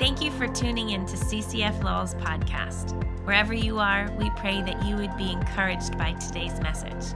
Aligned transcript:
Thank 0.00 0.20
you 0.22 0.30
for 0.30 0.48
tuning 0.48 0.90
in 0.90 1.04
to 1.04 1.14
CCF 1.14 1.84
Lowell's 1.84 2.14
podcast. 2.14 2.94
Wherever 3.26 3.52
you 3.52 3.78
are, 3.78 4.10
we 4.18 4.30
pray 4.30 4.62
that 4.62 4.82
you 4.86 4.96
would 4.96 5.14
be 5.18 5.30
encouraged 5.30 5.98
by 5.98 6.14
today's 6.14 6.58
message. 6.62 7.14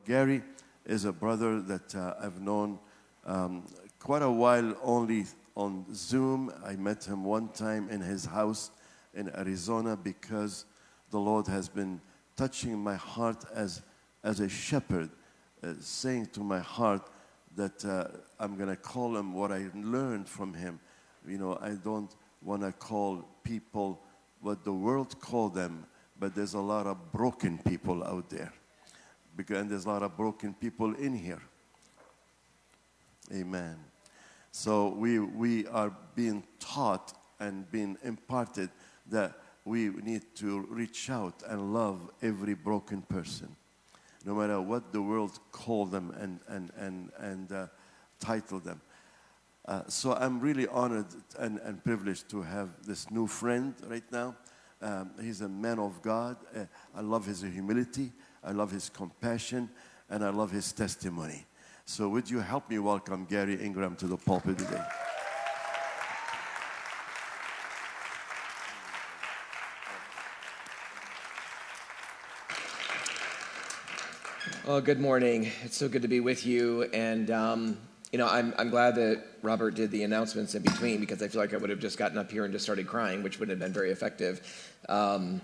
Gary 0.03 0.41
is 0.83 1.05
a 1.05 1.13
brother 1.13 1.61
that 1.61 1.93
uh, 1.93 2.15
I've 2.19 2.41
known 2.41 2.79
um, 3.23 3.67
quite 3.99 4.23
a 4.23 4.31
while 4.31 4.75
only 4.81 5.27
on 5.55 5.85
Zoom. 5.93 6.51
I 6.65 6.75
met 6.75 7.05
him 7.05 7.23
one 7.23 7.49
time 7.49 7.87
in 7.91 8.01
his 8.01 8.25
house 8.25 8.71
in 9.13 9.29
Arizona 9.37 9.95
because 9.95 10.65
the 11.11 11.19
Lord 11.19 11.47
has 11.47 11.69
been 11.69 12.01
touching 12.35 12.77
my 12.77 12.95
heart 12.95 13.43
as, 13.53 13.81
as 14.23 14.39
a 14.39 14.49
shepherd, 14.49 15.09
uh, 15.63 15.73
saying 15.79 16.27
to 16.33 16.41
my 16.41 16.59
heart 16.59 17.09
that 17.55 17.83
uh, 17.83 18.07
I'm 18.39 18.55
going 18.55 18.69
to 18.69 18.75
call 18.75 19.17
him 19.17 19.33
what 19.33 19.51
I 19.51 19.67
learned 19.73 20.29
from 20.29 20.53
him. 20.53 20.79
You 21.27 21.37
know, 21.37 21.57
I 21.61 21.71
don't 21.71 22.13
want 22.41 22.61
to 22.61 22.71
call 22.71 23.27
people 23.43 23.99
what 24.41 24.63
the 24.63 24.73
world 24.73 25.19
call 25.19 25.49
them, 25.49 25.85
but 26.19 26.35
there's 26.35 26.53
a 26.53 26.59
lot 26.59 26.85
of 26.85 27.11
broken 27.11 27.57
people 27.57 28.03
out 28.03 28.29
there. 28.29 28.53
Because, 29.35 29.57
and 29.57 29.69
there's 29.69 29.85
a 29.85 29.89
lot 29.89 30.03
of 30.03 30.15
broken 30.15 30.53
people 30.53 30.93
in 30.95 31.15
here. 31.15 31.41
Amen. 33.33 33.75
So 34.51 34.89
we, 34.89 35.19
we 35.19 35.67
are 35.67 35.91
being 36.15 36.43
taught 36.59 37.13
and 37.39 37.69
being 37.71 37.97
imparted 38.03 38.69
that 39.09 39.39
we 39.67 39.89
need 39.89 40.23
to 40.35 40.61
reach 40.69 41.09
out 41.09 41.43
and 41.47 41.73
love 41.73 42.09
every 42.21 42.53
broken 42.53 43.01
person, 43.01 43.53
no 44.25 44.33
matter 44.33 44.61
what 44.61 44.93
the 44.93 45.01
world 45.01 45.39
call 45.51 45.85
them 45.85 46.13
and, 46.17 46.39
and, 46.47 46.71
and, 46.77 47.11
and 47.19 47.51
uh, 47.51 47.67
title 48.19 48.59
them. 48.59 48.79
Uh, 49.65 49.81
so 49.89 50.13
I'm 50.13 50.39
really 50.39 50.67
honored 50.67 51.07
and, 51.37 51.59
and 51.59 51.83
privileged 51.83 52.29
to 52.29 52.41
have 52.41 52.69
this 52.85 53.11
new 53.11 53.27
friend 53.27 53.73
right 53.87 54.09
now. 54.09 54.35
Um, 54.81 55.11
he's 55.21 55.41
a 55.41 55.49
man 55.49 55.79
of 55.79 56.01
God. 56.01 56.37
Uh, 56.55 56.65
I 56.95 57.01
love 57.01 57.25
his 57.25 57.41
humility. 57.41 58.13
I 58.41 58.51
love 58.51 58.71
his 58.71 58.89
compassion, 58.89 59.69
and 60.09 60.23
I 60.23 60.29
love 60.29 60.51
his 60.51 60.71
testimony. 60.71 61.45
So 61.83 62.07
would 62.07 62.29
you 62.29 62.39
help 62.39 62.69
me 62.69 62.79
welcome 62.79 63.25
Gary 63.25 63.61
Ingraham 63.61 63.97
to 63.97 64.07
the 64.07 64.17
pulpit 64.17 64.59
today? 64.59 64.83
Well, 74.67 74.81
good 74.81 74.99
morning. 74.99 75.49
It's 75.63 75.77
so 75.77 75.87
good 75.87 76.01
to 76.01 76.09
be 76.09 76.19
with 76.19 76.45
you. 76.45 76.83
And, 76.93 77.31
um, 77.31 77.77
you 78.11 78.19
know, 78.19 78.27
I'm, 78.27 78.53
I'm 78.57 78.69
glad 78.69 78.95
that 78.95 79.23
Robert 79.41 79.75
did 79.75 79.91
the 79.91 80.03
announcements 80.03 80.55
in 80.55 80.61
between 80.61 80.99
because 80.99 81.23
I 81.23 81.29
feel 81.29 81.39
like 81.39 81.53
I 81.53 81.57
would 81.57 81.69
have 81.69 81.79
just 81.79 81.97
gotten 81.97 82.17
up 82.17 82.29
here 82.29 82.43
and 82.43 82.51
just 82.51 82.65
started 82.65 82.85
crying, 82.85 83.23
which 83.23 83.39
wouldn't 83.39 83.57
have 83.57 83.65
been 83.65 83.73
very 83.73 83.91
effective. 83.91 84.75
Um, 84.89 85.39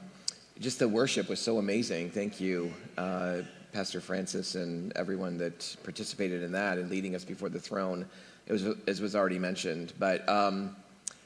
just 0.60 0.78
the 0.78 0.90
worship 0.90 1.30
was 1.30 1.40
so 1.40 1.58
amazing. 1.58 2.12
Thank 2.12 2.42
you, 2.42 2.74
uh, 2.98 3.44
Pastor 3.72 4.02
Francis, 4.02 4.56
and 4.56 4.92
everyone 4.98 5.38
that 5.38 5.74
participated 5.84 6.44
in 6.44 6.52
that 6.52 6.78
and 6.78 6.90
leading 6.90 7.16
us 7.16 7.24
before 7.24 7.48
the 7.48 7.62
throne. 7.62 8.06
It 8.46 8.52
was, 8.52 8.66
as 8.88 9.00
was 9.00 9.16
already 9.16 9.40
mentioned. 9.40 9.94
But, 10.00 10.28
um, 10.28 10.76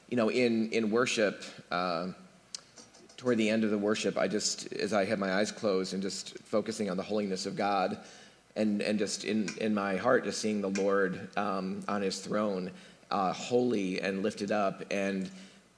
you 0.08 0.16
know, 0.16 0.28
in, 0.28 0.70
in 0.70 0.92
worship, 0.92 1.42
uh, 1.72 2.12
toward 3.18 3.36
the 3.36 3.50
end 3.50 3.64
of 3.64 3.70
the 3.70 3.76
worship, 3.76 4.16
I 4.16 4.28
just, 4.28 4.72
as 4.72 4.92
I 4.92 5.04
had 5.04 5.18
my 5.18 5.34
eyes 5.34 5.50
closed 5.50 5.92
and 5.92 6.00
just 6.00 6.38
focusing 6.38 6.88
on 6.88 6.96
the 6.96 7.02
holiness 7.02 7.46
of 7.46 7.56
God, 7.56 7.98
and, 8.54 8.80
and 8.80 8.98
just 8.98 9.24
in, 9.24 9.50
in 9.60 9.74
my 9.74 9.96
heart, 9.96 10.24
just 10.24 10.40
seeing 10.40 10.60
the 10.60 10.68
Lord 10.80 11.28
um, 11.36 11.80
on 11.88 12.00
his 12.00 12.20
throne, 12.20 12.70
uh, 13.10 13.32
holy 13.32 14.00
and 14.00 14.22
lifted 14.22 14.52
up. 14.52 14.84
And 14.90 15.28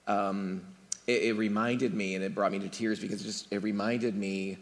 um, 0.07 0.61
it, 1.07 1.23
it, 1.25 1.33
reminded 1.33 1.95
me, 1.95 2.15
and 2.15 2.23
it 2.23 2.35
brought 2.35 2.53
me 2.53 2.59
to 2.59 2.69
tears 2.69 3.01
because 3.01 3.23
it 3.23 3.25
just 3.25 3.51
it 3.51 3.63
reminded 3.63 4.15
me 4.15 4.59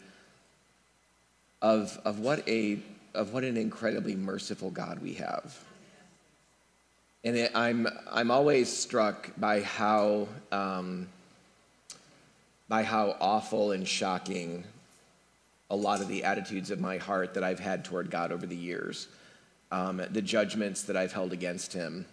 of, 1.61 1.99
of, 2.05 2.19
what, 2.19 2.47
a, 2.47 2.79
of 3.13 3.33
what 3.33 3.43
an 3.43 3.57
incredibly 3.57 4.15
merciful 4.15 4.69
God 4.69 4.99
we 5.01 5.13
have. 5.15 5.57
And 7.25 7.35
it, 7.35 7.51
I'm, 7.53 7.89
I'm 8.09 8.31
always 8.31 8.71
struck 8.71 9.31
by 9.37 9.61
how. 9.61 10.29
Um, 10.53 11.09
by 12.69 12.83
how 12.83 13.17
awful 13.19 13.71
and 13.71 13.85
shocking 13.85 14.63
a 15.71 15.75
lot 15.75 16.01
of 16.01 16.07
the 16.07 16.23
attitudes 16.23 16.71
of 16.71 16.79
my 16.79 16.97
heart 16.97 17.33
that 17.33 17.43
I've 17.43 17.59
had 17.59 17.83
toward 17.83 18.09
God 18.09 18.31
over 18.31 18.45
the 18.45 18.55
years, 18.55 19.07
um, 19.71 20.01
the 20.11 20.21
judgments 20.21 20.83
that 20.83 20.95
I've 20.95 21.11
held 21.11 21.33
against 21.33 21.73
Him, 21.73 22.05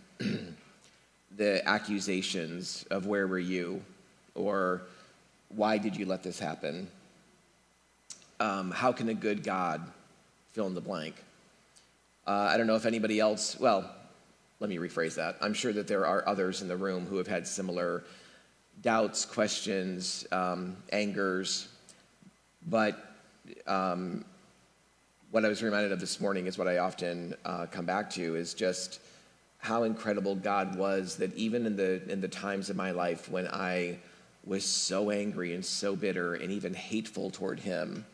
the 1.36 1.66
accusations 1.68 2.84
of 2.90 3.06
where 3.06 3.26
were 3.26 3.38
you, 3.38 3.82
or 4.34 4.82
why 5.50 5.78
did 5.78 5.94
you 5.94 6.06
let 6.06 6.22
this 6.22 6.38
happen? 6.38 6.88
Um, 8.40 8.70
how 8.70 8.92
can 8.92 9.08
a 9.10 9.14
good 9.14 9.42
God 9.42 9.82
fill 10.52 10.66
in 10.66 10.74
the 10.74 10.80
blank? 10.80 11.14
Uh, 12.26 12.48
I 12.50 12.56
don't 12.56 12.66
know 12.66 12.76
if 12.76 12.86
anybody 12.86 13.20
else, 13.20 13.58
well, 13.60 13.90
let 14.60 14.68
me 14.70 14.76
rephrase 14.78 15.14
that. 15.16 15.36
I'm 15.40 15.54
sure 15.54 15.72
that 15.74 15.86
there 15.86 16.06
are 16.06 16.26
others 16.26 16.62
in 16.62 16.68
the 16.68 16.76
room 16.76 17.06
who 17.06 17.18
have 17.18 17.26
had 17.26 17.46
similar 17.46 18.04
doubts, 18.82 19.24
questions, 19.24 20.26
um, 20.32 20.76
angers. 20.92 21.68
But 22.66 23.16
um, 23.66 24.24
what 25.30 25.44
I 25.44 25.48
was 25.48 25.62
reminded 25.62 25.92
of 25.92 26.00
this 26.00 26.20
morning 26.20 26.46
is 26.46 26.58
what 26.58 26.68
I 26.68 26.78
often 26.78 27.34
uh, 27.44 27.66
come 27.70 27.86
back 27.86 28.10
to 28.10 28.36
is 28.36 28.54
just 28.54 29.00
how 29.58 29.82
incredible 29.82 30.34
God 30.34 30.76
was 30.76 31.16
that 31.16 31.34
even 31.34 31.66
in 31.66 31.76
the, 31.76 32.02
in 32.10 32.20
the 32.20 32.28
times 32.28 32.70
of 32.70 32.76
my 32.76 32.90
life 32.90 33.28
when 33.28 33.48
I 33.48 33.98
was 34.44 34.64
so 34.64 35.10
angry 35.10 35.54
and 35.54 35.64
so 35.64 35.96
bitter 35.96 36.34
and 36.34 36.52
even 36.52 36.72
hateful 36.72 37.30
toward 37.30 37.58
Him, 37.58 38.06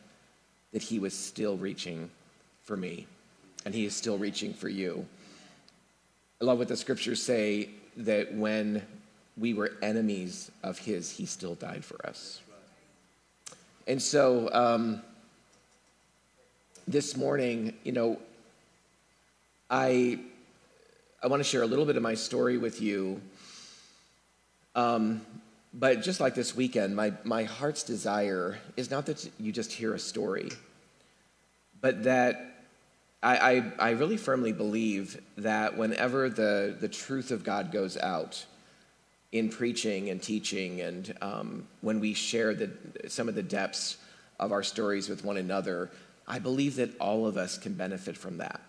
that 0.71 0.81
He 0.81 0.97
was 0.97 1.13
still 1.13 1.57
reaching 1.57 2.09
for 2.63 2.75
me 2.75 3.05
and 3.65 3.73
He 3.73 3.85
is 3.85 3.95
still 3.95 4.17
reaching 4.17 4.53
for 4.53 4.69
you. 4.69 5.05
I 6.41 6.45
love 6.45 6.57
what 6.57 6.67
the 6.67 6.75
scriptures 6.75 7.21
say 7.21 7.69
that 7.97 8.33
when 8.33 8.81
we 9.37 9.53
were 9.53 9.71
enemies 9.81 10.51
of 10.63 10.77
his, 10.77 11.11
he 11.11 11.25
still 11.25 11.55
died 11.55 11.83
for 11.83 12.05
us. 12.05 12.41
And 13.87 14.01
so 14.01 14.49
um, 14.53 15.01
this 16.87 17.17
morning, 17.17 17.73
you 17.83 17.91
know, 17.91 18.19
I, 19.69 20.19
I 21.21 21.27
want 21.27 21.39
to 21.39 21.43
share 21.43 21.63
a 21.63 21.65
little 21.65 21.85
bit 21.85 21.97
of 21.97 22.03
my 22.03 22.13
story 22.13 22.57
with 22.57 22.81
you. 22.81 23.21
Um, 24.75 25.21
but 25.73 26.03
just 26.03 26.19
like 26.19 26.35
this 26.35 26.55
weekend, 26.55 26.95
my, 26.95 27.13
my 27.23 27.43
heart's 27.43 27.83
desire 27.83 28.59
is 28.77 28.91
not 28.91 29.07
that 29.07 29.29
you 29.39 29.51
just 29.51 29.71
hear 29.71 29.93
a 29.93 29.99
story, 29.99 30.49
but 31.81 32.03
that 32.03 32.65
I, 33.23 33.37
I, 33.37 33.71
I 33.79 33.89
really 33.91 34.17
firmly 34.17 34.51
believe 34.51 35.19
that 35.37 35.77
whenever 35.77 36.29
the, 36.29 36.75
the 36.79 36.89
truth 36.89 37.31
of 37.31 37.43
God 37.43 37.71
goes 37.71 37.97
out, 37.97 38.45
in 39.33 39.49
preaching 39.49 40.11
and 40.11 40.21
teaching, 40.21 40.79
and 40.81 41.13
um, 41.21 41.67
when 41.81 41.99
we 41.99 42.13
share 42.13 42.53
the, 42.53 42.69
some 43.07 43.27
of 43.27 43.33
the 43.33 43.43
depths 43.43 43.97
of 44.39 44.51
our 44.51 44.61
stories 44.61 45.09
with 45.09 45.25
one 45.25 45.37
another, 45.37 45.89
I 46.27 46.37
believe 46.37 46.75
that 46.75 46.95
all 46.99 47.25
of 47.25 47.35
us 47.35 47.57
can 47.57 47.73
benefit 47.73 48.15
from 48.15 48.37
that. 48.37 48.61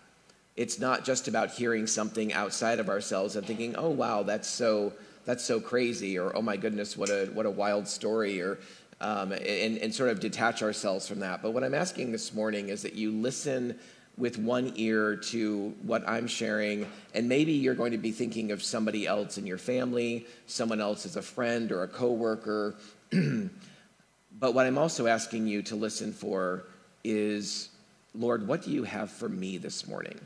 It's 0.55 0.79
not 0.79 1.05
just 1.05 1.27
about 1.27 1.51
hearing 1.51 1.85
something 1.85 2.33
outside 2.33 2.79
of 2.79 2.89
ourselves 2.89 3.35
and 3.35 3.45
thinking, 3.45 3.75
"Oh 3.75 3.91
wow, 3.91 4.23
that's 4.23 4.47
so 4.47 4.93
that's 5.23 5.43
so 5.43 5.59
crazy," 5.59 6.17
or 6.17 6.35
"Oh 6.35 6.41
my 6.41 6.57
goodness, 6.57 6.97
what 6.97 7.09
a 7.09 7.27
what 7.27 7.45
a 7.45 7.51
wild 7.51 7.87
story," 7.87 8.41
or 8.41 8.57
um, 8.99 9.33
and, 9.33 9.77
and 9.77 9.93
sort 9.93 10.09
of 10.09 10.19
detach 10.19 10.63
ourselves 10.63 11.07
from 11.07 11.19
that. 11.19 11.43
But 11.43 11.51
what 11.51 11.63
I'm 11.63 11.75
asking 11.75 12.11
this 12.11 12.33
morning 12.33 12.69
is 12.69 12.81
that 12.81 12.93
you 12.93 13.11
listen 13.11 13.77
with 14.17 14.37
one 14.37 14.71
ear 14.75 15.15
to 15.15 15.73
what 15.81 16.07
I'm 16.07 16.27
sharing, 16.27 16.87
and 17.13 17.27
maybe 17.27 17.51
you're 17.51 17.75
going 17.75 17.91
to 17.91 17.97
be 17.97 18.11
thinking 18.11 18.51
of 18.51 18.63
somebody 18.63 19.05
else 19.05 19.37
in 19.37 19.45
your 19.45 19.57
family, 19.57 20.25
someone 20.47 20.79
else 20.79 21.05
as 21.05 21.17
a 21.17 21.21
friend 21.21 21.71
or 21.71 21.83
a 21.83 21.87
coworker. 21.87 22.75
but 23.11 24.53
what 24.53 24.65
I'm 24.65 24.77
also 24.77 25.07
asking 25.07 25.47
you 25.47 25.61
to 25.63 25.75
listen 25.75 26.13
for 26.13 26.63
is, 27.03 27.69
Lord, 28.13 28.47
what 28.47 28.63
do 28.63 28.71
you 28.71 28.83
have 28.83 29.11
for 29.11 29.27
me 29.27 29.57
this 29.57 29.87
morning? 29.87 30.19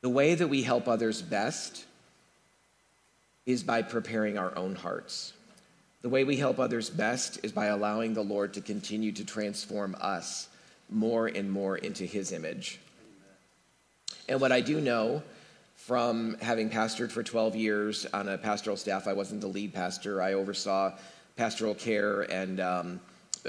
The 0.00 0.08
way 0.08 0.34
that 0.34 0.48
we 0.48 0.62
help 0.62 0.88
others 0.88 1.20
best 1.20 1.84
is 3.46 3.62
by 3.62 3.82
preparing 3.82 4.38
our 4.38 4.56
own 4.56 4.74
hearts. 4.74 5.34
The 6.00 6.08
way 6.08 6.24
we 6.24 6.36
help 6.36 6.58
others 6.58 6.88
best 6.88 7.40
is 7.42 7.52
by 7.52 7.66
allowing 7.66 8.14
the 8.14 8.24
Lord 8.24 8.54
to 8.54 8.60
continue 8.62 9.12
to 9.12 9.24
transform 9.24 9.96
us 10.00 10.48
more 10.90 11.26
and 11.26 11.50
more 11.50 11.76
into 11.76 12.04
his 12.04 12.32
image. 12.32 12.80
And 14.28 14.40
what 14.40 14.52
I 14.52 14.60
do 14.60 14.80
know 14.80 15.22
from 15.76 16.36
having 16.40 16.70
pastored 16.70 17.10
for 17.10 17.22
12 17.22 17.56
years 17.56 18.06
on 18.06 18.28
a 18.28 18.38
pastoral 18.38 18.76
staff, 18.76 19.06
I 19.06 19.12
wasn't 19.12 19.40
the 19.40 19.48
lead 19.48 19.74
pastor, 19.74 20.22
I 20.22 20.32
oversaw 20.32 20.92
pastoral 21.36 21.74
care, 21.74 22.22
and 22.22 22.60
um, 22.60 23.00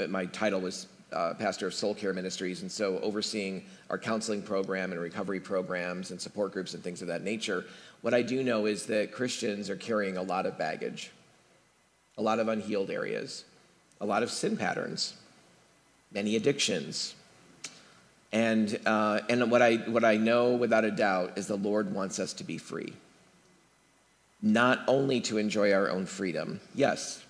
my 0.09 0.25
title 0.25 0.59
was 0.59 0.87
uh, 1.13 1.33
pastor 1.35 1.67
of 1.67 1.73
Soul 1.73 1.95
Care 1.95 2.13
Ministries, 2.13 2.61
and 2.61 2.71
so 2.71 2.99
overseeing 2.99 3.63
our 3.89 3.97
counseling 3.97 4.41
program 4.41 4.91
and 4.91 4.99
recovery 4.99 5.39
programs 5.39 6.11
and 6.11 6.19
support 6.19 6.51
groups 6.51 6.73
and 6.73 6.83
things 6.83 7.01
of 7.01 7.07
that 7.07 7.23
nature. 7.23 7.65
What 8.01 8.13
I 8.13 8.21
do 8.21 8.43
know 8.43 8.65
is 8.65 8.85
that 8.87 9.11
Christians 9.11 9.69
are 9.69 9.75
carrying 9.75 10.17
a 10.17 10.21
lot 10.21 10.45
of 10.45 10.57
baggage, 10.57 11.11
a 12.17 12.21
lot 12.21 12.39
of 12.39 12.47
unhealed 12.47 12.89
areas, 12.89 13.45
a 14.01 14.05
lot 14.05 14.23
of 14.23 14.29
sin 14.29 14.57
patterns, 14.57 15.13
many 16.11 16.35
addictions. 16.35 17.15
And, 18.31 18.79
uh, 18.85 19.21
and 19.29 19.49
what, 19.49 19.61
I, 19.61 19.75
what 19.77 20.03
I 20.03 20.17
know 20.17 20.55
without 20.55 20.83
a 20.83 20.91
doubt 20.91 21.37
is 21.37 21.47
the 21.47 21.55
Lord 21.55 21.93
wants 21.93 22.19
us 22.19 22.33
to 22.33 22.43
be 22.43 22.57
free. 22.57 22.93
Not 24.41 24.81
only 24.87 25.21
to 25.21 25.37
enjoy 25.37 25.73
our 25.73 25.89
own 25.89 26.05
freedom, 26.05 26.59
yes, 26.73 27.23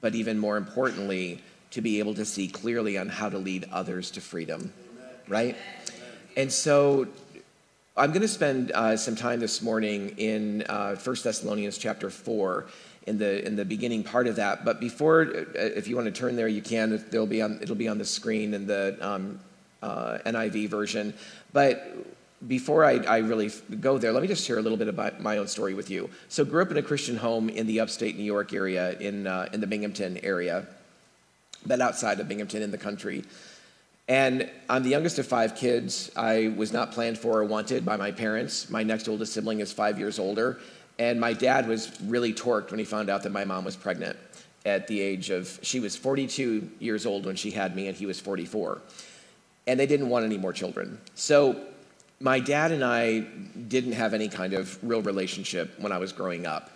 but 0.00 0.14
even 0.14 0.38
more 0.38 0.56
importantly, 0.56 1.42
to 1.70 1.80
be 1.80 1.98
able 1.98 2.14
to 2.14 2.24
see 2.24 2.48
clearly 2.48 2.98
on 2.98 3.08
how 3.08 3.28
to 3.28 3.38
lead 3.38 3.66
others 3.72 4.10
to 4.12 4.20
freedom, 4.20 4.72
right? 5.28 5.56
And 6.36 6.52
so 6.52 7.08
I'm 7.96 8.10
going 8.10 8.22
to 8.22 8.28
spend 8.28 8.70
uh, 8.72 8.96
some 8.96 9.16
time 9.16 9.40
this 9.40 9.60
morning 9.60 10.14
in 10.18 10.62
uh, 10.68 10.94
1 10.94 11.16
Thessalonians 11.22 11.78
chapter 11.78 12.10
4 12.10 12.66
in 13.08 13.18
the, 13.18 13.44
in 13.44 13.56
the 13.56 13.64
beginning 13.64 14.04
part 14.04 14.26
of 14.26 14.36
that. 14.36 14.64
But 14.64 14.78
before, 14.78 15.22
uh, 15.22 15.44
if 15.54 15.88
you 15.88 15.96
want 15.96 16.06
to 16.06 16.12
turn 16.12 16.36
there, 16.36 16.46
you 16.46 16.62
can. 16.62 17.04
There'll 17.10 17.26
be 17.26 17.42
on, 17.42 17.58
it'll 17.60 17.74
be 17.74 17.88
on 17.88 17.98
the 17.98 18.04
screen 18.04 18.54
in 18.54 18.66
the 18.66 18.96
um, 19.00 19.40
uh, 19.82 20.18
NIV 20.26 20.68
version. 20.68 21.14
But 21.52 21.96
before 22.46 22.84
I, 22.84 22.98
I, 22.98 23.18
really 23.18 23.50
go 23.80 23.98
there, 23.98 24.12
let 24.12 24.22
me 24.22 24.28
just 24.28 24.46
share 24.46 24.58
a 24.58 24.62
little 24.62 24.78
bit 24.78 24.86
about 24.86 25.20
my 25.20 25.38
own 25.38 25.48
story 25.48 25.74
with 25.74 25.90
you. 25.90 26.08
So, 26.28 26.44
grew 26.44 26.62
up 26.62 26.70
in 26.70 26.76
a 26.76 26.82
Christian 26.82 27.16
home 27.16 27.48
in 27.48 27.66
the 27.66 27.80
upstate 27.80 28.16
New 28.16 28.24
York 28.24 28.52
area, 28.52 28.96
in, 28.98 29.26
uh, 29.26 29.48
in 29.52 29.60
the 29.60 29.66
Binghamton 29.66 30.18
area 30.18 30.66
but 31.66 31.80
outside 31.80 32.20
of 32.20 32.28
Binghamton 32.28 32.62
in 32.62 32.70
the 32.70 32.78
country. 32.78 33.24
And 34.08 34.50
I'm 34.70 34.82
the 34.82 34.88
youngest 34.88 35.18
of 35.18 35.26
five 35.26 35.54
kids. 35.54 36.10
I 36.16 36.54
was 36.56 36.72
not 36.72 36.92
planned 36.92 37.18
for 37.18 37.40
or 37.40 37.44
wanted 37.44 37.84
by 37.84 37.96
my 37.96 38.10
parents. 38.10 38.70
My 38.70 38.82
next 38.82 39.06
oldest 39.06 39.34
sibling 39.34 39.60
is 39.60 39.70
five 39.72 39.98
years 39.98 40.18
older. 40.18 40.58
And 40.98 41.20
my 41.20 41.34
dad 41.34 41.68
was 41.68 42.00
really 42.02 42.32
torqued 42.32 42.70
when 42.70 42.78
he 42.78 42.84
found 42.84 43.10
out 43.10 43.22
that 43.24 43.32
my 43.32 43.44
mom 43.44 43.64
was 43.64 43.76
pregnant 43.76 44.16
at 44.64 44.86
the 44.88 45.00
age 45.00 45.30
of, 45.30 45.58
she 45.62 45.78
was 45.78 45.94
42 45.94 46.70
years 46.80 47.06
old 47.06 47.26
when 47.26 47.36
she 47.36 47.50
had 47.50 47.76
me, 47.76 47.86
and 47.86 47.96
he 47.96 48.06
was 48.06 48.18
44. 48.18 48.80
And 49.68 49.78
they 49.78 49.86
didn't 49.86 50.08
want 50.08 50.24
any 50.24 50.38
more 50.38 50.52
children. 50.52 50.98
So 51.14 51.64
my 52.18 52.40
dad 52.40 52.72
and 52.72 52.82
I 52.82 53.20
didn't 53.20 53.92
have 53.92 54.14
any 54.14 54.28
kind 54.28 54.54
of 54.54 54.82
real 54.82 55.02
relationship 55.02 55.78
when 55.78 55.92
I 55.92 55.98
was 55.98 56.12
growing 56.12 56.44
up 56.46 56.70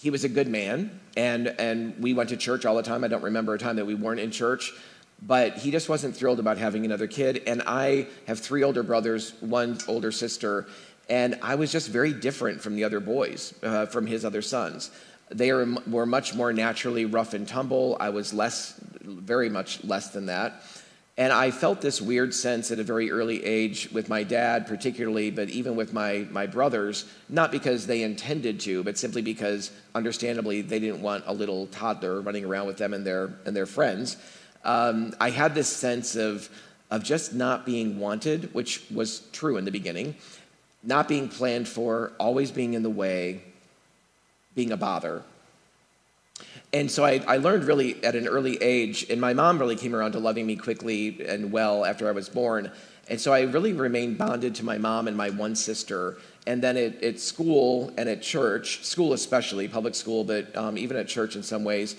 he 0.00 0.10
was 0.10 0.22
a 0.24 0.28
good 0.28 0.46
man, 0.46 1.00
and, 1.16 1.48
and 1.58 1.98
we 2.00 2.14
went 2.14 2.28
to 2.28 2.36
church 2.36 2.64
all 2.64 2.76
the 2.76 2.82
time. 2.82 3.02
I 3.02 3.08
don't 3.08 3.24
remember 3.24 3.54
a 3.54 3.58
time 3.58 3.76
that 3.76 3.86
we 3.86 3.96
weren't 3.96 4.20
in 4.20 4.30
church, 4.30 4.72
but 5.20 5.56
he 5.56 5.72
just 5.72 5.88
wasn't 5.88 6.16
thrilled 6.16 6.38
about 6.38 6.56
having 6.56 6.84
another 6.84 7.08
kid. 7.08 7.42
And 7.48 7.62
I 7.66 8.06
have 8.28 8.38
three 8.38 8.62
older 8.62 8.84
brothers, 8.84 9.32
one 9.40 9.78
older 9.88 10.12
sister, 10.12 10.68
and 11.10 11.36
I 11.42 11.56
was 11.56 11.72
just 11.72 11.88
very 11.88 12.12
different 12.12 12.60
from 12.60 12.76
the 12.76 12.84
other 12.84 13.00
boys, 13.00 13.54
uh, 13.64 13.86
from 13.86 14.06
his 14.06 14.24
other 14.24 14.42
sons. 14.42 14.92
They 15.30 15.50
are, 15.50 15.66
were 15.88 16.06
much 16.06 16.32
more 16.32 16.52
naturally 16.52 17.04
rough 17.04 17.34
and 17.34 17.46
tumble. 17.48 17.96
I 17.98 18.10
was 18.10 18.32
less, 18.32 18.78
very 19.02 19.48
much 19.48 19.82
less 19.82 20.10
than 20.10 20.26
that. 20.26 20.62
And 21.18 21.32
I 21.32 21.50
felt 21.50 21.80
this 21.80 22.00
weird 22.00 22.32
sense 22.32 22.70
at 22.70 22.78
a 22.78 22.84
very 22.84 23.10
early 23.10 23.44
age 23.44 23.90
with 23.90 24.08
my 24.08 24.22
dad, 24.22 24.68
particularly, 24.68 25.32
but 25.32 25.48
even 25.48 25.74
with 25.74 25.92
my, 25.92 26.28
my 26.30 26.46
brothers, 26.46 27.06
not 27.28 27.50
because 27.50 27.88
they 27.88 28.04
intended 28.04 28.60
to, 28.60 28.84
but 28.84 28.96
simply 28.96 29.20
because, 29.20 29.72
understandably, 29.96 30.62
they 30.62 30.78
didn't 30.78 31.02
want 31.02 31.24
a 31.26 31.34
little 31.34 31.66
toddler 31.66 32.20
running 32.20 32.44
around 32.44 32.68
with 32.68 32.76
them 32.76 32.94
and 32.94 33.04
their, 33.04 33.34
and 33.46 33.56
their 33.56 33.66
friends. 33.66 34.16
Um, 34.62 35.12
I 35.20 35.30
had 35.30 35.56
this 35.56 35.68
sense 35.68 36.14
of, 36.14 36.48
of 36.88 37.02
just 37.02 37.34
not 37.34 37.66
being 37.66 37.98
wanted, 37.98 38.54
which 38.54 38.84
was 38.88 39.22
true 39.32 39.56
in 39.56 39.64
the 39.64 39.72
beginning, 39.72 40.14
not 40.84 41.08
being 41.08 41.28
planned 41.28 41.66
for, 41.66 42.12
always 42.20 42.52
being 42.52 42.74
in 42.74 42.84
the 42.84 42.90
way, 42.90 43.42
being 44.54 44.70
a 44.70 44.76
bother. 44.76 45.24
And 46.72 46.90
so 46.90 47.04
I, 47.04 47.22
I, 47.26 47.38
learned 47.38 47.64
really 47.64 48.02
at 48.04 48.14
an 48.14 48.28
early 48.28 48.56
age, 48.62 49.06
and 49.08 49.20
my 49.20 49.32
mom 49.32 49.58
really 49.58 49.76
came 49.76 49.94
around 49.94 50.12
to 50.12 50.18
loving 50.18 50.46
me 50.46 50.54
quickly 50.54 51.24
and 51.26 51.50
well 51.50 51.84
after 51.84 52.08
I 52.08 52.12
was 52.12 52.28
born. 52.28 52.70
And 53.08 53.18
so 53.18 53.32
I 53.32 53.42
really 53.42 53.72
remained 53.72 54.18
bonded 54.18 54.54
to 54.56 54.64
my 54.64 54.76
mom 54.76 55.08
and 55.08 55.16
my 55.16 55.30
one 55.30 55.56
sister. 55.56 56.18
And 56.46 56.62
then 56.62 56.76
at, 56.76 57.02
at 57.02 57.20
school 57.20 57.92
and 57.96 58.06
at 58.08 58.20
church, 58.20 58.84
school 58.84 59.14
especially, 59.14 59.66
public 59.66 59.94
school, 59.94 60.24
but 60.24 60.54
um, 60.56 60.76
even 60.76 60.96
at 60.98 61.08
church 61.08 61.36
in 61.36 61.42
some 61.42 61.64
ways, 61.64 61.96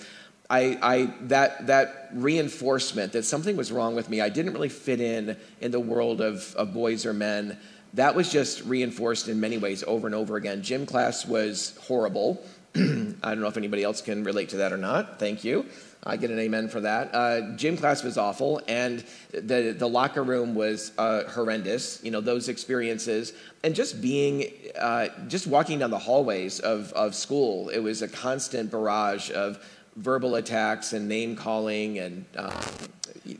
I, 0.48 0.78
I, 0.82 1.14
that, 1.22 1.66
that 1.66 2.10
reinforcement 2.12 3.12
that 3.12 3.24
something 3.24 3.56
was 3.56 3.70
wrong 3.70 3.94
with 3.94 4.08
me, 4.08 4.20
I 4.20 4.28
didn't 4.28 4.52
really 4.52 4.68
fit 4.68 5.00
in 5.00 5.36
in 5.60 5.70
the 5.70 5.80
world 5.80 6.20
of, 6.20 6.54
of 6.56 6.72
boys 6.72 7.06
or 7.06 7.12
men, 7.12 7.58
that 7.94 8.14
was 8.14 8.30
just 8.30 8.64
reinforced 8.64 9.28
in 9.28 9.40
many 9.40 9.58
ways 9.58 9.82
over 9.86 10.06
and 10.06 10.14
over 10.14 10.36
again. 10.36 10.62
Gym 10.62 10.86
class 10.86 11.26
was 11.26 11.76
horrible. 11.82 12.44
I 12.76 13.30
don't 13.30 13.40
know 13.40 13.48
if 13.48 13.56
anybody 13.56 13.82
else 13.82 14.00
can 14.00 14.24
relate 14.24 14.50
to 14.50 14.58
that 14.58 14.72
or 14.72 14.76
not. 14.76 15.18
Thank 15.18 15.44
you. 15.44 15.66
I 16.02 16.16
get 16.16 16.30
an 16.30 16.38
amen 16.38 16.68
for 16.68 16.80
that. 16.80 17.14
Uh, 17.14 17.56
gym 17.56 17.76
class 17.76 18.02
was 18.02 18.16
awful, 18.16 18.62
and 18.66 19.04
the 19.32 19.74
the 19.76 19.88
locker 19.88 20.22
room 20.22 20.54
was 20.54 20.92
uh, 20.96 21.24
horrendous. 21.24 22.02
You 22.02 22.10
know 22.10 22.22
those 22.22 22.48
experiences, 22.48 23.34
and 23.62 23.74
just 23.74 24.00
being, 24.00 24.50
uh, 24.78 25.08
just 25.28 25.46
walking 25.46 25.80
down 25.80 25.90
the 25.90 25.98
hallways 25.98 26.60
of 26.60 26.92
of 26.94 27.14
school, 27.14 27.68
it 27.68 27.80
was 27.80 28.00
a 28.00 28.08
constant 28.08 28.70
barrage 28.70 29.30
of 29.32 29.62
verbal 29.96 30.36
attacks 30.36 30.92
and 30.92 31.08
name 31.08 31.36
calling 31.36 31.98
and 31.98 32.24
um, 32.36 32.54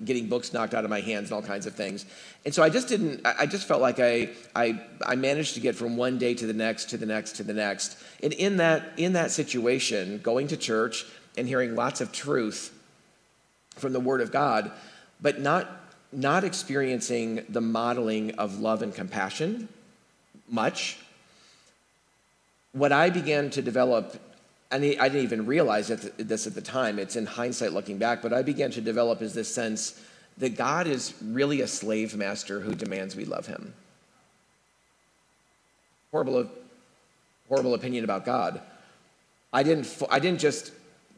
getting 0.04 0.28
books 0.28 0.52
knocked 0.52 0.74
out 0.74 0.84
of 0.84 0.90
my 0.90 1.00
hands 1.00 1.30
and 1.30 1.32
all 1.32 1.42
kinds 1.42 1.66
of 1.66 1.74
things. 1.74 2.04
And 2.44 2.54
so 2.54 2.62
I 2.62 2.68
just 2.68 2.88
didn't, 2.88 3.24
I 3.24 3.46
just 3.46 3.66
felt 3.66 3.80
like 3.80 3.98
I, 3.98 4.30
I, 4.54 4.80
I 5.04 5.14
managed 5.14 5.54
to 5.54 5.60
get 5.60 5.74
from 5.74 5.96
one 5.96 6.18
day 6.18 6.34
to 6.34 6.46
the 6.46 6.52
next, 6.52 6.90
to 6.90 6.96
the 6.96 7.06
next, 7.06 7.36
to 7.36 7.44
the 7.44 7.54
next. 7.54 7.98
And 8.22 8.32
in 8.32 8.58
that, 8.58 8.92
in 8.96 9.14
that 9.14 9.30
situation, 9.30 10.18
going 10.22 10.48
to 10.48 10.56
church 10.56 11.06
and 11.36 11.48
hearing 11.48 11.74
lots 11.74 12.00
of 12.00 12.12
truth 12.12 12.76
from 13.76 13.92
the 13.92 14.00
Word 14.00 14.20
of 14.20 14.30
God, 14.30 14.70
but 15.20 15.40
not, 15.40 15.68
not 16.12 16.44
experiencing 16.44 17.44
the 17.48 17.60
modeling 17.60 18.32
of 18.32 18.60
love 18.60 18.82
and 18.82 18.94
compassion 18.94 19.68
much, 20.48 20.98
what 22.72 22.92
I 22.92 23.10
began 23.10 23.50
to 23.50 23.62
develop 23.62 24.16
and 24.70 24.84
I 24.84 25.08
didn't 25.08 25.24
even 25.24 25.46
realize 25.46 25.88
this 25.88 26.46
at 26.46 26.54
the 26.54 26.60
time. 26.60 27.00
It's 27.00 27.16
in 27.16 27.26
hindsight 27.26 27.72
looking 27.72 27.98
back, 27.98 28.22
but 28.22 28.32
I 28.32 28.42
began 28.42 28.70
to 28.72 28.80
develop 28.80 29.20
is 29.20 29.34
this 29.34 29.52
sense 29.52 30.00
that 30.38 30.56
God 30.56 30.86
is 30.86 31.12
really 31.20 31.60
a 31.60 31.66
slave 31.66 32.14
master 32.14 32.60
who 32.60 32.74
demands 32.74 33.16
we 33.16 33.24
love 33.24 33.46
him. 33.46 33.74
Horrible, 36.12 36.48
horrible 37.50 37.74
opinion 37.74 38.04
about 38.04 38.24
God. 38.24 38.62
I 39.52 39.62
didn't, 39.64 40.02
I 40.08 40.20
didn't 40.20 40.40
just 40.40 40.72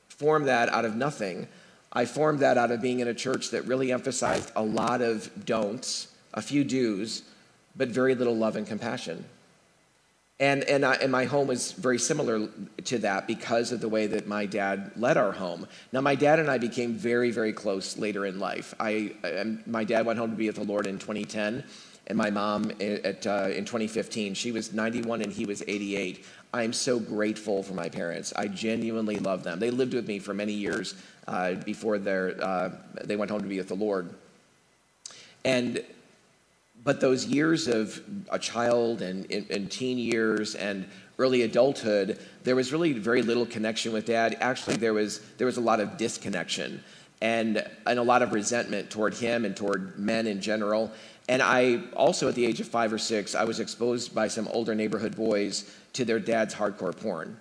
form 0.09 0.45
that 0.45 0.71
out 0.71 0.85
of 0.85 0.97
nothing. 0.97 1.47
I 1.93 2.07
formed 2.07 2.41
that 2.41 2.57
out 2.57 2.71
of 2.71 2.81
being 2.81 3.01
in 3.01 3.07
a 3.07 3.15
church 3.15 3.51
that 3.51 3.67
really 3.67 3.93
emphasized 3.93 4.51
a 4.57 4.63
lot 4.63 5.03
of 5.03 5.31
don'ts, 5.45 6.09
a 6.33 6.41
few 6.41 6.65
do's, 6.65 7.23
but 7.77 7.89
very 7.89 8.15
little 8.15 8.35
love 8.35 8.57
and 8.57 8.67
compassion. 8.67 9.27
And, 10.41 10.65
and, 10.65 10.85
I, 10.85 10.95
and 10.95 11.13
my 11.13 11.27
home 11.27 11.47
was 11.47 11.73
very 11.73 11.99
similar 11.99 12.49
to 12.85 12.99
that 12.99 13.27
because 13.27 13.71
of 13.71 13.81
the 13.81 13.89
way 13.89 14.07
that 14.09 14.27
my 14.27 14.47
dad 14.47 14.93
led 14.97 15.19
our 15.19 15.33
home. 15.33 15.69
Now, 15.93 16.01
my 16.01 16.15
dad 16.15 16.39
and 16.39 16.51
I 16.51 16.57
became 16.57 16.95
very, 16.95 17.31
very 17.31 17.53
close 17.53 17.99
later 17.99 18.25
in 18.25 18.41
life. 18.41 18.75
I, 18.81 19.13
I 19.23 19.59
my 19.67 19.85
dad 19.85 20.07
went 20.07 20.19
home 20.19 20.31
to 20.31 20.37
be 20.37 20.47
with 20.47 20.57
the 20.57 20.65
Lord 20.65 20.87
in 20.87 20.99
2010, 20.99 21.63
and 22.07 22.19
my 22.19 22.31
mom 22.31 22.71
at, 22.81 23.27
uh, 23.27 23.49
in 23.55 23.65
2015. 23.65 24.35
She 24.35 24.53
was 24.53 24.73
91 24.73 25.23
and 25.23 25.33
he 25.33 25.47
was 25.47 25.63
88. 25.67 26.25
I 26.53 26.65
am 26.65 26.73
so 26.73 26.99
grateful 26.99 27.63
for 27.63 27.75
my 27.75 27.89
parents. 27.89 28.33
I 28.37 28.49
genuinely 28.49 29.17
love 29.17 29.45
them. 29.45 29.59
They 29.59 29.71
lived 29.71 29.95
with 29.95 30.07
me 30.07 30.19
for 30.19 30.35
many 30.35 30.53
years 30.53 30.95
uh, 31.27 31.55
before 31.55 31.97
uh, 31.97 32.71
they 33.05 33.17
went 33.17 33.31
home 33.31 33.41
to 33.41 33.49
be 33.49 33.59
with 33.59 33.69
the 33.69 33.75
Lord. 33.75 34.13
And 35.45 35.83
but 36.85 37.01
those 37.01 37.27
years 37.27 37.69
of 37.69 38.01
a 38.31 38.39
child 38.39 39.03
and, 39.03 39.31
and, 39.31 39.71
teen 39.71 39.99
years 39.99 40.57
and 40.57 40.85
early 41.17 41.43
adulthood, 41.43 42.19
there 42.43 42.57
was 42.57 42.73
really 42.73 42.93
very 42.93 43.23
little 43.23 43.47
connection 43.47 43.93
with 43.93 44.07
dad. 44.07 44.37
Actually, 44.41 44.77
there 44.77 44.93
was, 44.93 45.21
there 45.39 45.47
was 45.47 45.59
a 45.59 45.61
lot 45.61 45.79
of 45.79 45.97
disconnection 45.97 46.83
and, 47.21 47.65
and 47.87 47.99
a 48.01 48.03
lot 48.03 48.23
of 48.23 48.33
resentment 48.33 48.91
toward 48.91 49.15
him 49.15 49.45
and 49.45 49.57
toward 49.57 49.97
men 49.97 50.27
in 50.27 50.41
general. 50.41 50.91
And 51.33 51.41
I 51.41 51.81
also, 51.97 52.29
at 52.29 52.35
the 52.35 52.45
age 52.45 52.61
of 52.61 52.69
five 52.69 52.93
or 52.93 52.99
six, 52.99 53.35
I 53.35 53.45
was 53.45 53.59
exposed 53.59 54.15
by 54.15 54.29
some 54.29 54.47
older 54.49 54.75
neighborhood 54.75 55.17
boys 55.17 55.75
to 55.95 56.05
their 56.05 56.21
dad's 56.21 56.55
hardcore 56.55 56.95
porn. 56.95 57.39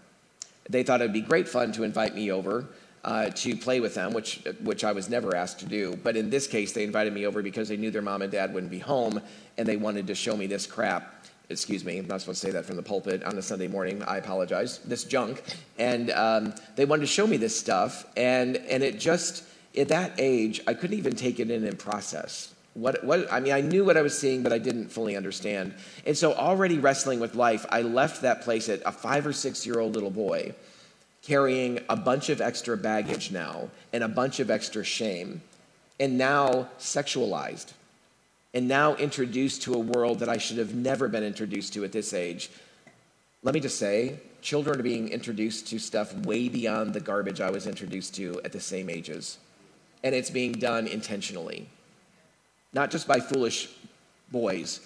They 0.69 0.81
thought 0.81 1.01
it'd 1.01 1.11
be 1.11 1.19
great 1.19 1.45
fun 1.45 1.73
to 1.73 1.83
invite 1.83 2.15
me 2.15 2.31
over 2.31 2.67
uh, 3.03 3.31
to 3.31 3.57
play 3.57 3.81
with 3.81 3.93
them, 3.93 4.13
which, 4.13 4.47
which 4.63 4.85
I 4.85 4.93
was 4.93 5.09
never 5.09 5.35
asked 5.35 5.59
to 5.59 5.65
do. 5.65 5.99
But 6.05 6.15
in 6.15 6.29
this 6.29 6.47
case, 6.47 6.71
they 6.71 6.85
invited 6.85 7.11
me 7.11 7.25
over 7.25 7.43
because 7.43 7.67
they 7.67 7.75
knew 7.75 7.91
their 7.91 8.01
mom 8.01 8.21
and 8.21 8.31
dad 8.31 8.53
wouldn't 8.53 8.71
be 8.71 8.79
home 8.79 9.19
and 9.57 9.67
they 9.67 9.75
wanted 9.75 10.07
to 10.07 10.15
show 10.15 10.37
me 10.37 10.47
this 10.47 10.65
crap. 10.65 11.25
excuse 11.49 11.83
me, 11.83 11.97
I'm 11.97 12.07
not 12.07 12.21
supposed 12.21 12.39
to 12.39 12.47
say 12.47 12.53
that 12.53 12.63
from 12.63 12.77
the 12.77 12.83
pulpit 12.83 13.25
on 13.25 13.37
a 13.37 13.41
Sunday 13.41 13.67
morning. 13.67 14.03
I 14.03 14.19
apologize. 14.19 14.77
This 14.85 15.03
junk, 15.03 15.43
and 15.77 16.11
um, 16.11 16.53
they 16.77 16.85
wanted 16.85 17.01
to 17.01 17.07
show 17.07 17.27
me 17.27 17.35
this 17.35 17.59
stuff, 17.59 18.05
and 18.15 18.55
and 18.55 18.83
it 18.83 19.01
just 19.01 19.43
at 19.77 19.89
that 19.89 20.13
age 20.17 20.61
I 20.65 20.75
couldn't 20.75 20.97
even 20.97 21.13
take 21.17 21.41
it 21.41 21.51
in 21.51 21.65
and 21.65 21.77
process. 21.77 22.53
What, 22.73 23.03
what, 23.03 23.31
I 23.31 23.41
mean, 23.41 23.51
I 23.51 23.61
knew 23.61 23.83
what 23.83 23.97
I 23.97 24.01
was 24.01 24.17
seeing, 24.17 24.43
but 24.43 24.53
I 24.53 24.57
didn't 24.57 24.89
fully 24.89 25.17
understand. 25.17 25.73
And 26.05 26.17
so, 26.17 26.33
already 26.33 26.79
wrestling 26.79 27.19
with 27.19 27.35
life, 27.35 27.65
I 27.69 27.81
left 27.81 28.21
that 28.21 28.43
place 28.43 28.69
at 28.69 28.81
a 28.85 28.91
five 28.91 29.27
or 29.27 29.33
six 29.33 29.65
year 29.65 29.79
old 29.79 29.93
little 29.93 30.09
boy 30.11 30.55
carrying 31.21 31.79
a 31.89 31.95
bunch 31.95 32.29
of 32.29 32.41
extra 32.41 32.75
baggage 32.75 33.31
now 33.31 33.69
and 33.93 34.03
a 34.03 34.07
bunch 34.07 34.39
of 34.39 34.49
extra 34.49 34.83
shame, 34.83 35.41
and 35.99 36.17
now 36.17 36.67
sexualized, 36.79 37.73
and 38.53 38.67
now 38.67 38.95
introduced 38.95 39.61
to 39.63 39.73
a 39.73 39.79
world 39.79 40.19
that 40.19 40.29
I 40.29 40.37
should 40.37 40.57
have 40.57 40.73
never 40.73 41.07
been 41.07 41.23
introduced 41.23 41.73
to 41.73 41.83
at 41.83 41.91
this 41.91 42.13
age. 42.13 42.49
Let 43.43 43.53
me 43.53 43.59
just 43.59 43.77
say, 43.77 44.19
children 44.41 44.79
are 44.79 44.83
being 44.83 45.09
introduced 45.09 45.67
to 45.67 45.79
stuff 45.79 46.13
way 46.13 46.49
beyond 46.49 46.93
the 46.93 46.99
garbage 46.99 47.41
I 47.41 47.51
was 47.51 47.67
introduced 47.67 48.15
to 48.15 48.41
at 48.43 48.51
the 48.51 48.59
same 48.59 48.89
ages. 48.89 49.37
And 50.03 50.15
it's 50.15 50.31
being 50.31 50.53
done 50.53 50.87
intentionally 50.87 51.67
not 52.73 52.91
just 52.91 53.07
by 53.07 53.19
foolish 53.19 53.69
boys, 54.31 54.79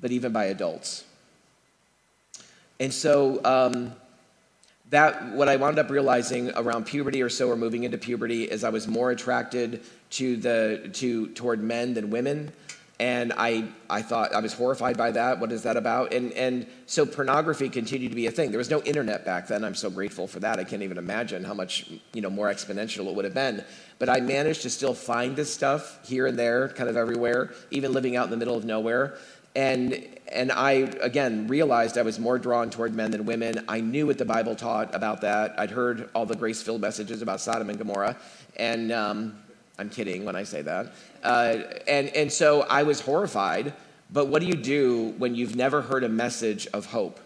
but 0.00 0.10
even 0.10 0.32
by 0.32 0.46
adults. 0.46 1.04
And 2.80 2.92
so, 2.92 3.40
um, 3.44 3.92
that 4.90 5.32
what 5.32 5.48
I 5.48 5.56
wound 5.56 5.78
up 5.78 5.90
realizing 5.90 6.50
around 6.56 6.86
puberty 6.86 7.22
or 7.22 7.28
so, 7.28 7.50
or 7.50 7.56
moving 7.56 7.84
into 7.84 7.98
puberty, 7.98 8.44
is 8.44 8.64
I 8.64 8.70
was 8.70 8.88
more 8.88 9.10
attracted 9.10 9.82
to 10.10 10.36
the 10.36 10.90
to 10.94 11.28
toward 11.28 11.62
men 11.62 11.92
than 11.92 12.10
women 12.10 12.52
and 13.00 13.32
I, 13.36 13.64
I 13.88 14.02
thought 14.02 14.34
I 14.34 14.40
was 14.40 14.52
horrified 14.52 14.96
by 14.96 15.12
that. 15.12 15.38
What 15.38 15.52
is 15.52 15.62
that 15.62 15.76
about? 15.76 16.12
And, 16.12 16.32
and 16.32 16.66
so 16.86 17.06
pornography 17.06 17.68
continued 17.68 18.08
to 18.10 18.16
be 18.16 18.26
a 18.26 18.32
thing. 18.32 18.50
There 18.50 18.58
was 18.58 18.70
no 18.70 18.82
internet 18.82 19.24
back 19.24 19.46
then. 19.46 19.62
I'm 19.62 19.76
so 19.76 19.88
grateful 19.88 20.26
for 20.26 20.40
that. 20.40 20.58
I 20.58 20.64
can't 20.64 20.82
even 20.82 20.98
imagine 20.98 21.44
how 21.44 21.54
much 21.54 21.88
you 22.12 22.20
know 22.20 22.30
more 22.30 22.48
exponential 22.48 23.06
it 23.06 23.14
would 23.14 23.24
have 23.24 23.34
been. 23.34 23.64
But 24.00 24.08
I 24.08 24.18
managed 24.20 24.62
to 24.62 24.70
still 24.70 24.94
find 24.94 25.36
this 25.36 25.52
stuff 25.52 26.00
here 26.08 26.26
and 26.26 26.36
there, 26.36 26.70
kind 26.70 26.90
of 26.90 26.96
everywhere, 26.96 27.52
even 27.70 27.92
living 27.92 28.16
out 28.16 28.24
in 28.24 28.30
the 28.30 28.36
middle 28.36 28.56
of 28.56 28.64
nowhere. 28.64 29.16
And 29.54 30.04
and 30.32 30.50
I 30.50 30.72
again 31.00 31.46
realized 31.46 31.98
I 31.98 32.02
was 32.02 32.18
more 32.18 32.38
drawn 32.38 32.68
toward 32.68 32.94
men 32.94 33.12
than 33.12 33.26
women. 33.26 33.64
I 33.68 33.80
knew 33.80 34.08
what 34.08 34.18
the 34.18 34.24
Bible 34.24 34.56
taught 34.56 34.92
about 34.92 35.20
that. 35.20 35.58
I'd 35.58 35.70
heard 35.70 36.10
all 36.14 36.26
the 36.26 36.36
grace-filled 36.36 36.80
messages 36.80 37.22
about 37.22 37.40
Sodom 37.40 37.70
and 37.70 37.78
Gomorrah, 37.78 38.16
and 38.56 38.90
um, 38.92 39.38
I'm 39.78 39.90
kidding 39.90 40.24
when 40.24 40.36
I 40.36 40.42
say 40.42 40.62
that. 40.62 40.92
Uh, 41.22 41.58
and, 41.86 42.08
and 42.08 42.32
so 42.32 42.62
I 42.62 42.82
was 42.82 43.00
horrified. 43.00 43.72
But 44.10 44.26
what 44.28 44.40
do 44.40 44.46
you 44.46 44.54
do 44.54 45.14
when 45.18 45.34
you've 45.34 45.54
never 45.54 45.82
heard 45.82 46.02
a 46.02 46.08
message 46.08 46.66
of 46.68 46.86
hope? 46.86 47.20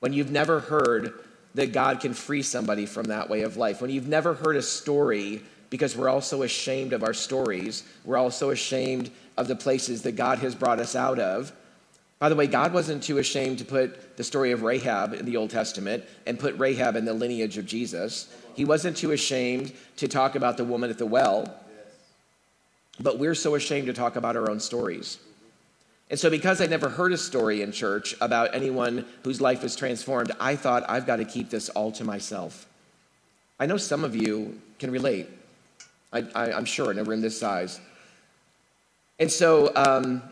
When 0.00 0.12
you've 0.12 0.30
never 0.30 0.60
heard 0.60 1.12
that 1.54 1.72
God 1.72 2.00
can 2.00 2.14
free 2.14 2.42
somebody 2.42 2.86
from 2.86 3.04
that 3.06 3.28
way 3.28 3.42
of 3.42 3.56
life? 3.56 3.82
When 3.82 3.90
you've 3.90 4.08
never 4.08 4.34
heard 4.34 4.56
a 4.56 4.62
story, 4.62 5.42
because 5.68 5.96
we're 5.96 6.08
all 6.08 6.22
so 6.22 6.42
ashamed 6.42 6.92
of 6.92 7.04
our 7.04 7.12
stories, 7.12 7.84
we're 8.04 8.16
all 8.16 8.30
so 8.30 8.50
ashamed 8.50 9.10
of 9.36 9.48
the 9.48 9.56
places 9.56 10.02
that 10.02 10.12
God 10.12 10.38
has 10.38 10.54
brought 10.54 10.80
us 10.80 10.96
out 10.96 11.18
of. 11.18 11.52
By 12.20 12.28
the 12.28 12.36
way, 12.36 12.46
God 12.46 12.72
wasn't 12.72 13.02
too 13.02 13.18
ashamed 13.18 13.58
to 13.58 13.64
put 13.64 14.16
the 14.16 14.22
story 14.22 14.52
of 14.52 14.62
Rahab 14.62 15.14
in 15.14 15.26
the 15.26 15.36
Old 15.36 15.50
Testament 15.50 16.04
and 16.26 16.38
put 16.38 16.56
Rahab 16.56 16.94
in 16.94 17.04
the 17.04 17.14
lineage 17.14 17.58
of 17.58 17.66
Jesus. 17.66 18.32
He 18.54 18.64
wasn't 18.64 18.96
too 18.96 19.10
ashamed 19.10 19.72
to 19.96 20.06
talk 20.06 20.36
about 20.36 20.56
the 20.56 20.64
woman 20.64 20.90
at 20.90 20.98
the 20.98 21.06
well 21.06 21.60
but 23.02 23.18
we're 23.18 23.34
so 23.34 23.54
ashamed 23.54 23.86
to 23.86 23.92
talk 23.92 24.16
about 24.16 24.36
our 24.36 24.50
own 24.50 24.60
stories. 24.60 25.18
And 26.10 26.18
so, 26.18 26.28
because 26.28 26.60
I 26.60 26.66
never 26.66 26.88
heard 26.88 27.12
a 27.12 27.18
story 27.18 27.62
in 27.62 27.72
church 27.72 28.14
about 28.20 28.54
anyone 28.54 29.06
whose 29.22 29.40
life 29.40 29.62
was 29.62 29.76
transformed, 29.76 30.32
I 30.40 30.56
thought 30.56 30.84
I've 30.88 31.06
got 31.06 31.16
to 31.16 31.24
keep 31.24 31.50
this 31.50 31.68
all 31.70 31.92
to 31.92 32.04
myself. 32.04 32.66
I 33.58 33.66
know 33.66 33.76
some 33.76 34.04
of 34.04 34.16
you 34.16 34.60
can 34.78 34.90
relate, 34.90 35.28
I, 36.12 36.50
am 36.50 36.64
sure, 36.64 36.90
in 36.90 36.98
a 36.98 37.04
room 37.04 37.20
this 37.20 37.38
size. 37.38 37.80
And 39.18 39.30
so, 39.30 39.72
um, 39.76 40.22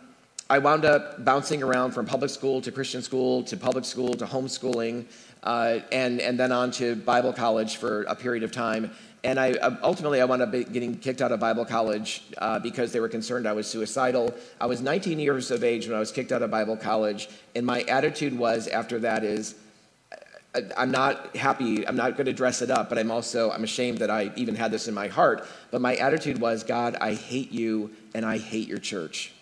I 0.51 0.59
wound 0.59 0.87
up 0.87 1.23
bouncing 1.27 1.63
around 1.63 1.91
from 1.93 2.07
public 2.07 2.31
school 2.31 2.63
to 2.63 2.73
Christian 2.73 3.03
school 3.03 3.43
to 3.43 3.57
public 3.57 3.85
school 3.85 4.15
to 4.15 4.25
homeschooling, 4.25 5.05
uh, 5.43 5.81
and, 5.93 6.23
and 6.23 6.41
then 6.41 6.53
on 6.53 6.71
to 6.73 6.97
Bible 6.97 7.35
college 7.35 7.77
for 7.77 8.05
a 8.05 8.15
period 8.15 8.43
of 8.43 8.51
time. 8.51 8.91
And 9.25 9.39
I 9.39 9.53
uh, 9.53 9.77
ultimately 9.83 10.23
I 10.23 10.25
wound 10.25 10.41
up 10.41 10.53
getting 10.53 10.97
kicked 10.97 11.21
out 11.21 11.33
of 11.33 11.41
Bible 11.41 11.67
college 11.67 12.23
uh, 12.39 12.59
because 12.61 12.93
they 12.93 13.01
were 13.01 13.11
concerned 13.11 13.47
I 13.47 13.53
was 13.53 13.67
suicidal. 13.67 14.33
I 14.59 14.65
was 14.65 14.81
19 14.81 15.19
years 15.19 15.51
of 15.51 15.63
age 15.63 15.87
when 15.87 15.95
I 15.95 16.01
was 16.01 16.13
kicked 16.13 16.33
out 16.33 16.41
of 16.41 16.51
Bible 16.51 16.79
college, 16.79 17.29
and 17.55 17.67
my 17.67 17.83
attitude 17.83 18.39
was 18.39 18.69
after 18.69 18.99
that 19.01 19.25
is, 19.25 19.55
I'm 20.79 20.91
not 20.91 21.37
happy. 21.37 21.87
I'm 21.87 21.97
not 21.97 22.17
going 22.17 22.25
to 22.25 22.33
dress 22.33 22.63
it 22.63 22.71
up, 22.71 22.89
but 22.89 22.97
I'm 22.97 23.11
also 23.11 23.51
I'm 23.51 23.65
ashamed 23.65 23.99
that 23.99 24.11
I 24.11 24.33
even 24.37 24.55
had 24.55 24.71
this 24.71 24.89
in 24.89 24.95
my 24.95 25.09
heart. 25.09 25.47
But 25.71 25.83
my 25.83 25.97
attitude 25.97 26.41
was, 26.41 26.65
God, 26.65 26.97
I 27.03 27.13
hate 27.13 27.53
you 27.53 27.91
and 28.15 28.25
I 28.25 28.39
hate 28.39 28.67
your 28.67 28.79
church. 28.79 29.33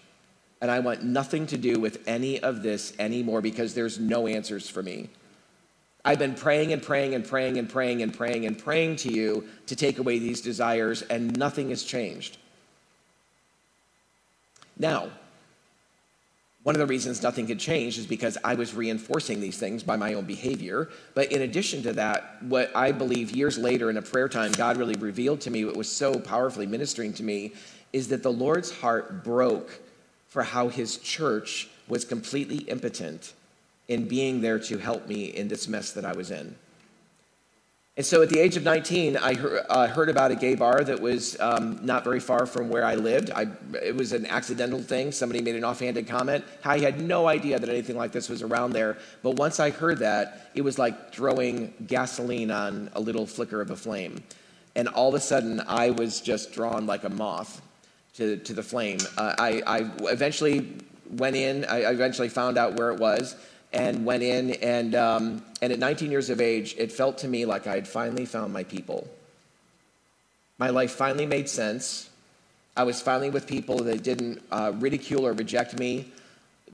And 0.60 0.70
I 0.70 0.80
want 0.80 1.02
nothing 1.02 1.46
to 1.48 1.58
do 1.58 1.78
with 1.78 2.02
any 2.06 2.40
of 2.40 2.62
this 2.62 2.94
anymore 2.98 3.42
because 3.42 3.74
there's 3.74 3.98
no 3.98 4.26
answers 4.26 4.68
for 4.68 4.82
me. 4.82 5.10
I've 6.04 6.18
been 6.18 6.34
praying 6.34 6.72
and 6.72 6.82
praying 6.82 7.14
and 7.14 7.26
praying 7.26 7.58
and 7.58 7.68
praying 7.68 8.02
and 8.02 8.14
praying 8.14 8.46
and 8.46 8.56
praying 8.56 8.96
to 8.96 9.12
you 9.12 9.46
to 9.66 9.74
take 9.74 9.98
away 9.98 10.20
these 10.20 10.40
desires, 10.40 11.02
and 11.02 11.36
nothing 11.36 11.70
has 11.70 11.82
changed. 11.82 12.38
Now, 14.78 15.10
one 16.62 16.74
of 16.74 16.80
the 16.80 16.86
reasons 16.86 17.22
nothing 17.22 17.46
had 17.46 17.60
changed 17.60 17.98
is 17.98 18.06
because 18.06 18.38
I 18.42 18.54
was 18.54 18.74
reinforcing 18.74 19.40
these 19.40 19.56
things 19.56 19.82
by 19.82 19.96
my 19.96 20.14
own 20.14 20.24
behavior. 20.24 20.88
But 21.14 21.30
in 21.30 21.42
addition 21.42 21.82
to 21.84 21.92
that, 21.92 22.42
what 22.42 22.74
I 22.74 22.92
believe 22.92 23.30
years 23.30 23.56
later 23.56 23.88
in 23.88 23.96
a 23.96 24.02
prayer 24.02 24.28
time, 24.28 24.52
God 24.52 24.76
really 24.76 24.96
revealed 24.96 25.40
to 25.42 25.50
me, 25.50 25.64
what 25.64 25.76
was 25.76 25.90
so 25.90 26.18
powerfully 26.18 26.66
ministering 26.66 27.12
to 27.14 27.22
me, 27.22 27.52
is 27.92 28.08
that 28.08 28.22
the 28.24 28.32
Lord's 28.32 28.70
heart 28.70 29.22
broke 29.22 29.80
for 30.36 30.42
how 30.42 30.68
his 30.68 30.98
church 30.98 31.66
was 31.88 32.04
completely 32.04 32.58
impotent 32.68 33.32
in 33.88 34.06
being 34.06 34.42
there 34.42 34.58
to 34.58 34.76
help 34.76 35.08
me 35.08 35.24
in 35.24 35.48
this 35.48 35.66
mess 35.66 35.92
that 35.92 36.04
I 36.04 36.12
was 36.12 36.30
in. 36.30 36.54
And 37.96 38.04
so 38.04 38.20
at 38.20 38.28
the 38.28 38.38
age 38.38 38.54
of 38.58 38.62
19, 38.62 39.16
I 39.16 39.32
uh, 39.32 39.86
heard 39.86 40.10
about 40.10 40.32
a 40.32 40.34
gay 40.34 40.54
bar 40.54 40.84
that 40.84 41.00
was 41.00 41.40
um, 41.40 41.80
not 41.86 42.04
very 42.04 42.20
far 42.20 42.44
from 42.44 42.68
where 42.68 42.84
I 42.84 42.96
lived. 42.96 43.30
I, 43.30 43.46
it 43.82 43.96
was 43.96 44.12
an 44.12 44.26
accidental 44.26 44.82
thing. 44.82 45.10
Somebody 45.10 45.40
made 45.40 45.56
an 45.56 45.64
offhanded 45.64 46.06
comment. 46.06 46.44
I 46.62 46.80
had 46.80 47.00
no 47.00 47.28
idea 47.28 47.58
that 47.58 47.70
anything 47.70 47.96
like 47.96 48.12
this 48.12 48.28
was 48.28 48.42
around 48.42 48.74
there. 48.74 48.98
But 49.22 49.36
once 49.36 49.58
I 49.58 49.70
heard 49.70 50.00
that, 50.00 50.50
it 50.54 50.60
was 50.60 50.78
like 50.78 51.14
throwing 51.14 51.72
gasoline 51.86 52.50
on 52.50 52.90
a 52.92 53.00
little 53.00 53.26
flicker 53.26 53.62
of 53.62 53.70
a 53.70 53.76
flame. 53.76 54.22
And 54.74 54.86
all 54.86 55.08
of 55.08 55.14
a 55.14 55.20
sudden, 55.20 55.62
I 55.66 55.92
was 55.92 56.20
just 56.20 56.52
drawn 56.52 56.84
like 56.84 57.04
a 57.04 57.08
moth 57.08 57.62
to, 58.16 58.36
to 58.38 58.54
the 58.54 58.62
flame. 58.62 58.98
Uh, 59.16 59.34
I, 59.38 59.62
I 59.66 59.90
eventually 60.10 60.72
went 61.10 61.36
in, 61.36 61.64
I 61.64 61.90
eventually 61.90 62.28
found 62.28 62.58
out 62.58 62.74
where 62.74 62.90
it 62.90 62.98
was 62.98 63.36
and 63.72 64.04
went 64.04 64.22
in. 64.22 64.52
And, 64.54 64.94
um, 64.94 65.42
and 65.60 65.72
at 65.72 65.78
19 65.78 66.10
years 66.10 66.30
of 66.30 66.40
age, 66.40 66.74
it 66.78 66.92
felt 66.92 67.18
to 67.18 67.28
me 67.28 67.44
like 67.44 67.66
I 67.66 67.74
had 67.74 67.86
finally 67.86 68.26
found 68.26 68.52
my 68.52 68.64
people. 68.64 69.08
My 70.58 70.70
life 70.70 70.92
finally 70.92 71.26
made 71.26 71.48
sense. 71.48 72.08
I 72.76 72.84
was 72.84 73.00
finally 73.00 73.30
with 73.30 73.46
people 73.46 73.78
that 73.84 74.02
didn't 74.02 74.42
uh, 74.50 74.72
ridicule 74.76 75.26
or 75.26 75.32
reject 75.32 75.78
me, 75.78 76.12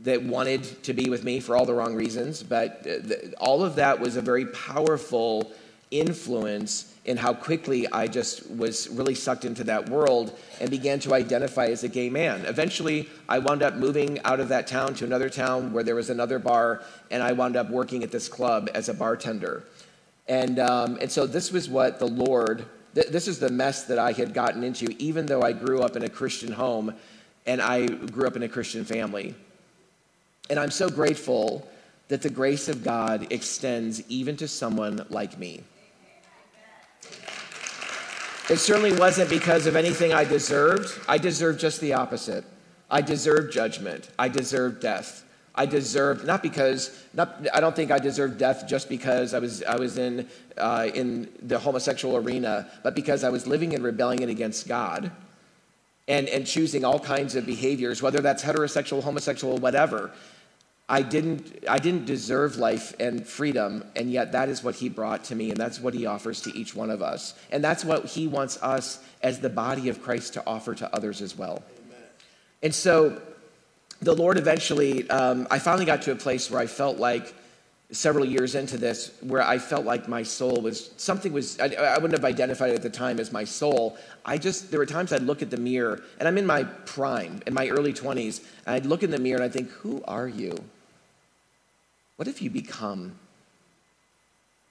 that 0.03 0.23
wanted 0.23 0.83
to 0.85 0.93
be 0.93 1.11
with 1.11 1.23
me 1.23 1.39
for 1.39 1.57
all 1.57 1.67
the 1.67 1.75
wrong 1.75 1.95
reasons. 1.95 2.43
But 2.43 2.83
th- 2.85 3.35
all 3.39 3.63
of 3.63 3.77
that 3.77 4.01
was 4.01 4.17
a 4.17 4.23
very 4.23 4.47
powerful 4.47 5.53
influence 5.93 6.93
in 7.05 7.17
how 7.17 7.35
quickly 7.35 7.87
I 7.93 8.07
just 8.07 8.49
was 8.51 8.89
really 8.89 9.15
sucked 9.15 9.45
into 9.45 9.65
that 9.65 9.89
world 9.89 10.37
and 10.61 10.71
began 10.71 10.99
to 11.01 11.15
identify 11.15 11.67
as 11.67 11.85
a 11.85 11.89
gay 11.89 12.09
man. 12.09 12.45
Eventually, 12.47 13.09
I 13.29 13.39
wound 13.39 13.63
up 13.63 13.75
moving 13.75 14.21
out 14.25 14.41
of 14.41 14.49
that 14.49 14.67
town 14.67 14.95
to 14.95 15.05
another 15.05 15.29
town 15.29 15.73
where 15.73 15.85
there 15.85 15.95
was 15.95 16.11
another 16.11 16.39
bar, 16.39 16.83
and 17.11 17.23
I 17.23 17.33
wound 17.33 17.57
up 17.57 17.71
working 17.71 18.03
at 18.03 18.11
this 18.11 18.29
club 18.29 18.69
as 18.75 18.89
a 18.89 18.95
bartender. 18.95 19.65
And, 20.29 20.59
um, 20.59 20.99
and 21.01 21.11
so 21.11 21.27
this 21.27 21.53
was 21.53 21.69
what 21.69 21.99
the 21.99 22.07
Lord, 22.07 22.65
th- 22.95 23.09
this 23.09 23.27
is 23.27 23.39
the 23.39 23.51
mess 23.51 23.85
that 23.85 23.99
I 23.99 24.13
had 24.13 24.33
gotten 24.33 24.63
into, 24.63 24.95
even 24.99 25.27
though 25.27 25.43
I 25.43 25.53
grew 25.53 25.83
up 25.83 25.97
in 25.97 26.05
a 26.05 26.09
Christian 26.09 26.53
home 26.53 26.95
and 27.45 27.61
I 27.61 27.87
grew 27.87 28.27
up 28.27 28.37
in 28.37 28.45
a 28.45 28.49
Christian 28.49 28.85
family. 28.85 29.35
And 30.49 30.61
I'm 30.61 30.71
so 30.71 30.89
grateful 30.89 31.69
that 32.09 32.23
the 32.23 32.31
grace 32.31 32.69
of 32.69 32.85
God 32.85 33.27
extends 33.31 34.03
even 34.09 34.37
to 34.37 34.47
someone 34.47 35.05
like 35.09 35.39
me. 35.39 35.65
It 38.51 38.57
certainly 38.57 38.93
wasn't 38.93 39.31
because 39.31 39.67
of 39.67 39.77
anything 39.77 40.13
I 40.13 40.25
deserved. 40.25 41.01
I 41.09 41.19
deserved 41.19 41.61
just 41.61 41.81
the 41.81 41.95
opposite. 41.95 42.45
I 42.91 43.01
deserved 43.01 43.53
judgment. 43.53 44.11
I 44.19 44.29
deserved 44.29 44.81
death. 44.81 45.25
I 45.55 45.67
deserved 45.67 46.27
not 46.27 46.43
because 46.43 47.05
not, 47.13 47.47
I 47.53 47.61
don't 47.61 47.77
think 47.77 47.91
I 47.91 47.99
deserved 47.99 48.39
death 48.39 48.67
just 48.67 48.89
because 48.89 49.35
I 49.35 49.39
was 49.39 49.63
I 49.63 49.77
was 49.77 49.99
in 49.99 50.29
uh, 50.57 50.89
in 50.95 51.29
the 51.43 51.59
homosexual 51.59 52.17
arena, 52.17 52.71
but 52.83 52.95
because 52.95 53.23
I 53.23 53.29
was 53.29 53.47
living 53.47 53.73
in 53.73 53.83
rebellion 53.83 54.29
against 54.29 54.67
God, 54.67 55.11
and 56.09 56.27
and 56.29 56.47
choosing 56.47 56.85
all 56.85 56.99
kinds 56.99 57.35
of 57.37 57.45
behaviors, 57.45 58.03
whether 58.03 58.21
that's 58.21 58.43
heterosexual, 58.43 59.03
homosexual, 59.03 59.59
whatever. 59.59 60.11
I 60.93 61.01
didn't, 61.01 61.65
I 61.67 61.79
didn't 61.79 62.05
deserve 62.05 62.59
life 62.59 62.93
and 63.01 63.27
freedom, 63.27 63.83
and 63.97 64.13
yet 64.13 64.33
that 64.33 64.51
is 64.51 64.63
what 64.63 64.75
he 64.75 64.91
brought 64.91 65.25
to 65.25 65.35
me, 65.35 65.49
and 65.49 65.59
that's 65.59 65.81
what 65.81 65.95
he 65.95 66.05
offers 66.05 66.43
to 66.43 66.55
each 66.55 66.77
one 66.77 66.91
of 66.91 67.01
us. 67.01 67.33
And 67.51 67.65
that's 67.65 67.83
what 67.83 68.05
he 68.05 68.27
wants 68.27 68.63
us 68.63 69.03
as 69.23 69.41
the 69.41 69.49
body 69.49 69.89
of 69.89 70.03
Christ 70.03 70.35
to 70.35 70.47
offer 70.47 70.75
to 70.75 70.95
others 70.95 71.23
as 71.23 71.35
well. 71.35 71.63
Amen. 71.87 72.05
And 72.63 72.75
so 72.75 73.23
the 74.03 74.15
Lord 74.15 74.37
eventually, 74.37 75.09
um, 75.09 75.49
I 75.51 75.61
finally 75.61 75.87
got 75.87 76.03
to 76.03 76.13
a 76.13 76.15
place 76.15 76.51
where 76.51 76.61
I 76.61 76.67
felt 76.67 76.99
like 76.99 77.35
several 77.91 78.27
years 78.27 78.55
into 78.55 78.77
this 78.77 79.13
where 79.23 79.43
I 79.43 79.57
felt 79.57 79.87
like 79.87 80.09
my 80.09 80.23
soul 80.23 80.61
was 80.61 80.91
something 80.99 81.33
was 81.33 81.59
I, 81.59 81.69
I, 81.69 81.95
wouldn't 81.95 82.15
have 82.15 82.25
identified 82.25 82.71
it 82.71 82.77
at 82.77 82.83
the 82.83 82.91
time 82.91 83.21
as 83.21 83.33
my 83.33 83.45
soul. 83.45 83.99
I 84.25 84.39
just 84.39 84.71
there 84.71 84.81
were 84.81 84.87
times 84.87 85.13
I'd 85.13 85.23
look 85.23 85.43
at 85.43 85.51
the 85.51 85.59
mirror 85.59 86.03
and 86.19 86.27
I'm 86.27 86.39
in 86.39 86.47
my 86.47 86.65
prime 86.65 87.43
in 87.47 87.53
my 87.53 87.69
early 87.69 87.93
20s 87.93 88.43
and 88.67 88.75
I'd 88.75 88.87
look 88.87 89.03
in 89.03 89.11
the 89.11 89.19
mirror 89.19 89.37
and 89.37 89.45
I'd 89.45 89.53
think, 89.53 89.71
"Who 89.71 90.03
are 90.09 90.27
you? 90.27 90.57
What 92.23 92.29
have 92.29 92.41
you 92.41 92.51
become?" 92.51 93.19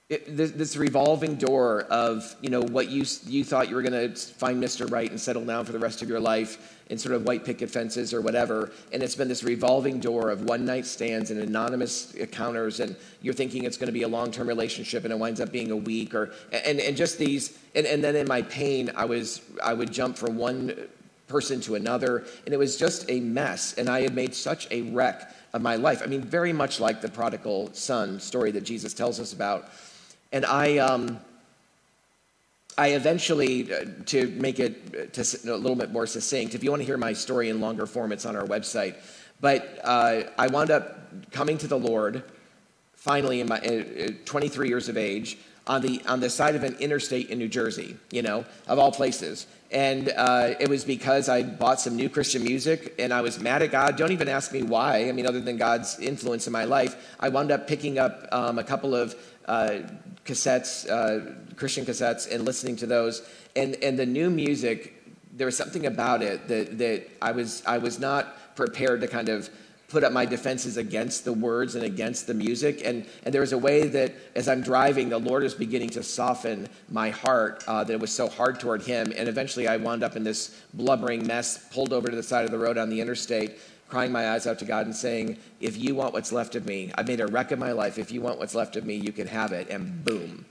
It, 0.08 0.38
this, 0.38 0.52
this, 0.52 0.74
revolving 0.74 1.34
door 1.34 1.82
of 1.82 2.34
you 2.40 2.48
know 2.48 2.62
what 2.62 2.88
you 2.88 3.04
you 3.26 3.44
thought 3.44 3.68
you 3.68 3.76
were 3.76 3.82
going 3.82 3.92
to 3.92 4.16
find 4.16 4.62
Mr. 4.62 4.90
Right 4.90 5.10
and 5.10 5.20
settle 5.20 5.44
down 5.44 5.66
for 5.66 5.72
the 5.72 5.78
rest 5.78 6.00
of 6.00 6.08
your 6.08 6.18
life 6.18 6.80
in 6.88 6.96
sort 6.96 7.14
of 7.14 7.24
white 7.24 7.44
picket 7.44 7.70
fences 7.70 8.14
or 8.14 8.22
whatever, 8.22 8.72
and 8.90 9.02
it's 9.02 9.14
been 9.14 9.28
this 9.28 9.44
revolving 9.44 10.00
door 10.00 10.30
of 10.30 10.44
one 10.44 10.64
night 10.64 10.86
stands 10.86 11.30
and 11.30 11.40
anonymous 11.40 12.14
encounters, 12.14 12.80
and 12.80 12.96
you're 13.20 13.34
thinking 13.34 13.64
it's 13.64 13.76
going 13.76 13.88
to 13.88 13.92
be 13.92 14.04
a 14.04 14.08
long 14.08 14.30
term 14.30 14.48
relationship, 14.48 15.04
and 15.04 15.12
it 15.12 15.18
winds 15.18 15.38
up 15.38 15.52
being 15.52 15.72
a 15.72 15.76
week, 15.76 16.14
or 16.14 16.32
and 16.52 16.80
and 16.80 16.96
just 16.96 17.18
these, 17.18 17.58
and, 17.74 17.86
and 17.86 18.02
then 18.02 18.16
in 18.16 18.26
my 18.26 18.40
pain, 18.40 18.90
I 18.96 19.04
was 19.04 19.42
I 19.62 19.74
would 19.74 19.92
jump 19.92 20.16
from 20.16 20.38
one 20.38 20.74
person 21.28 21.60
to 21.62 21.74
another, 21.74 22.24
and 22.46 22.54
it 22.54 22.58
was 22.58 22.78
just 22.78 23.10
a 23.10 23.20
mess, 23.20 23.74
and 23.76 23.90
I 23.90 24.00
had 24.00 24.14
made 24.14 24.34
such 24.34 24.68
a 24.70 24.80
wreck 24.92 25.34
of 25.52 25.62
my 25.62 25.76
life. 25.76 26.00
I 26.02 26.06
mean, 26.06 26.22
very 26.22 26.52
much 26.52 26.80
like 26.80 27.00
the 27.00 27.08
prodigal 27.08 27.72
son 27.74 28.20
story 28.20 28.50
that 28.52 28.62
Jesus 28.62 28.94
tells 28.94 29.20
us 29.20 29.32
about. 29.32 29.68
And 30.32 30.46
I, 30.46 30.78
um, 30.78 31.18
I 32.78 32.88
eventually, 32.88 33.72
uh, 33.72 33.84
to 34.06 34.28
make 34.28 34.58
it 34.58 34.80
uh, 34.94 35.22
to, 35.22 35.52
a 35.52 35.56
little 35.56 35.76
bit 35.76 35.92
more 35.92 36.06
succinct, 36.06 36.54
if 36.54 36.64
you 36.64 36.70
want 36.70 36.80
to 36.80 36.86
hear 36.86 36.96
my 36.96 37.12
story 37.12 37.50
in 37.50 37.60
longer 37.60 37.86
form, 37.86 38.12
it's 38.12 38.24
on 38.24 38.34
our 38.34 38.46
website. 38.46 38.96
But 39.40 39.80
uh, 39.84 40.22
I 40.38 40.46
wound 40.46 40.70
up 40.70 41.30
coming 41.32 41.58
to 41.58 41.66
the 41.66 41.78
Lord 41.78 42.22
finally 42.94 43.40
in 43.40 43.48
my 43.48 43.58
uh, 43.58 44.10
23 44.24 44.68
years 44.68 44.88
of 44.88 44.96
age 44.96 45.36
on 45.66 45.82
the 45.82 46.00
on 46.06 46.20
the 46.20 46.30
side 46.30 46.54
of 46.54 46.64
an 46.64 46.74
interstate 46.76 47.30
in 47.30 47.38
New 47.38 47.48
Jersey, 47.48 47.96
you 48.10 48.22
know, 48.22 48.44
of 48.66 48.78
all 48.78 48.90
places. 48.90 49.46
And 49.72 50.12
uh, 50.14 50.54
it 50.60 50.68
was 50.68 50.84
because 50.84 51.30
I 51.30 51.42
bought 51.42 51.80
some 51.80 51.96
new 51.96 52.10
Christian 52.10 52.44
music 52.44 52.94
and 52.98 53.12
I 53.12 53.22
was 53.22 53.40
mad 53.40 53.62
at 53.62 53.70
God. 53.70 53.96
Don't 53.96 54.12
even 54.12 54.28
ask 54.28 54.52
me 54.52 54.62
why. 54.62 55.08
I 55.08 55.12
mean, 55.12 55.26
other 55.26 55.40
than 55.40 55.56
God's 55.56 55.98
influence 55.98 56.46
in 56.46 56.52
my 56.52 56.64
life, 56.64 57.16
I 57.18 57.30
wound 57.30 57.50
up 57.50 57.66
picking 57.66 57.98
up 57.98 58.28
um, 58.32 58.58
a 58.58 58.64
couple 58.64 58.94
of 58.94 59.14
uh, 59.46 59.78
cassettes, 60.26 60.88
uh, 60.90 61.54
Christian 61.56 61.86
cassettes, 61.86 62.30
and 62.30 62.44
listening 62.44 62.76
to 62.76 62.86
those. 62.86 63.26
And, 63.56 63.76
and 63.82 63.98
the 63.98 64.04
new 64.04 64.28
music, 64.28 65.02
there 65.32 65.46
was 65.46 65.56
something 65.56 65.86
about 65.86 66.22
it 66.22 66.48
that, 66.48 66.76
that 66.76 67.08
I, 67.22 67.32
was, 67.32 67.62
I 67.66 67.78
was 67.78 67.98
not 67.98 68.54
prepared 68.54 69.00
to 69.00 69.08
kind 69.08 69.30
of 69.30 69.48
put 69.92 70.02
up 70.02 70.12
my 70.12 70.24
defenses 70.24 70.78
against 70.78 71.26
the 71.26 71.32
words 71.34 71.74
and 71.74 71.84
against 71.84 72.26
the 72.26 72.32
music. 72.32 72.80
And, 72.82 73.04
and 73.24 73.32
there 73.32 73.42
was 73.42 73.52
a 73.52 73.58
way 73.58 73.86
that 73.88 74.14
as 74.34 74.48
I'm 74.48 74.62
driving, 74.62 75.10
the 75.10 75.18
Lord 75.18 75.44
is 75.44 75.52
beginning 75.52 75.90
to 75.90 76.02
soften 76.02 76.66
my 76.88 77.10
heart 77.10 77.62
uh, 77.68 77.84
that 77.84 77.92
it 77.92 78.00
was 78.00 78.10
so 78.10 78.26
hard 78.26 78.58
toward 78.58 78.80
Him. 78.82 79.12
And 79.14 79.28
eventually 79.28 79.68
I 79.68 79.76
wound 79.76 80.02
up 80.02 80.16
in 80.16 80.24
this 80.24 80.58
blubbering 80.72 81.26
mess, 81.26 81.58
pulled 81.70 81.92
over 81.92 82.08
to 82.08 82.16
the 82.16 82.22
side 82.22 82.46
of 82.46 82.50
the 82.50 82.58
road 82.58 82.78
on 82.78 82.88
the 82.88 83.00
interstate 83.00 83.58
crying 83.88 84.10
my 84.10 84.30
eyes 84.30 84.46
out 84.46 84.58
to 84.58 84.64
God 84.64 84.86
and 84.86 84.96
saying, 84.96 85.36
If 85.60 85.76
you 85.76 85.94
want 85.94 86.14
what's 86.14 86.32
left 86.32 86.54
of 86.54 86.64
me, 86.64 86.90
I've 86.94 87.06
made 87.06 87.20
a 87.20 87.26
wreck 87.26 87.50
of 87.50 87.58
my 87.58 87.72
life. 87.72 87.98
If 87.98 88.10
you 88.10 88.22
want 88.22 88.38
what's 88.38 88.54
left 88.54 88.76
of 88.76 88.86
me, 88.86 88.94
you 88.94 89.12
can 89.12 89.26
have 89.26 89.52
it. 89.52 89.68
And 89.68 90.02
boom. 90.02 90.46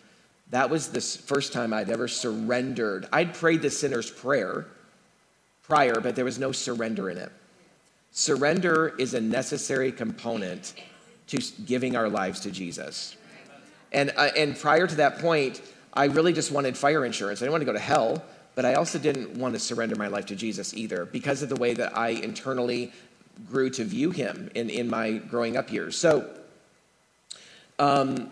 That 0.52 0.70
was 0.70 0.90
the 0.90 1.02
first 1.02 1.52
time 1.52 1.74
I'd 1.74 1.90
ever 1.90 2.08
surrendered. 2.08 3.08
I'd 3.12 3.34
prayed 3.34 3.64
the 3.64 3.72
sinner's 3.72 4.12
prayer 4.12 4.68
prior, 5.64 6.00
but 6.00 6.16
there 6.16 6.26
was 6.26 6.38
no 6.38 6.52
surrender 6.52 7.10
in 7.10 7.18
it. 7.18 7.32
Surrender 8.12 8.94
is 8.98 9.14
a 9.14 9.22
necessary 9.22 9.92
component 9.92 10.74
to 11.28 11.38
giving 11.66 11.96
our 11.96 12.10
lives 12.10 12.42
to 12.42 12.52
Jesus. 12.52 13.16
And, 13.94 14.12
uh, 14.18 14.30
and 14.38 14.58
prior 14.58 14.86
to 14.86 14.96
that 14.96 15.20
point, 15.20 15.62
I 15.94 16.06
really 16.06 16.34
just 16.34 16.52
wanted 16.52 16.78
fire 16.78 17.06
insurance. 17.06 17.42
I 17.42 17.46
didn't 17.46 17.54
want 17.54 17.62
to 17.62 17.66
go 17.66 17.74
to 17.74 17.80
hell, 17.80 18.24
but 18.56 18.66
I 18.66 18.76
also 18.76 19.00
didn't 19.00 19.38
want 19.38 19.54
to 19.54 19.60
surrender 19.60 19.96
my 19.96 20.08
life 20.08 20.26
to 20.28 20.36
Jesus 20.36 20.74
either 20.74 21.06
because 21.06 21.42
of 21.42 21.50
the 21.50 21.56
way 21.56 21.74
that 21.74 21.98
I 21.98 22.10
internally 22.10 22.92
grew 23.50 23.70
to 23.72 23.84
view 23.84 24.12
him 24.12 24.52
in, 24.56 24.70
in 24.70 24.90
my 24.90 25.14
growing 25.14 25.56
up 25.56 25.72
years. 25.72 25.98
So, 25.98 26.30
um, 27.80 28.30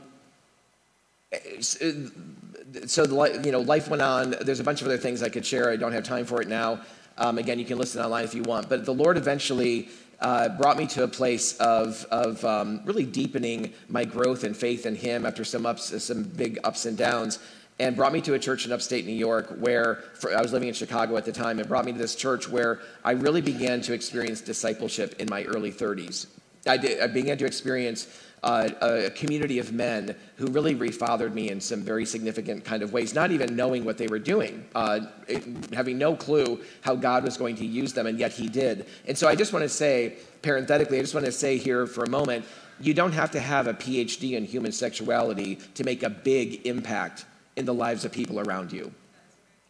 so 1.61 3.05
the, 3.05 3.41
you 3.43 3.51
know, 3.51 3.61
life 3.61 3.87
went 3.87 4.01
on. 4.01 4.35
There's 4.41 4.59
a 4.59 4.63
bunch 4.63 4.81
of 4.81 4.87
other 4.87 4.97
things 4.97 5.23
I 5.23 5.29
could 5.29 5.45
share. 5.45 5.69
I 5.69 5.77
don't 5.77 5.93
have 5.93 6.03
time 6.03 6.25
for 6.25 6.41
it 6.41 6.47
now. 6.47 6.81
Um, 7.19 7.37
again, 7.37 7.59
you 7.59 7.65
can 7.65 7.77
listen 7.77 8.01
online 8.03 8.23
if 8.23 8.33
you 8.33 8.43
want. 8.43 8.69
But 8.69 8.85
the 8.85 8.93
Lord 8.93 9.17
eventually 9.17 9.89
uh, 10.19 10.49
brought 10.49 10.77
me 10.77 10.87
to 10.87 11.03
a 11.03 11.07
place 11.07 11.55
of, 11.57 12.05
of 12.09 12.43
um, 12.43 12.81
really 12.85 13.05
deepening 13.05 13.73
my 13.87 14.05
growth 14.05 14.43
and 14.43 14.57
faith 14.57 14.85
in 14.87 14.95
Him 14.95 15.25
after 15.25 15.43
some 15.43 15.65
ups, 15.65 16.03
some 16.03 16.23
big 16.23 16.59
ups 16.63 16.85
and 16.85 16.97
downs 16.97 17.39
and 17.79 17.95
brought 17.95 18.11
me 18.11 18.21
to 18.21 18.33
a 18.33 18.39
church 18.39 18.65
in 18.65 18.71
upstate 18.71 19.05
New 19.05 19.13
York 19.13 19.49
where 19.57 20.03
for, 20.13 20.35
I 20.35 20.41
was 20.41 20.51
living 20.51 20.67
in 20.67 20.73
Chicago 20.73 21.15
at 21.17 21.25
the 21.25 21.31
time, 21.31 21.59
and 21.59 21.67
brought 21.67 21.85
me 21.85 21.93
to 21.93 21.97
this 21.97 22.15
church 22.15 22.49
where 22.49 22.81
I 23.03 23.11
really 23.11 23.41
began 23.41 23.81
to 23.81 23.93
experience 23.93 24.41
discipleship 24.41 25.15
in 25.19 25.29
my 25.29 25.43
early 25.45 25.71
30s. 25.71 26.27
I, 26.67 26.75
did, 26.75 27.01
I 27.01 27.07
began 27.07 27.37
to 27.37 27.45
experience 27.45 28.07
uh, 28.43 28.69
a 28.81 29.09
community 29.11 29.59
of 29.59 29.73
men 29.73 30.15
who 30.37 30.47
really 30.47 30.75
refathered 30.75 31.33
me 31.33 31.49
in 31.49 31.59
some 31.59 31.81
very 31.81 32.05
significant 32.05 32.63
kind 32.63 32.83
of 32.83 32.93
ways, 32.93 33.13
not 33.13 33.31
even 33.31 33.55
knowing 33.55 33.83
what 33.83 33.97
they 33.97 34.07
were 34.07 34.19
doing, 34.19 34.65
uh, 34.75 35.01
it, 35.27 35.43
having 35.73 35.97
no 35.97 36.15
clue 36.15 36.59
how 36.81 36.95
God 36.95 37.23
was 37.23 37.37
going 37.37 37.55
to 37.57 37.65
use 37.65 37.93
them, 37.93 38.07
and 38.07 38.19
yet 38.19 38.31
He 38.31 38.47
did. 38.47 38.85
And 39.07 39.17
so 39.17 39.27
I 39.27 39.35
just 39.35 39.51
want 39.51 39.63
to 39.63 39.69
say, 39.69 40.17
parenthetically, 40.41 40.97
I 40.97 41.01
just 41.01 41.13
want 41.13 41.25
to 41.25 41.31
say 41.31 41.57
here 41.57 41.85
for 41.85 42.03
a 42.03 42.09
moment, 42.09 42.45
you 42.79 42.93
don't 42.93 43.11
have 43.11 43.31
to 43.31 43.39
have 43.39 43.67
a 43.67 43.73
PhD 43.73 44.33
in 44.33 44.45
human 44.45 44.71
sexuality 44.71 45.57
to 45.75 45.83
make 45.83 46.03
a 46.03 46.09
big 46.09 46.65
impact 46.65 47.25
in 47.55 47.65
the 47.65 47.73
lives 47.73 48.05
of 48.05 48.11
people 48.11 48.39
around 48.39 48.71
you, 48.71 48.91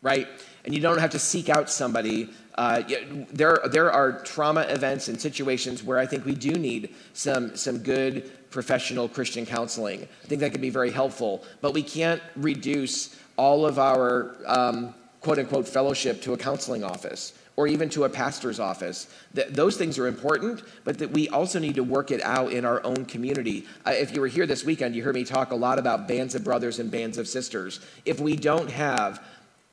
right? 0.01 0.27
And 0.63 0.75
you 0.75 0.81
don't 0.81 0.99
have 0.99 1.09
to 1.11 1.19
seek 1.19 1.49
out 1.49 1.69
somebody. 1.69 2.29
Uh, 2.55 2.83
there, 3.31 3.59
there 3.65 3.91
are 3.91 4.21
trauma 4.21 4.61
events 4.61 5.07
and 5.07 5.19
situations 5.19 5.83
where 5.83 5.97
I 5.97 6.05
think 6.05 6.25
we 6.25 6.35
do 6.35 6.51
need 6.51 6.93
some, 7.13 7.55
some 7.55 7.79
good 7.79 8.29
professional 8.51 9.07
Christian 9.07 9.45
counseling. 9.45 10.07
I 10.23 10.27
think 10.27 10.41
that 10.41 10.51
can 10.51 10.61
be 10.61 10.69
very 10.69 10.91
helpful, 10.91 11.43
but 11.61 11.73
we 11.73 11.83
can't 11.83 12.21
reduce 12.35 13.15
all 13.37 13.65
of 13.65 13.79
our 13.79 14.35
um, 14.45 14.93
quote 15.21 15.39
unquote 15.39 15.67
fellowship 15.67 16.21
to 16.23 16.33
a 16.33 16.37
counseling 16.37 16.83
office 16.83 17.33
or 17.55 17.67
even 17.67 17.89
to 17.89 18.05
a 18.05 18.09
pastor's 18.09 18.57
office. 18.57 19.07
That 19.33 19.53
those 19.53 19.75
things 19.75 19.99
are 19.99 20.07
important, 20.07 20.63
but 20.85 20.97
that 20.99 21.11
we 21.11 21.27
also 21.27 21.59
need 21.59 21.75
to 21.75 21.83
work 21.83 22.09
it 22.09 22.21
out 22.21 22.53
in 22.53 22.63
our 22.63 22.81
own 22.85 23.03
community. 23.03 23.67
Uh, 23.85 23.91
if 23.91 24.13
you 24.13 24.21
were 24.21 24.27
here 24.27 24.47
this 24.47 24.63
weekend, 24.63 24.95
you 24.95 25.03
heard 25.03 25.15
me 25.15 25.25
talk 25.25 25.51
a 25.51 25.55
lot 25.55 25.77
about 25.77 26.07
bands 26.07 26.35
of 26.35 26.43
brothers 26.43 26.79
and 26.79 26.89
bands 26.89 27.17
of 27.17 27.27
sisters. 27.27 27.81
If 28.05 28.21
we 28.21 28.37
don't 28.37 28.71
have 28.71 29.21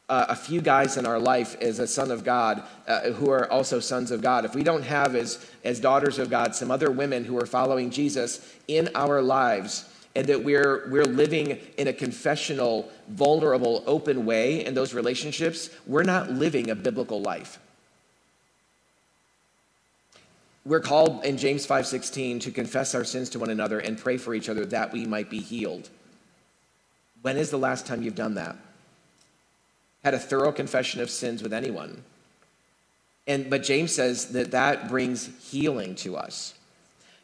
uh, 0.08 0.26
a 0.28 0.36
few 0.36 0.60
guys 0.60 0.96
in 0.96 1.06
our 1.06 1.18
life 1.18 1.60
as 1.60 1.78
a 1.78 1.86
son 1.86 2.10
of 2.10 2.22
God 2.22 2.62
uh, 2.86 3.10
who 3.10 3.30
are 3.30 3.50
also 3.50 3.80
sons 3.80 4.10
of 4.10 4.22
God, 4.22 4.44
if 4.44 4.54
we 4.54 4.62
don't 4.62 4.84
have 4.84 5.16
as, 5.16 5.44
as 5.64 5.80
daughters 5.80 6.18
of 6.18 6.30
God 6.30 6.54
some 6.54 6.70
other 6.70 6.90
women 6.90 7.24
who 7.24 7.38
are 7.38 7.46
following 7.46 7.90
Jesus 7.90 8.54
in 8.68 8.88
our 8.94 9.20
lives, 9.20 9.88
and 10.14 10.26
that 10.28 10.42
we're, 10.42 10.88
we're 10.90 11.04
living 11.04 11.58
in 11.76 11.88
a 11.88 11.92
confessional, 11.92 12.90
vulnerable, 13.08 13.84
open 13.86 14.24
way 14.24 14.64
in 14.64 14.72
those 14.74 14.94
relationships, 14.94 15.68
we're 15.86 16.04
not 16.04 16.30
living 16.30 16.70
a 16.70 16.74
biblical 16.74 17.20
life. 17.20 17.58
We're 20.64 20.80
called 20.80 21.24
in 21.24 21.36
James 21.36 21.66
5:16 21.66 22.40
to 22.40 22.50
confess 22.50 22.94
our 22.94 23.04
sins 23.04 23.28
to 23.30 23.38
one 23.38 23.50
another 23.50 23.78
and 23.78 23.96
pray 23.96 24.16
for 24.16 24.34
each 24.34 24.48
other 24.48 24.64
that 24.66 24.92
we 24.92 25.04
might 25.06 25.30
be 25.30 25.38
healed. 25.38 25.90
When 27.22 27.36
is 27.36 27.50
the 27.50 27.58
last 27.58 27.86
time 27.86 28.02
you've 28.02 28.16
done 28.16 28.34
that? 28.34 28.56
Had 30.06 30.14
a 30.14 30.20
thorough 30.20 30.52
confession 30.52 31.00
of 31.00 31.10
sins 31.10 31.42
with 31.42 31.52
anyone. 31.52 32.04
And 33.26 33.50
but 33.50 33.64
James 33.64 33.92
says 33.92 34.26
that 34.26 34.52
that 34.52 34.88
brings 34.88 35.30
healing 35.50 35.96
to 35.96 36.16
us. 36.16 36.54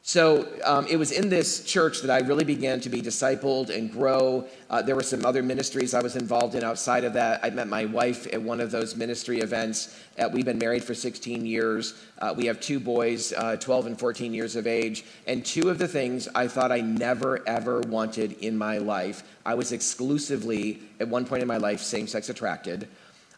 So 0.05 0.49
um, 0.65 0.89
it 0.89 0.97
was 0.97 1.13
in 1.13 1.29
this 1.29 1.65
church 1.65 2.01
that 2.01 2.11
I 2.11 2.27
really 2.27 2.43
began 2.43 2.81
to 2.81 2.89
be 2.89 3.01
discipled 3.01 3.71
and 3.71 3.91
grow. 3.91 4.49
Uh, 4.69 4.83
there 4.83 4.97
were 4.97 5.03
some 5.05 5.25
other 5.25 5.45
ministries 5.45 5.95
I 5.95 6.03
was 6.03 6.17
involved 6.17 6.57
in 6.57 6.65
outside 6.65 7.05
of 7.05 7.13
that. 7.13 7.39
I 7.45 7.51
met 7.51 7.69
my 7.69 7.85
wife 7.85 8.27
at 8.33 8.43
one 8.43 8.61
of 8.61 8.73
those 8.73 8.97
ministry 8.97 9.39
events. 9.39 9.97
Uh, 10.19 10.29
we've 10.33 10.45
been 10.45 10.59
married 10.59 10.83
for 10.83 10.93
16 10.93 11.47
years. 11.47 11.95
Uh, 12.19 12.35
we 12.37 12.47
have 12.47 12.61
two 12.61 12.81
boys, 12.81 13.33
uh, 13.35 13.55
12 13.55 13.87
and 13.87 13.99
14 13.99 14.35
years 14.35 14.57
of 14.57 14.67
age. 14.67 15.05
And 15.29 15.47
two 15.47 15.71
of 15.71 15.79
the 15.79 15.87
things 15.87 16.29
I 16.35 16.49
thought 16.49 16.73
I 16.73 16.81
never, 16.81 17.49
ever 17.49 17.81
wanted 17.83 18.33
in 18.33 18.59
my 18.59 18.79
life, 18.79 19.23
I 19.47 19.55
was 19.55 19.71
exclusively, 19.71 20.81
at 20.99 21.07
one 21.07 21.25
point 21.25 21.43
in 21.43 21.49
my 21.49 21.59
life, 21.59 21.81
same 21.81 22.09
sex 22.09 22.29
attracted. 22.29 22.89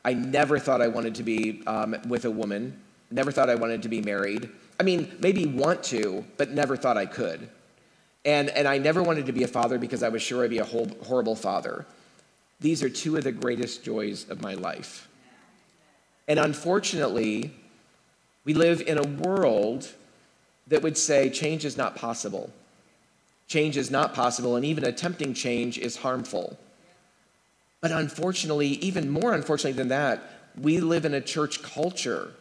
I 0.02 0.14
never 0.14 0.58
thought 0.58 0.80
I 0.80 0.88
wanted 0.88 1.14
to 1.16 1.24
be 1.24 1.62
um, 1.66 1.94
with 2.08 2.24
a 2.24 2.30
woman, 2.30 2.80
never 3.10 3.30
thought 3.30 3.50
I 3.50 3.54
wanted 3.54 3.82
to 3.82 3.90
be 3.90 4.00
married. 4.00 4.50
I 4.78 4.82
mean, 4.82 5.16
maybe 5.20 5.46
want 5.46 5.82
to, 5.84 6.24
but 6.36 6.50
never 6.50 6.76
thought 6.76 6.96
I 6.96 7.06
could. 7.06 7.48
And, 8.24 8.48
and 8.50 8.66
I 8.66 8.78
never 8.78 9.02
wanted 9.02 9.26
to 9.26 9.32
be 9.32 9.42
a 9.42 9.48
father 9.48 9.78
because 9.78 10.02
I 10.02 10.08
was 10.08 10.22
sure 10.22 10.44
I'd 10.44 10.50
be 10.50 10.58
a 10.58 10.64
whole, 10.64 10.88
horrible 11.04 11.36
father. 11.36 11.86
These 12.60 12.82
are 12.82 12.88
two 12.88 13.16
of 13.16 13.24
the 13.24 13.32
greatest 13.32 13.84
joys 13.84 14.28
of 14.28 14.40
my 14.40 14.54
life. 14.54 15.08
And 16.26 16.38
unfortunately, 16.38 17.52
we 18.44 18.54
live 18.54 18.80
in 18.80 18.98
a 18.98 19.02
world 19.02 19.90
that 20.68 20.82
would 20.82 20.96
say 20.96 21.28
change 21.28 21.64
is 21.64 21.76
not 21.76 21.96
possible. 21.96 22.50
Change 23.46 23.76
is 23.76 23.90
not 23.90 24.14
possible, 24.14 24.56
and 24.56 24.64
even 24.64 24.84
attempting 24.84 25.34
change 25.34 25.76
is 25.76 25.98
harmful. 25.98 26.58
But 27.82 27.92
unfortunately, 27.92 28.68
even 28.68 29.10
more 29.10 29.34
unfortunately 29.34 29.76
than 29.76 29.88
that, 29.88 30.22
we 30.58 30.78
live 30.80 31.04
in 31.04 31.12
a 31.12 31.20
church 31.20 31.62
culture 31.62 32.32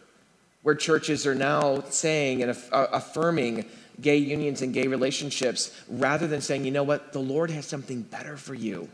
where 0.63 0.76
churches 0.76 1.28
are 1.28 1.36
now 1.36 1.82
saying 1.89 2.41
and 2.41 2.58
uh, 2.71 2.88
affirming 2.91 3.65
gay 4.02 4.17
unions 4.17 4.62
and 4.62 4.73
gay 4.73 4.88
relationships 4.88 5.71
rather 5.88 6.28
than 6.28 6.41
saying, 6.41 6.65
you 6.65 6.71
know 6.71 6.84
what, 6.84 7.13
the 7.13 7.19
Lord 7.19 7.52
has 7.52 7.65
something 7.65 8.02
better 8.02 8.38
for 8.38 8.54
you. 8.54 8.89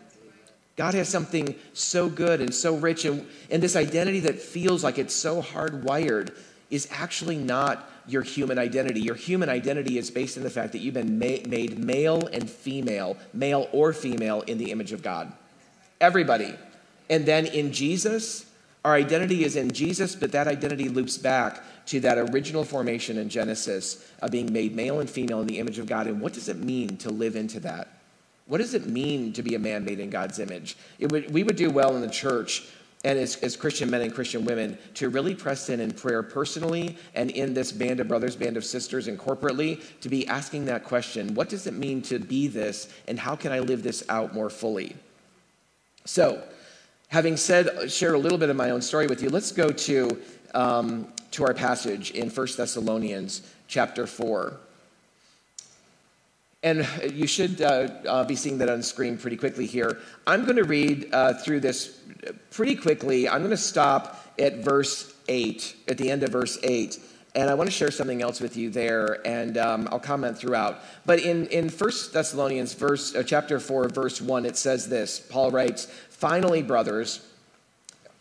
God 0.76 0.94
has 0.94 1.10
something 1.10 1.56
so 1.74 2.10
good 2.10 2.42
and 2.42 2.54
so 2.54 2.76
rich, 2.76 3.06
and, 3.06 3.28
and 3.52 3.62
this 3.62 3.76
identity 3.76 4.22
that 4.22 4.40
feels 4.40 4.84
like 4.84 4.98
it's 4.98 5.14
so 5.14 5.42
hardwired 5.42 6.34
is 6.70 6.88
actually 6.92 7.38
not 7.38 7.90
your 8.08 8.22
human 8.22 8.58
identity. 8.58 9.02
Your 9.02 9.16
human 9.16 9.50
identity 9.50 9.98
is 9.98 10.10
based 10.10 10.38
in 10.38 10.44
the 10.44 10.50
fact 10.50 10.72
that 10.72 10.80
you've 10.80 10.94
been 10.94 11.20
ma- 11.20 11.48
made 11.48 11.78
male 11.78 12.28
and 12.28 12.50
female, 12.50 13.18
male 13.34 13.68
or 13.72 13.92
female, 13.92 14.42
in 14.42 14.58
the 14.58 14.72
image 14.72 14.94
of 14.94 15.04
God. 15.04 15.32
Everybody. 16.00 16.56
And 17.10 17.26
then 17.26 17.46
in 17.46 17.74
Jesus, 17.74 18.49
our 18.86 18.94
identity 18.94 19.44
is 19.44 19.56
in 19.56 19.72
Jesus, 19.72 20.16
but 20.16 20.32
that 20.32 20.48
identity 20.48 20.88
loops 20.88 21.18
back 21.18 21.64
to 21.88 22.00
that 22.00 22.18
original 22.18 22.64
formation 22.64 23.18
in 23.18 23.28
Genesis 23.28 24.10
of 24.22 24.32
being 24.32 24.54
made 24.54 24.76
male 24.76 25.00
and 25.00 25.10
female 25.10 25.42
in 25.42 25.48
the 25.48 25.60
image 25.60 25.80
of 25.80 25.86
God. 25.86 26.08
And 26.08 26.22
what 26.22 26.34
does 26.34 26.48
it 26.48 26.58
mean 26.58 26.98
to 26.98 27.10
live 27.10 27.36
into 27.36 27.60
that? 27.62 27.90
What 28.46 28.60
does 28.60 28.74
it 28.74 28.88
mean 28.88 29.34
to 29.34 29.44
be 29.44 29.56
a 29.56 29.60
man 29.60 29.86
made 29.86 30.00
in 30.00 30.10
God's 30.10 30.40
image? 30.40 30.78
Would, 31.00 31.32
we 31.32 31.44
would 31.44 31.56
do 31.56 31.70
well 31.70 31.96
in 31.96 32.02
the 32.02 32.10
church 32.10 32.68
and 33.06 33.18
as, 33.18 33.38
as 33.38 33.56
Christian 33.56 33.90
men 33.90 34.02
and 34.02 34.14
Christian 34.14 34.44
women 34.44 34.78
to 34.96 35.10
really 35.10 35.34
press 35.34 35.70
in 35.70 35.80
in 35.80 35.92
prayer 35.92 36.22
personally 36.22 36.98
and 37.16 37.32
in 37.32 37.54
this 37.54 37.72
band 37.72 38.00
of 38.00 38.08
brothers, 38.08 38.36
band 38.36 38.58
of 38.58 38.66
sisters, 38.66 39.08
and 39.08 39.18
corporately 39.18 39.82
to 40.02 40.10
be 40.10 40.28
asking 40.28 40.66
that 40.66 40.84
question 40.84 41.34
what 41.34 41.48
does 41.48 41.66
it 41.66 41.74
mean 41.74 42.02
to 42.04 42.20
be 42.20 42.48
this, 42.48 42.94
and 43.08 43.18
how 43.18 43.36
can 43.36 43.52
I 43.52 43.60
live 43.60 43.84
this 43.84 44.04
out 44.10 44.34
more 44.34 44.50
fully? 44.50 44.96
So, 46.06 46.44
having 47.10 47.38
said, 47.38 47.92
share 47.92 48.14
a 48.14 48.18
little 48.18 48.38
bit 48.38 48.50
of 48.50 48.56
my 48.56 48.70
own 48.70 48.82
story 48.82 49.08
with 49.08 49.22
you, 49.22 49.30
let's 49.30 49.52
go 49.52 49.70
to, 49.70 50.22
um, 50.54 51.08
to 51.32 51.44
our 51.44 51.54
passage 51.54 52.12
in 52.12 52.30
1 52.30 52.48
Thessalonians 52.56 53.42
chapter 53.68 54.08
4. 54.08 54.58
And 56.62 56.88
you 57.14 57.26
should 57.26 57.62
uh, 57.62 57.90
uh, 58.08 58.24
be 58.26 58.36
seeing 58.36 58.58
that 58.60 58.70
on 58.70 58.84
screen 58.84 59.18
pretty 59.18 59.38
quickly 59.38 59.66
here. 59.66 60.00
I'm 60.28 60.44
going 60.44 60.58
to 60.58 60.66
read 60.66 61.10
uh, 61.14 61.34
through 61.34 61.62
this 61.62 62.00
pretty 62.52 62.76
quickly. 62.76 63.30
I'm 63.30 63.40
going 63.40 63.52
to 63.52 63.58
stop 63.58 64.34
at 64.38 64.58
verse 64.58 65.14
8, 65.28 65.76
at 65.88 65.98
the 65.98 66.12
end 66.12 66.24
of 66.24 66.32
verse 66.32 66.60
8. 66.62 67.00
And 67.36 67.50
I 67.50 67.54
want 67.54 67.68
to 67.68 67.72
share 67.72 67.92
something 67.92 68.22
else 68.22 68.42
with 68.42 68.58
you 68.58 68.72
there, 68.72 69.26
and 69.26 69.58
um, 69.58 69.88
I'll 69.92 70.00
comment 70.00 70.38
throughout. 70.38 70.82
But 71.06 71.20
in, 71.20 71.46
in 71.48 71.70
1 71.70 71.92
Thessalonians 72.12 72.74
verse, 72.74 73.16
uh, 73.16 73.24
chapter 73.24 73.60
4, 73.60 73.90
verse 73.90 74.20
1, 74.20 74.46
it 74.46 74.58
says 74.58 74.90
this 74.90 75.20
Paul 75.20 75.52
writes, 75.52 75.88
Finally, 76.20 76.62
brothers, 76.62 77.26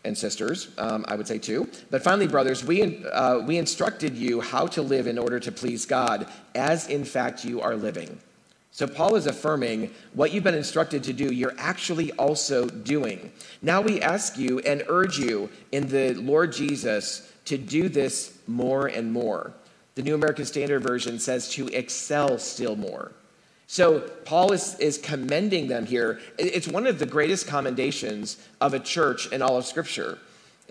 and 0.05 0.17
sisters, 0.17 0.69
um, 0.77 1.03
I 1.09 1.15
would 1.15 1.27
say 1.27 1.37
too. 1.37 1.69
But 1.91 2.01
finally, 2.01 2.27
brothers, 2.27 2.63
we, 2.63 3.05
uh, 3.05 3.39
we 3.39 3.57
instructed 3.57 4.15
you 4.15 4.39
how 4.39 4.67
to 4.67 4.81
live 4.81 5.05
in 5.05 5.17
order 5.17 5.37
to 5.41 5.51
please 5.51 5.85
God, 5.85 6.27
as 6.55 6.87
in 6.87 7.03
fact 7.03 7.43
you 7.43 7.59
are 7.59 7.75
living. 7.75 8.17
So 8.71 8.87
Paul 8.87 9.15
is 9.15 9.27
affirming 9.27 9.93
what 10.13 10.31
you've 10.31 10.45
been 10.45 10.55
instructed 10.55 11.03
to 11.03 11.13
do, 11.13 11.33
you're 11.33 11.55
actually 11.57 12.13
also 12.13 12.67
doing. 12.69 13.33
Now 13.61 13.81
we 13.81 14.01
ask 14.01 14.37
you 14.37 14.59
and 14.59 14.83
urge 14.87 15.19
you 15.19 15.49
in 15.73 15.89
the 15.89 16.13
Lord 16.13 16.53
Jesus 16.53 17.29
to 17.45 17.57
do 17.57 17.89
this 17.89 18.37
more 18.47 18.87
and 18.87 19.11
more. 19.11 19.53
The 19.95 20.03
New 20.03 20.15
American 20.15 20.45
Standard 20.45 20.83
Version 20.83 21.19
says 21.19 21.49
to 21.49 21.67
excel 21.67 22.37
still 22.37 22.77
more. 22.77 23.11
So 23.71 23.99
Paul 24.25 24.51
is, 24.51 24.79
is 24.79 24.97
commending 24.97 25.67
them 25.67 25.85
here. 25.85 26.19
It's 26.39 26.67
one 26.67 26.87
of 26.87 26.97
the 26.97 27.05
greatest 27.05 27.45
commendations 27.45 28.37
of 28.59 28.73
a 28.73 28.79
church 28.79 29.27
in 29.27 29.43
all 29.43 29.57
of 29.57 29.65
Scripture. 29.67 30.17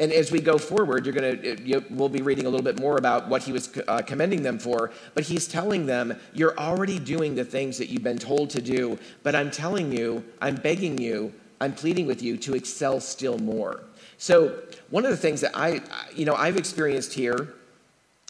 And 0.00 0.12
as 0.12 0.32
we 0.32 0.40
go 0.40 0.58
forward, 0.58 1.06
you're 1.06 1.14
going 1.14 1.40
to 1.40 1.62
you, 1.62 1.84
we'll 1.90 2.08
be 2.08 2.22
reading 2.22 2.46
a 2.46 2.48
little 2.48 2.64
bit 2.64 2.80
more 2.80 2.96
about 2.96 3.28
what 3.28 3.44
he 3.44 3.52
was 3.52 3.70
uh, 3.86 4.02
commending 4.02 4.42
them 4.42 4.58
for. 4.58 4.90
But 5.14 5.22
he's 5.22 5.46
telling 5.46 5.86
them, 5.86 6.18
you're 6.34 6.58
already 6.58 6.98
doing 6.98 7.36
the 7.36 7.44
things 7.44 7.78
that 7.78 7.88
you've 7.88 8.02
been 8.02 8.18
told 8.18 8.50
to 8.50 8.60
do. 8.60 8.98
But 9.22 9.36
I'm 9.36 9.52
telling 9.52 9.92
you, 9.92 10.24
I'm 10.42 10.56
begging 10.56 10.98
you, 10.98 11.32
I'm 11.60 11.74
pleading 11.74 12.08
with 12.08 12.20
you 12.20 12.36
to 12.38 12.56
excel 12.56 12.98
still 12.98 13.38
more. 13.38 13.84
So 14.16 14.60
one 14.90 15.04
of 15.04 15.12
the 15.12 15.16
things 15.16 15.40
that 15.42 15.56
I, 15.56 15.82
you 16.16 16.24
know, 16.24 16.34
I've 16.34 16.56
experienced 16.56 17.12
here 17.12 17.54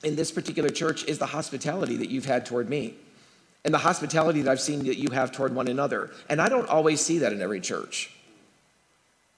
in 0.05 0.15
this 0.15 0.31
particular 0.31 0.69
church 0.69 1.05
is 1.05 1.17
the 1.17 1.27
hospitality 1.27 1.97
that 1.97 2.11
you've 2.11 2.27
had 2.27 2.45
toward 2.45 2.69
me. 2.69 2.97
And 3.69 3.75
the 3.75 3.79
hospitality 3.81 4.41
that 4.41 4.51
I've 4.51 4.63
seen 4.63 4.87
that 4.87 4.97
you 4.97 5.11
have 5.11 5.31
toward 5.31 5.55
one 5.55 5.69
another. 5.69 6.09
And 6.31 6.41
I 6.41 6.49
don't 6.49 6.67
always 6.71 7.03
see 7.03 7.19
that 7.19 7.35
in 7.35 7.43
every 7.43 7.61
church. 7.61 8.11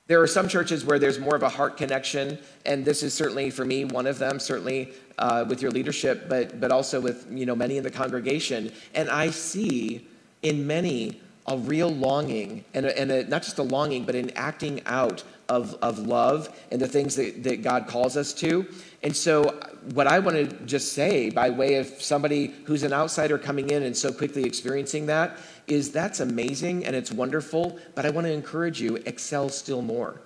There 0.07 0.23
are 0.23 0.29
some 0.29 0.47
churches 0.47 0.85
where 0.85 1.01
there's 1.01 1.19
more 1.19 1.35
of 1.35 1.43
a 1.43 1.49
heart 1.49 1.77
connection, 1.77 2.38
and 2.64 2.85
this 2.85 3.03
is 3.03 3.12
certainly 3.12 3.51
for 3.51 3.64
me 3.64 3.85
one 3.85 4.07
of 4.07 4.21
them. 4.21 4.38
Certainly 4.38 4.93
uh, 5.19 5.47
with 5.49 5.61
your 5.61 5.73
leadership, 5.73 6.29
but 6.29 6.61
but 6.61 6.71
also 6.71 7.01
with 7.01 7.27
you 7.29 7.45
know 7.45 7.57
many 7.57 7.77
in 7.77 7.83
the 7.83 7.90
congregation. 7.90 8.71
And 8.95 9.11
I 9.11 9.31
see 9.31 10.07
in 10.43 10.64
many 10.64 11.21
a 11.49 11.59
real 11.59 11.90
longing, 11.90 12.64
and, 12.73 12.87
a, 12.87 12.97
and 12.97 13.11
a, 13.11 13.25
not 13.25 13.43
just 13.43 13.59
a 13.59 13.64
longing, 13.64 14.05
but 14.05 14.14
an 14.14 14.31
acting 14.37 14.81
out 14.87 15.25
of, 15.50 15.74
of 15.82 15.98
love 15.98 16.48
and 16.70 16.80
the 16.80 16.86
things 16.86 17.16
that, 17.16 17.42
that 17.42 17.62
God 17.62 17.88
calls 17.88 18.16
us 18.16 18.32
to. 18.34 18.66
And 19.02 19.14
so, 19.14 19.60
what 19.94 20.06
I 20.06 20.20
want 20.20 20.36
to 20.36 20.46
just 20.64 20.92
say 20.92 21.30
by 21.30 21.50
way 21.50 21.76
of 21.76 21.86
somebody 22.00 22.54
who's 22.64 22.84
an 22.84 22.92
outsider 22.92 23.36
coming 23.36 23.70
in 23.70 23.82
and 23.82 23.96
so 23.96 24.12
quickly 24.12 24.44
experiencing 24.44 25.06
that 25.06 25.38
is 25.66 25.90
that's 25.90 26.20
amazing 26.20 26.86
and 26.86 26.94
it's 26.94 27.10
wonderful, 27.10 27.78
but 27.94 28.06
I 28.06 28.10
want 28.10 28.26
to 28.26 28.32
encourage 28.32 28.80
you, 28.80 28.96
excel 29.06 29.48
still 29.48 29.82
more. 29.82 30.20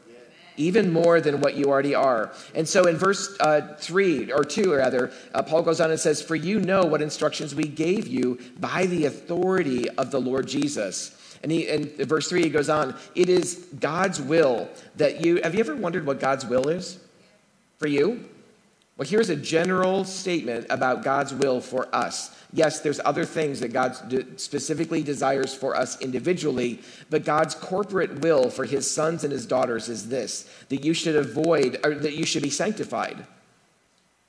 Even 0.57 0.93
more 0.93 1.21
than 1.21 1.41
what 1.41 1.55
you 1.55 1.65
already 1.65 1.97
are. 1.97 2.33
And 2.55 2.69
so 2.69 2.87
in 2.87 2.97
verse 2.97 3.37
uh, 3.41 3.75
3, 3.77 4.31
or 4.31 4.45
2 4.45 4.75
rather, 4.75 5.13
uh, 5.35 5.43
Paul 5.43 5.63
goes 5.63 5.81
on 5.81 5.91
and 5.91 5.99
says, 5.99 6.23
For 6.23 6.37
you 6.37 6.61
know 6.61 6.85
what 6.85 7.03
instructions 7.03 7.57
we 7.57 7.65
gave 7.65 8.07
you 8.07 8.39
by 8.61 8.87
the 8.87 9.07
authority 9.07 9.89
of 9.91 10.13
the 10.13 10.21
Lord 10.21 10.47
Jesus. 10.47 11.17
And 11.45 11.53
he, 11.53 11.69
in 11.69 11.95
verse 12.07 12.31
3, 12.31 12.43
he 12.43 12.49
goes 12.49 12.71
on, 12.71 12.97
It 13.15 13.29
is 13.29 13.67
God's 13.79 14.19
will 14.19 14.67
that 14.97 15.23
you. 15.23 15.43
Have 15.43 15.53
you 15.53 15.61
ever 15.61 15.77
wondered 15.77 16.07
what 16.07 16.19
God's 16.19 16.47
will 16.47 16.71
is 16.71 16.99
for 17.79 17.87
you? 17.87 18.25
Well, 18.97 19.07
here's 19.07 19.29
a 19.29 19.37
general 19.37 20.05
statement 20.05 20.67
about 20.71 21.05
God's 21.05 21.35
will 21.35 21.61
for 21.61 21.95
us. 21.95 22.35
Yes, 22.55 22.81
there's 22.81 22.99
other 23.05 23.27
things 23.27 23.61
that 23.61 23.75
God 23.75 24.41
specifically 24.41 25.03
desires 25.03 25.53
for 25.53 25.77
us 25.77 26.01
individually, 26.01 26.81
but 27.11 27.27
God's 27.27 27.55
corporate 27.55 28.21
will 28.21 28.49
for 28.49 28.65
his 28.65 28.91
sons 28.91 29.23
and 29.23 29.31
his 29.31 29.45
daughters 29.45 29.91
is 29.91 30.09
this 30.09 30.49
that 30.71 30.83
you 30.83 30.95
should 30.95 31.17
avoid, 31.17 31.79
or 31.85 31.95
that 31.95 32.15
you 32.15 32.25
should 32.25 32.43
be 32.43 32.49
sanctified. 32.49 33.27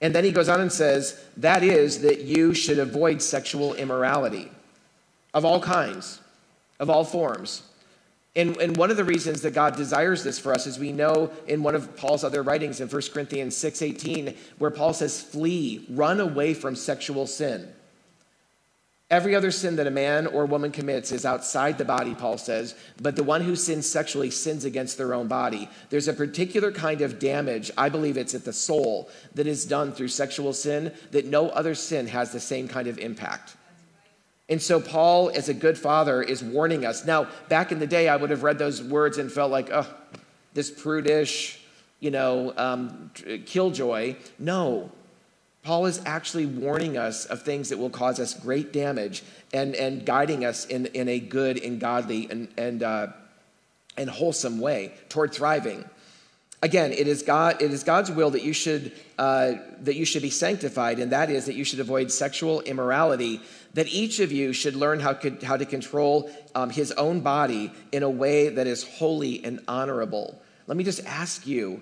And 0.01 0.13
then 0.13 0.25
he 0.25 0.33
goes 0.33 0.49
on 0.49 0.59
and 0.59 0.71
says, 0.71 1.23
that 1.37 1.63
is, 1.63 2.01
that 2.01 2.23
you 2.23 2.53
should 2.53 2.77
avoid 2.77 3.21
sexual 3.21 3.73
immorality 3.73 4.51
of 5.33 5.45
all 5.45 5.61
kinds, 5.61 6.19
of 6.79 6.89
all 6.89 7.03
forms. 7.03 7.63
And, 8.35 8.57
and 8.57 8.75
one 8.75 8.91
of 8.91 8.97
the 8.97 9.05
reasons 9.05 9.41
that 9.41 9.53
God 9.53 9.77
desires 9.77 10.23
this 10.23 10.39
for 10.39 10.53
us 10.53 10.67
is 10.67 10.77
we 10.77 10.91
know 10.91 11.31
in 11.47 11.63
one 11.63 11.73
of 11.73 11.95
Paul's 11.95 12.23
other 12.23 12.43
writings 12.43 12.81
in 12.81 12.89
1 12.89 13.01
Corinthians 13.13 13.55
6:18, 13.55 14.35
where 14.57 14.71
Paul 14.71 14.93
says, 14.93 15.21
flee, 15.21 15.85
run 15.89 16.19
away 16.19 16.53
from 16.53 16.75
sexual 16.75 17.27
sin. 17.27 17.71
Every 19.11 19.35
other 19.35 19.51
sin 19.51 19.75
that 19.75 19.85
a 19.85 19.91
man 19.91 20.25
or 20.25 20.47
woman 20.47 20.71
commits 20.71 21.11
is 21.11 21.25
outside 21.25 21.77
the 21.77 21.85
body, 21.85 22.15
Paul 22.15 22.39
says, 22.39 22.73
but 22.99 23.15
the 23.15 23.23
one 23.23 23.41
who 23.41 23.55
sins 23.55 23.87
sexually 23.87 24.31
sins 24.31 24.65
against 24.65 24.97
their 24.97 25.13
own 25.13 25.27
body. 25.27 25.69
There's 25.91 26.07
a 26.07 26.13
particular 26.13 26.71
kind 26.71 27.01
of 27.01 27.19
damage, 27.19 27.69
I 27.77 27.89
believe 27.89 28.17
it's 28.17 28.33
at 28.33 28.45
the 28.45 28.51
soul, 28.51 29.09
that 29.35 29.45
is 29.45 29.63
done 29.63 29.91
through 29.91 30.07
sexual 30.07 30.53
sin 30.53 30.91
that 31.11 31.27
no 31.27 31.49
other 31.49 31.75
sin 31.75 32.07
has 32.07 32.31
the 32.31 32.39
same 32.39 32.67
kind 32.67 32.87
of 32.87 32.97
impact. 32.97 33.55
And 34.47 34.61
so, 34.61 34.79
Paul, 34.79 35.31
as 35.33 35.49
a 35.49 35.53
good 35.53 35.77
father, 35.77 36.21
is 36.21 36.43
warning 36.43 36.85
us. 36.85 37.05
Now, 37.05 37.27
back 37.49 37.71
in 37.71 37.79
the 37.79 37.87
day, 37.87 38.07
I 38.07 38.15
would 38.15 38.29
have 38.29 38.43
read 38.43 38.59
those 38.59 38.81
words 38.81 39.17
and 39.17 39.31
felt 39.31 39.51
like, 39.51 39.69
oh, 39.71 39.87
this 40.53 40.69
prudish, 40.69 41.59
you 41.99 42.11
know, 42.11 42.53
um, 42.55 43.11
killjoy. 43.45 44.15
No. 44.37 44.91
Paul 45.63 45.87
is 45.87 45.99
actually 46.05 46.45
warning 46.45 46.95
us 46.95 47.25
of 47.25 47.41
things 47.41 47.69
that 47.69 47.79
will 47.79 47.89
cause 47.89 48.19
us 48.19 48.35
great 48.35 48.71
damage 48.71 49.23
and, 49.51 49.73
and 49.73 50.05
guiding 50.05 50.45
us 50.45 50.65
in, 50.65 50.85
in 50.87 51.09
a 51.09 51.19
good 51.19 51.61
and 51.63 51.79
godly 51.79 52.27
and, 52.29 52.47
and, 52.55 52.83
uh, 52.83 53.07
and 53.97 54.07
wholesome 54.07 54.59
way 54.59 54.93
toward 55.09 55.33
thriving. 55.33 55.83
Again, 56.61 56.93
it 56.93 57.07
is 57.07 57.21
God. 57.21 57.61
It 57.61 57.71
is 57.71 57.83
God's 57.83 58.09
will 58.09 58.31
that 58.31 58.43
you 58.43 58.53
should 58.53 58.91
uh, 59.19 59.53
that 59.81 59.95
you 59.95 60.03
should 60.03 60.23
be 60.23 60.29
sanctified, 60.31 60.99
and 60.99 61.11
that 61.11 61.29
is 61.29 61.45
that 61.45 61.53
you 61.53 61.63
should 61.63 61.79
avoid 61.79 62.11
sexual 62.11 62.61
immorality. 62.61 63.39
That 63.75 63.87
each 63.87 64.21
of 64.21 64.31
you 64.31 64.53
should 64.53 64.75
learn 64.75 65.01
how, 65.01 65.17
how 65.43 65.57
to 65.57 65.65
control 65.65 66.31
um, 66.55 66.69
his 66.69 66.93
own 66.93 67.19
body 67.19 67.73
in 67.91 68.03
a 68.03 68.09
way 68.09 68.47
that 68.47 68.67
is 68.67 68.83
holy 68.83 69.43
and 69.43 69.59
honorable. 69.67 70.41
Let 70.65 70.77
me 70.77 70.85
just 70.85 71.05
ask 71.05 71.45
you, 71.45 71.81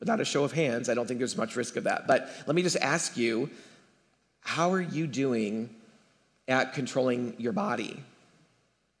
without 0.00 0.20
a 0.20 0.24
show 0.24 0.42
of 0.42 0.52
hands, 0.52 0.88
I 0.88 0.94
don't 0.94 1.06
think 1.06 1.18
there's 1.18 1.36
much 1.36 1.54
risk 1.54 1.76
of 1.76 1.84
that, 1.84 2.06
but 2.06 2.30
let 2.46 2.56
me 2.56 2.62
just 2.62 2.78
ask 2.78 3.18
you, 3.18 3.50
how 4.40 4.72
are 4.72 4.80
you 4.80 5.06
doing 5.06 5.68
at 6.48 6.72
controlling 6.72 7.34
your 7.36 7.52
body, 7.52 8.02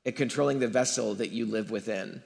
at 0.04 0.14
controlling 0.14 0.58
the 0.58 0.68
vessel 0.68 1.14
that 1.14 1.30
you 1.30 1.46
live 1.46 1.70
within? 1.70 2.22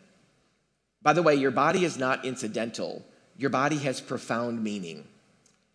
By 1.00 1.12
the 1.12 1.22
way, 1.22 1.36
your 1.36 1.52
body 1.52 1.84
is 1.84 1.96
not 1.96 2.24
incidental, 2.24 3.04
your 3.38 3.50
body 3.50 3.78
has 3.78 4.00
profound 4.00 4.64
meaning. 4.64 5.06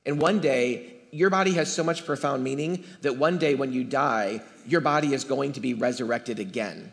And 0.06 0.20
one 0.20 0.42
day, 0.42 0.96
your 1.17 1.30
body 1.30 1.53
has 1.53 1.73
so 1.73 1.84
much 1.84 2.06
profound 2.06 2.43
meaning 2.43 2.84
that 3.01 3.17
one 3.17 3.38
day 3.38 3.56
when 3.56 3.71
you 3.71 3.84
die, 3.84 4.41
your 4.65 4.82
body 4.82 5.13
is 5.13 5.23
going 5.23 5.53
to 5.53 5.60
be 5.60 5.73
resurrected 5.73 6.39
again, 6.39 6.91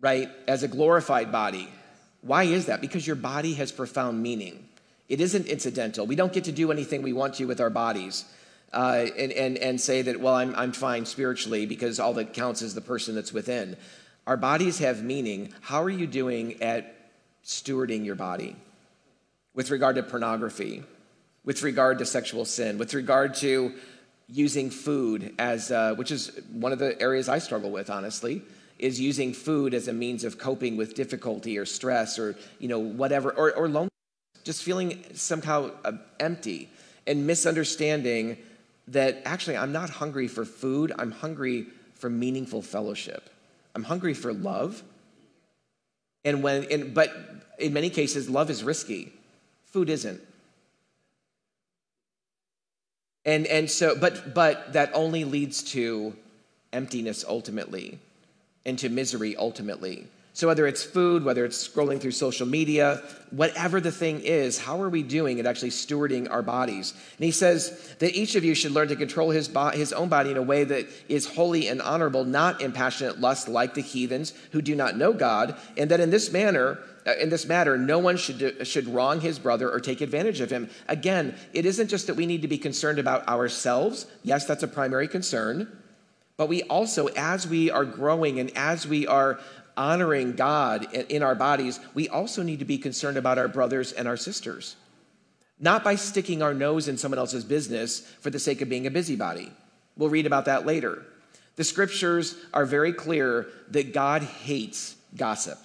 right? 0.00 0.28
As 0.46 0.62
a 0.62 0.68
glorified 0.68 1.32
body. 1.32 1.68
Why 2.22 2.44
is 2.44 2.66
that? 2.66 2.80
Because 2.80 3.06
your 3.06 3.16
body 3.16 3.54
has 3.54 3.72
profound 3.72 4.22
meaning. 4.22 4.68
It 5.08 5.20
isn't 5.20 5.46
incidental. 5.46 6.06
We 6.06 6.16
don't 6.16 6.32
get 6.32 6.44
to 6.44 6.52
do 6.52 6.70
anything 6.70 7.02
we 7.02 7.12
want 7.12 7.34
to 7.34 7.46
with 7.46 7.60
our 7.60 7.70
bodies 7.70 8.24
uh, 8.72 9.06
and, 9.18 9.32
and, 9.32 9.58
and 9.58 9.80
say 9.80 10.02
that, 10.02 10.20
well, 10.20 10.34
I'm, 10.34 10.54
I'm 10.54 10.72
fine 10.72 11.04
spiritually 11.06 11.66
because 11.66 11.98
all 11.98 12.12
that 12.14 12.34
counts 12.34 12.62
is 12.62 12.74
the 12.74 12.80
person 12.80 13.14
that's 13.14 13.32
within. 13.32 13.76
Our 14.26 14.36
bodies 14.36 14.78
have 14.78 15.02
meaning. 15.02 15.52
How 15.62 15.82
are 15.82 15.90
you 15.90 16.06
doing 16.06 16.62
at 16.62 17.10
stewarding 17.44 18.04
your 18.04 18.14
body 18.14 18.56
with 19.54 19.70
regard 19.70 19.96
to 19.96 20.02
pornography, 20.02 20.84
with 21.44 21.62
regard 21.62 21.98
to 21.98 22.06
sexual 22.06 22.44
sin, 22.44 22.78
with 22.78 22.94
regard 22.94 23.34
to 23.34 23.72
using 24.28 24.70
food 24.70 25.34
as, 25.38 25.70
uh, 25.70 25.94
which 25.94 26.10
is 26.10 26.40
one 26.52 26.72
of 26.72 26.78
the 26.78 27.00
areas 27.00 27.28
I 27.28 27.38
struggle 27.38 27.70
with, 27.70 27.90
honestly, 27.90 28.42
is 28.78 29.00
using 29.00 29.34
food 29.34 29.74
as 29.74 29.88
a 29.88 29.92
means 29.92 30.24
of 30.24 30.38
coping 30.38 30.76
with 30.76 30.94
difficulty 30.94 31.58
or 31.58 31.66
stress 31.66 32.18
or, 32.18 32.36
you 32.58 32.68
know, 32.68 32.78
whatever, 32.78 33.30
or, 33.30 33.52
or 33.52 33.68
loneliness, 33.68 33.90
just 34.44 34.62
feeling 34.62 35.04
somehow 35.14 35.70
uh, 35.84 35.92
empty 36.18 36.68
and 37.06 37.26
misunderstanding 37.26 38.38
that 38.88 39.20
actually 39.24 39.56
I'm 39.56 39.72
not 39.72 39.90
hungry 39.90 40.28
for 40.28 40.44
food, 40.44 40.92
I'm 40.98 41.10
hungry 41.10 41.66
for 41.94 42.08
meaningful 42.08 42.62
fellowship. 42.62 43.28
I'm 43.74 43.82
hungry 43.82 44.14
for 44.14 44.32
love. 44.32 44.82
And 46.24 46.42
when, 46.42 46.64
and, 46.70 46.94
but 46.94 47.12
in 47.58 47.72
many 47.72 47.90
cases, 47.90 48.28
love 48.28 48.50
is 48.50 48.64
risky. 48.64 49.12
Food 49.66 49.90
isn't. 49.90 50.20
And, 53.24 53.46
and 53.46 53.70
so, 53.70 53.96
but, 53.98 54.34
but 54.34 54.72
that 54.72 54.90
only 54.94 55.24
leads 55.24 55.62
to 55.72 56.16
emptiness 56.72 57.24
ultimately 57.26 57.98
and 58.64 58.78
to 58.78 58.88
misery 58.88 59.36
ultimately. 59.36 60.06
So, 60.32 60.46
whether 60.46 60.66
it's 60.66 60.84
food, 60.84 61.24
whether 61.24 61.44
it's 61.44 61.66
scrolling 61.66 62.00
through 62.00 62.12
social 62.12 62.46
media, 62.46 63.02
whatever 63.30 63.80
the 63.80 63.90
thing 63.90 64.20
is, 64.20 64.58
how 64.58 64.80
are 64.80 64.88
we 64.88 65.02
doing 65.02 65.40
at 65.40 65.46
actually 65.46 65.70
stewarding 65.70 66.30
our 66.30 66.42
bodies? 66.42 66.94
And 67.16 67.24
he 67.24 67.32
says 67.32 67.94
that 67.98 68.14
each 68.14 68.36
of 68.36 68.44
you 68.44 68.54
should 68.54 68.70
learn 68.70 68.88
to 68.88 68.96
control 68.96 69.30
his, 69.30 69.48
bo- 69.48 69.70
his 69.70 69.92
own 69.92 70.08
body 70.08 70.30
in 70.30 70.36
a 70.36 70.42
way 70.42 70.62
that 70.62 70.86
is 71.08 71.26
holy 71.26 71.66
and 71.66 71.82
honorable, 71.82 72.24
not 72.24 72.60
in 72.60 72.70
passionate 72.70 73.20
lust 73.20 73.48
like 73.48 73.74
the 73.74 73.82
heathens 73.82 74.32
who 74.52 74.62
do 74.62 74.76
not 74.76 74.96
know 74.96 75.12
God, 75.12 75.56
and 75.76 75.90
that 75.90 75.98
in 75.98 76.10
this 76.10 76.30
manner, 76.30 76.78
uh, 77.06 77.14
in 77.20 77.28
this 77.28 77.46
matter, 77.46 77.76
no 77.76 77.98
one 77.98 78.16
should, 78.16 78.38
do, 78.38 78.64
should 78.64 78.86
wrong 78.86 79.20
his 79.20 79.38
brother 79.38 79.68
or 79.68 79.80
take 79.80 80.00
advantage 80.00 80.40
of 80.40 80.50
him. 80.50 80.70
Again, 80.86 81.34
it 81.52 81.66
isn't 81.66 81.88
just 81.88 82.06
that 82.06 82.14
we 82.14 82.26
need 82.26 82.42
to 82.42 82.48
be 82.48 82.58
concerned 82.58 83.00
about 83.00 83.26
ourselves. 83.26 84.06
Yes, 84.22 84.46
that's 84.46 84.62
a 84.62 84.68
primary 84.68 85.08
concern. 85.08 85.76
But 86.36 86.48
we 86.48 86.62
also, 86.62 87.08
as 87.08 87.46
we 87.46 87.70
are 87.70 87.84
growing 87.84 88.40
and 88.40 88.50
as 88.56 88.86
we 88.86 89.06
are 89.06 89.38
honoring 89.80 90.36
God 90.36 90.92
in 90.92 91.22
our 91.22 91.34
bodies, 91.34 91.80
we 91.94 92.06
also 92.06 92.42
need 92.42 92.58
to 92.58 92.66
be 92.66 92.76
concerned 92.76 93.16
about 93.16 93.38
our 93.38 93.48
brothers 93.48 93.92
and 93.92 94.06
our 94.06 94.16
sisters. 94.16 94.76
Not 95.58 95.82
by 95.82 95.94
sticking 95.94 96.42
our 96.42 96.52
nose 96.52 96.86
in 96.86 96.98
someone 96.98 97.18
else's 97.18 97.44
business 97.44 98.00
for 98.20 98.28
the 98.28 98.38
sake 98.38 98.60
of 98.60 98.68
being 98.68 98.86
a 98.86 98.90
busybody. 98.90 99.50
We'll 99.96 100.10
read 100.10 100.26
about 100.26 100.44
that 100.44 100.66
later. 100.66 101.02
The 101.56 101.64
scriptures 101.64 102.36
are 102.52 102.66
very 102.66 102.92
clear 102.92 103.46
that 103.70 103.94
God 103.94 104.22
hates 104.22 104.96
gossip. 105.16 105.58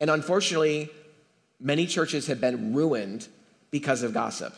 And 0.00 0.08
unfortunately, 0.08 0.88
many 1.60 1.86
churches 1.86 2.28
have 2.28 2.40
been 2.40 2.74
ruined 2.74 3.28
because 3.70 4.02
of 4.02 4.14
gossip. 4.14 4.54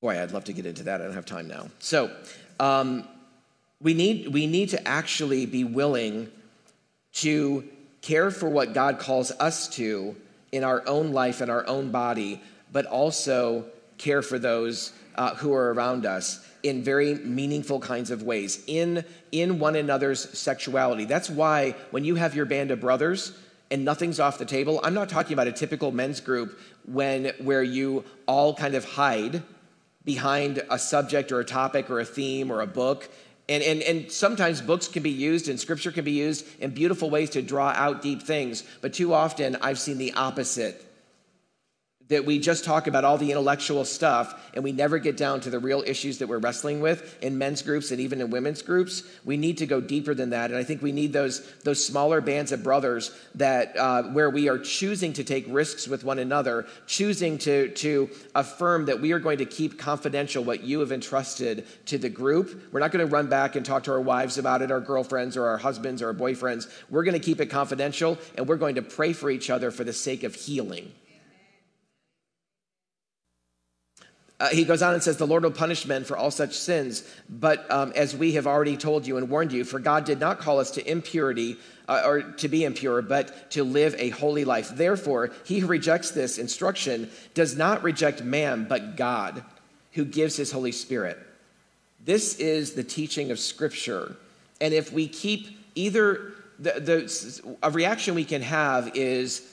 Boy, 0.00 0.20
I'd 0.20 0.32
love 0.32 0.44
to 0.44 0.54
get 0.54 0.64
into 0.64 0.84
that. 0.84 1.02
I 1.02 1.04
don't 1.04 1.14
have 1.14 1.26
time 1.26 1.46
now. 1.46 1.68
So, 1.78 2.10
um, 2.58 3.06
we 3.82 3.94
need, 3.94 4.28
we 4.28 4.46
need 4.46 4.70
to 4.70 4.88
actually 4.88 5.46
be 5.46 5.64
willing 5.64 6.30
to 7.14 7.68
care 8.00 8.30
for 8.30 8.48
what 8.48 8.74
God 8.74 8.98
calls 8.98 9.30
us 9.32 9.68
to 9.76 10.16
in 10.52 10.64
our 10.64 10.86
own 10.86 11.12
life 11.12 11.40
and 11.40 11.50
our 11.50 11.66
own 11.66 11.90
body, 11.90 12.40
but 12.72 12.86
also 12.86 13.64
care 13.98 14.22
for 14.22 14.38
those 14.38 14.92
uh, 15.16 15.34
who 15.34 15.52
are 15.52 15.72
around 15.72 16.06
us 16.06 16.46
in 16.62 16.82
very 16.82 17.14
meaningful 17.16 17.80
kinds 17.80 18.10
of 18.10 18.22
ways, 18.22 18.62
in, 18.66 19.04
in 19.32 19.58
one 19.58 19.74
another's 19.74 20.38
sexuality. 20.38 21.04
That's 21.04 21.28
why 21.28 21.74
when 21.90 22.04
you 22.04 22.14
have 22.14 22.34
your 22.34 22.46
band 22.46 22.70
of 22.70 22.80
brothers 22.80 23.32
and 23.70 23.84
nothing's 23.84 24.20
off 24.20 24.38
the 24.38 24.44
table, 24.44 24.80
I'm 24.84 24.94
not 24.94 25.08
talking 25.08 25.32
about 25.32 25.48
a 25.48 25.52
typical 25.52 25.90
men's 25.90 26.20
group 26.20 26.58
when, 26.86 27.32
where 27.40 27.62
you 27.62 28.04
all 28.26 28.54
kind 28.54 28.74
of 28.74 28.84
hide 28.84 29.42
behind 30.04 30.62
a 30.70 30.78
subject 30.78 31.32
or 31.32 31.40
a 31.40 31.44
topic 31.44 31.90
or 31.90 32.00
a 32.00 32.04
theme 32.04 32.50
or 32.50 32.60
a 32.60 32.66
book 32.66 33.08
and, 33.48 33.62
and, 33.62 33.82
and 33.82 34.10
sometimes 34.10 34.60
books 34.60 34.88
can 34.88 35.02
be 35.02 35.10
used 35.10 35.48
and 35.48 35.58
scripture 35.58 35.90
can 35.90 36.04
be 36.04 36.12
used 36.12 36.46
in 36.60 36.70
beautiful 36.70 37.10
ways 37.10 37.30
to 37.30 37.42
draw 37.42 37.70
out 37.70 38.02
deep 38.02 38.22
things. 38.22 38.62
But 38.80 38.94
too 38.94 39.12
often, 39.12 39.56
I've 39.56 39.78
seen 39.78 39.98
the 39.98 40.12
opposite 40.12 40.84
that 42.08 42.24
we 42.24 42.38
just 42.38 42.64
talk 42.64 42.86
about 42.86 43.04
all 43.04 43.16
the 43.16 43.30
intellectual 43.30 43.84
stuff 43.84 44.50
and 44.54 44.62
we 44.62 44.72
never 44.72 44.98
get 44.98 45.16
down 45.16 45.40
to 45.40 45.50
the 45.50 45.58
real 45.58 45.82
issues 45.86 46.18
that 46.18 46.28
we're 46.28 46.38
wrestling 46.38 46.80
with 46.80 47.22
in 47.22 47.38
men's 47.38 47.62
groups 47.62 47.90
and 47.90 48.00
even 48.00 48.20
in 48.20 48.30
women's 48.30 48.62
groups. 48.62 49.02
We 49.24 49.36
need 49.36 49.58
to 49.58 49.66
go 49.66 49.80
deeper 49.80 50.14
than 50.14 50.30
that, 50.30 50.50
and 50.50 50.58
I 50.58 50.64
think 50.64 50.82
we 50.82 50.92
need 50.92 51.12
those 51.12 51.40
those 51.62 51.84
smaller 51.84 52.20
bands 52.20 52.52
of 52.52 52.62
brothers 52.62 53.16
that 53.36 53.76
uh, 53.76 54.04
where 54.04 54.30
we 54.30 54.48
are 54.48 54.58
choosing 54.58 55.12
to 55.14 55.24
take 55.24 55.46
risks 55.48 55.88
with 55.88 56.04
one 56.04 56.18
another, 56.18 56.66
choosing 56.86 57.38
to 57.38 57.68
to 57.68 58.10
affirm 58.34 58.86
that 58.86 59.00
we 59.00 59.12
are 59.12 59.18
going 59.18 59.38
to 59.38 59.46
keep 59.46 59.78
confidential 59.78 60.44
what 60.44 60.62
you 60.62 60.80
have 60.80 60.92
entrusted 60.92 61.66
to 61.86 61.98
the 61.98 62.08
group. 62.08 62.68
We're 62.72 62.80
not 62.80 62.92
going 62.92 63.06
to 63.06 63.12
run 63.12 63.28
back 63.28 63.56
and 63.56 63.64
talk 63.64 63.84
to 63.84 63.92
our 63.92 64.00
wives 64.00 64.38
about 64.38 64.62
it, 64.62 64.70
our 64.70 64.80
girlfriends 64.80 65.36
or 65.36 65.46
our 65.46 65.58
husbands 65.58 66.02
or 66.02 66.08
our 66.08 66.14
boyfriends. 66.14 66.70
We're 66.90 67.04
going 67.04 67.18
to 67.18 67.24
keep 67.24 67.40
it 67.40 67.46
confidential, 67.46 68.18
and 68.36 68.48
we're 68.48 68.56
going 68.56 68.74
to 68.76 68.82
pray 68.82 69.12
for 69.12 69.30
each 69.30 69.50
other 69.50 69.70
for 69.70 69.84
the 69.84 69.92
sake 69.92 70.24
of 70.24 70.34
healing. 70.34 70.92
Uh, 74.42 74.48
he 74.48 74.64
goes 74.64 74.82
on 74.82 74.92
and 74.92 75.00
says, 75.00 75.18
The 75.18 75.26
Lord 75.26 75.44
will 75.44 75.52
punish 75.52 75.86
men 75.86 76.02
for 76.02 76.16
all 76.16 76.32
such 76.32 76.58
sins. 76.58 77.08
But 77.30 77.70
um, 77.70 77.92
as 77.94 78.16
we 78.16 78.32
have 78.32 78.48
already 78.48 78.76
told 78.76 79.06
you 79.06 79.16
and 79.16 79.30
warned 79.30 79.52
you, 79.52 79.62
for 79.62 79.78
God 79.78 80.04
did 80.04 80.18
not 80.18 80.40
call 80.40 80.58
us 80.58 80.72
to 80.72 80.90
impurity 80.90 81.58
uh, 81.88 82.02
or 82.04 82.22
to 82.22 82.48
be 82.48 82.64
impure, 82.64 83.02
but 83.02 83.52
to 83.52 83.62
live 83.62 83.94
a 83.98 84.08
holy 84.08 84.44
life. 84.44 84.70
Therefore, 84.70 85.30
he 85.44 85.60
who 85.60 85.68
rejects 85.68 86.10
this 86.10 86.38
instruction 86.38 87.08
does 87.34 87.56
not 87.56 87.84
reject 87.84 88.24
man, 88.24 88.66
but 88.68 88.96
God, 88.96 89.44
who 89.92 90.04
gives 90.04 90.34
his 90.34 90.50
Holy 90.50 90.72
Spirit. 90.72 91.18
This 92.04 92.34
is 92.40 92.72
the 92.72 92.82
teaching 92.82 93.30
of 93.30 93.38
Scripture. 93.38 94.16
And 94.60 94.74
if 94.74 94.92
we 94.92 95.06
keep 95.06 95.56
either, 95.76 96.32
the, 96.58 96.80
the, 96.80 97.56
a 97.62 97.70
reaction 97.70 98.16
we 98.16 98.24
can 98.24 98.42
have 98.42 98.96
is, 98.96 99.48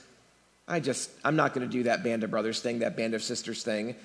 I 0.68 0.80
just, 0.80 1.12
I'm 1.24 1.36
not 1.36 1.54
going 1.54 1.68
to 1.68 1.72
do 1.72 1.84
that 1.84 2.04
band 2.04 2.24
of 2.24 2.32
brothers 2.32 2.60
thing, 2.60 2.80
that 2.80 2.98
band 2.98 3.14
of 3.14 3.22
sisters 3.22 3.62
thing 3.62 3.96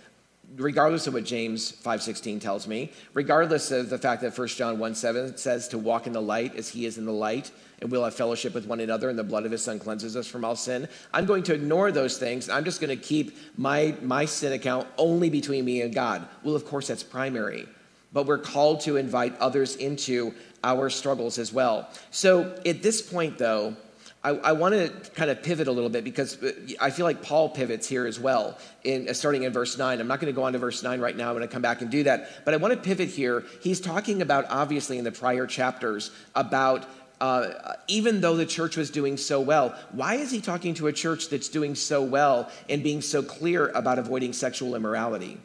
regardless 0.57 1.07
of 1.07 1.15
what 1.15 1.25
James 1.25 1.73
5:16 1.73 2.41
tells 2.41 2.67
me, 2.67 2.91
regardless 3.13 3.71
of 3.71 3.91
the 3.91 3.99
fact 3.99 4.23
that 4.23 4.35
1 4.35 4.57
John 4.57 4.79
1:7 4.79 5.37
says 5.37 5.69
to 5.69 5.79
walk 5.79 6.07
in 6.07 6.13
the 6.13 6.23
light 6.23 6.57
as 6.57 6.69
he 6.69 6.87
is 6.87 6.99
in 6.99 7.07
the 7.07 7.13
light, 7.13 7.51
and 7.81 7.91
we'll 7.91 8.05
have 8.05 8.15
fellowship 8.15 8.55
with 8.55 8.67
one 8.67 8.81
another, 8.81 9.09
and 9.09 9.19
the 9.19 9.25
blood 9.25 9.45
of 9.45 9.53
his 9.53 9.63
son 9.63 9.79
cleanses 9.79 10.17
us 10.17 10.27
from 10.27 10.45
all 10.45 10.57
sin. 10.57 10.89
I'm 11.13 11.27
going 11.27 11.43
to 11.45 11.55
ignore 11.55 11.93
those 11.93 12.19
things. 12.19 12.49
I'm 12.49 12.65
just 12.65 12.81
going 12.81 12.97
to 12.97 13.03
keep 13.03 13.37
my, 13.57 13.95
my 14.01 14.25
sin 14.25 14.53
account 14.53 14.87
only 14.97 15.31
between 15.31 15.65
me 15.65 15.83
and 15.83 15.95
God. 15.95 16.27
Well, 16.43 16.55
of 16.55 16.65
course, 16.65 16.87
that's 16.89 17.03
primary. 17.03 17.67
But 18.13 18.27
we're 18.27 18.39
called 18.39 18.81
to 18.83 18.97
invite 18.97 19.37
others 19.39 19.75
into 19.77 20.35
our 20.63 20.89
struggles 20.89 21.37
as 21.39 21.53
well. 21.53 21.89
So 22.11 22.57
at 22.65 22.81
this 22.81 23.03
point, 23.03 23.39
though, 23.39 23.77
I, 24.25 24.31
I 24.31 24.53
want 24.53 24.75
to 24.75 25.11
kind 25.11 25.31
of 25.31 25.43
pivot 25.43 25.69
a 25.69 25.73
little 25.73 25.91
bit 25.91 26.03
because 26.03 26.39
I 26.81 26.89
feel 26.89 27.05
like 27.05 27.23
Paul 27.23 27.51
pivots 27.51 27.87
here 27.87 28.07
as 28.07 28.19
well, 28.19 28.57
in, 28.83 29.07
uh, 29.07 29.13
starting 29.13 29.43
in 29.43 29.53
verse 29.53 29.77
9. 29.77 30.01
I'm 30.01 30.09
not 30.09 30.19
going 30.19 30.33
to 30.33 30.37
go 30.37 30.45
on 30.45 30.55
to 30.55 30.59
verse 30.59 30.83
9 30.83 30.99
right 30.99 31.15
now. 31.15 31.29
I'm 31.29 31.37
going 31.37 31.47
to 31.47 31.53
come 31.53 31.61
back 31.61 31.83
and 31.83 31.91
do 31.91 32.05
that. 32.05 32.45
But 32.47 32.55
I 32.55 32.57
want 32.57 32.73
to 32.73 32.81
pivot 32.81 33.11
here. 33.11 33.45
He's 33.61 33.81
talking 33.81 34.23
about, 34.23 34.47
obviously, 34.49 34.97
in 34.97 35.05
the 35.05 35.13
prior 35.13 35.47
chapters, 35.47 36.11
about 36.35 36.87
uh, 37.21 37.75
even 37.87 38.23
though 38.23 38.37
the 38.37 38.47
church 38.47 38.79
was 38.79 38.91
doing 38.91 39.19
so 39.19 39.41
well, 39.41 39.79
why 39.93 40.15
is 40.15 40.31
he 40.31 40.41
talking 40.41 40.75
to 40.75 40.87
a 40.87 40.93
church 40.93 41.29
that's 41.29 41.49
doing 41.49 41.75
so 41.75 42.03
well 42.03 42.51
and 42.69 42.83
being 42.83 43.03
so 43.03 43.23
clear 43.23 43.69
about 43.69 43.99
avoiding 43.99 44.33
sexual 44.33 44.75
immorality? 44.75 45.39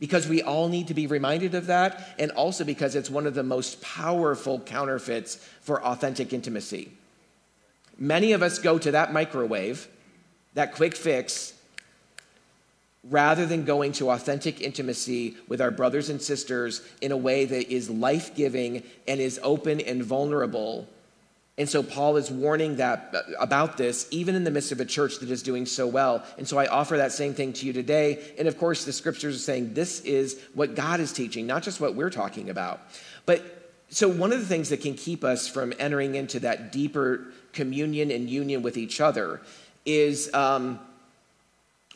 Because 0.00 0.28
we 0.28 0.42
all 0.42 0.68
need 0.68 0.88
to 0.88 0.94
be 0.94 1.06
reminded 1.06 1.54
of 1.54 1.66
that, 1.66 2.14
and 2.18 2.32
also 2.32 2.64
because 2.64 2.96
it's 2.96 3.10
one 3.10 3.26
of 3.26 3.34
the 3.34 3.42
most 3.42 3.80
powerful 3.82 4.58
counterfeits 4.58 5.36
for 5.60 5.82
authentic 5.84 6.32
intimacy. 6.32 6.90
Many 8.00 8.32
of 8.32 8.42
us 8.42 8.58
go 8.58 8.78
to 8.78 8.92
that 8.92 9.12
microwave, 9.12 9.86
that 10.54 10.74
quick 10.74 10.96
fix, 10.96 11.52
rather 13.08 13.46
than 13.46 13.64
going 13.64 13.92
to 13.92 14.10
authentic 14.10 14.60
intimacy 14.60 15.36
with 15.48 15.60
our 15.60 15.70
brothers 15.70 16.08
and 16.08 16.20
sisters 16.20 16.82
in 17.00 17.12
a 17.12 17.16
way 17.16 17.44
that 17.44 17.72
is 17.72 17.88
life 17.88 18.34
giving 18.34 18.82
and 19.06 19.20
is 19.20 19.38
open 19.42 19.80
and 19.80 20.02
vulnerable. 20.02 20.88
And 21.56 21.68
so 21.68 21.82
Paul 21.82 22.16
is 22.16 22.30
warning 22.30 22.76
that 22.76 23.14
uh, 23.14 23.20
about 23.38 23.76
this 23.76 24.06
even 24.10 24.34
in 24.34 24.44
the 24.44 24.50
midst 24.50 24.72
of 24.72 24.80
a 24.80 24.84
church 24.86 25.18
that 25.18 25.30
is 25.30 25.42
doing 25.42 25.66
so 25.66 25.86
well. 25.86 26.24
And 26.38 26.48
so 26.48 26.58
I 26.58 26.66
offer 26.66 26.96
that 26.96 27.12
same 27.12 27.34
thing 27.34 27.52
to 27.54 27.66
you 27.66 27.74
today. 27.74 28.32
And 28.38 28.48
of 28.48 28.56
course 28.56 28.86
the 28.86 28.92
scriptures 28.92 29.36
are 29.36 29.40
saying 29.40 29.74
this 29.74 30.00
is 30.00 30.40
what 30.54 30.74
God 30.74 31.00
is 31.00 31.12
teaching, 31.12 31.46
not 31.46 31.62
just 31.62 31.80
what 31.80 31.94
we're 31.94 32.10
talking 32.10 32.48
about. 32.48 32.80
But 33.26 33.72
so 33.90 34.08
one 34.08 34.32
of 34.32 34.40
the 34.40 34.46
things 34.46 34.68
that 34.70 34.80
can 34.80 34.94
keep 34.94 35.24
us 35.24 35.48
from 35.48 35.74
entering 35.78 36.14
into 36.14 36.40
that 36.40 36.72
deeper 36.72 37.26
communion 37.52 38.10
and 38.10 38.28
union 38.28 38.62
with 38.62 38.76
each 38.76 39.00
other 39.00 39.40
is 39.84 40.32
um, 40.34 40.78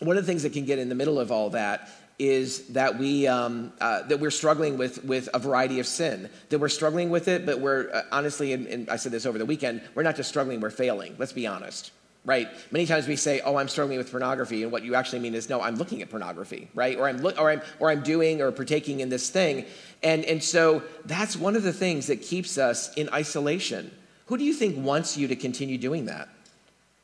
one 0.00 0.16
of 0.16 0.24
the 0.24 0.26
things 0.26 0.42
that 0.42 0.52
can 0.52 0.64
get 0.64 0.78
in 0.78 0.88
the 0.88 0.94
middle 0.94 1.18
of 1.20 1.30
all 1.30 1.50
that 1.50 1.88
is 2.18 2.68
that 2.68 2.98
we 2.98 3.26
um, 3.26 3.72
uh, 3.80 4.02
that 4.02 4.20
we're 4.20 4.30
struggling 4.30 4.78
with 4.78 5.04
with 5.04 5.28
a 5.34 5.38
variety 5.38 5.80
of 5.80 5.86
sin. 5.86 6.28
That 6.50 6.60
we're 6.60 6.68
struggling 6.68 7.10
with 7.10 7.28
it 7.28 7.44
but 7.44 7.60
we're 7.60 7.90
uh, 7.92 8.02
honestly 8.12 8.52
and, 8.52 8.66
and, 8.66 8.88
i 8.88 8.96
said 8.96 9.12
this 9.12 9.26
over 9.26 9.38
the 9.38 9.46
weekend 9.46 9.82
we're 9.94 10.04
not 10.04 10.16
just 10.16 10.28
struggling 10.28 10.60
we're 10.60 10.70
failing. 10.70 11.16
Let's 11.18 11.32
be 11.32 11.46
honest 11.46 11.90
right? 12.26 12.48
Many 12.70 12.86
times 12.86 13.06
we 13.06 13.16
say 13.16 13.40
oh 13.40 13.56
i'm 13.56 13.68
struggling 13.68 13.98
with 13.98 14.10
pornography 14.10 14.62
and 14.62 14.72
what 14.72 14.82
you 14.82 14.94
actually 14.94 15.18
mean 15.18 15.34
is 15.34 15.48
no 15.48 15.60
i'm 15.60 15.76
looking 15.76 16.02
at 16.02 16.10
pornography 16.10 16.68
right? 16.74 16.96
Or 16.96 17.08
i'm 17.08 17.18
look 17.18 17.38
or 17.38 17.50
i'm 17.50 17.62
or 17.80 17.90
i'm 17.90 18.02
doing 18.02 18.40
or 18.40 18.50
partaking 18.52 19.00
in 19.00 19.08
this 19.08 19.28
thing. 19.28 19.66
And 20.02 20.24
and 20.24 20.42
so 20.42 20.82
that's 21.04 21.36
one 21.36 21.56
of 21.56 21.64
the 21.64 21.72
things 21.72 22.06
that 22.06 22.22
keeps 22.22 22.58
us 22.58 22.94
in 22.94 23.08
isolation 23.10 23.90
who 24.26 24.38
do 24.38 24.44
you 24.44 24.54
think 24.54 24.84
wants 24.84 25.16
you 25.16 25.28
to 25.28 25.36
continue 25.36 25.78
doing 25.78 26.06
that 26.06 26.28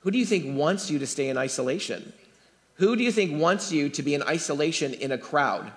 who 0.01 0.11
do 0.11 0.19
you 0.19 0.27
think 0.27 0.57
wants 0.57 0.91
you 0.91 0.99
to 0.99 1.07
stay 1.07 1.29
in 1.29 1.37
isolation 1.37 2.13
who 2.81 2.97
do 2.97 3.05
you 3.05 3.13
think 3.13 3.39
wants 3.39 3.71
you 3.71 3.91
to 3.91 4.03
be 4.03 4.15
in 4.15 4.23
isolation 4.23 4.95
in 4.95 5.13
a 5.13 5.19
crowd? 5.19 5.71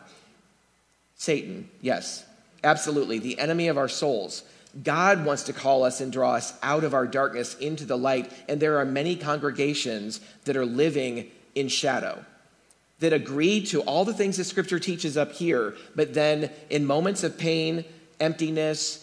Satan, 1.16 1.70
yes, 1.82 2.26
absolutely, 2.64 3.20
the 3.20 3.40
enemy 3.40 3.68
of 3.68 3.78
our 3.78 3.90
souls. 3.90 4.44
God 4.82 5.26
wants 5.26 5.44
to 5.44 5.54
call 5.54 5.84
us 5.84 6.00
and 6.00 6.14
draw 6.14 6.36
us 6.36 6.54
out 6.64 6.86
of 6.86 6.94
our 6.94 7.06
darkness 7.06 7.56
into 7.56 7.84
the 7.84 7.98
light, 7.98 8.32
and 8.48 8.58
there 8.58 8.78
are 8.80 8.86
many 8.86 9.18
congregations 9.18 10.22
that 10.46 10.56
are 10.56 10.66
living 10.66 11.30
in 11.56 11.68
shadow 11.68 12.24
that 13.02 13.12
agree 13.12 13.66
to 13.66 13.82
all 13.82 14.06
the 14.06 14.14
things 14.14 14.38
that 14.38 14.46
Scripture 14.46 14.80
teaches 14.80 15.18
up 15.18 15.34
here, 15.34 15.76
but 15.98 16.14
then 16.14 16.50
in 16.70 16.86
moments 16.86 17.26
of 17.26 17.38
pain, 17.38 17.84
emptiness, 18.22 19.03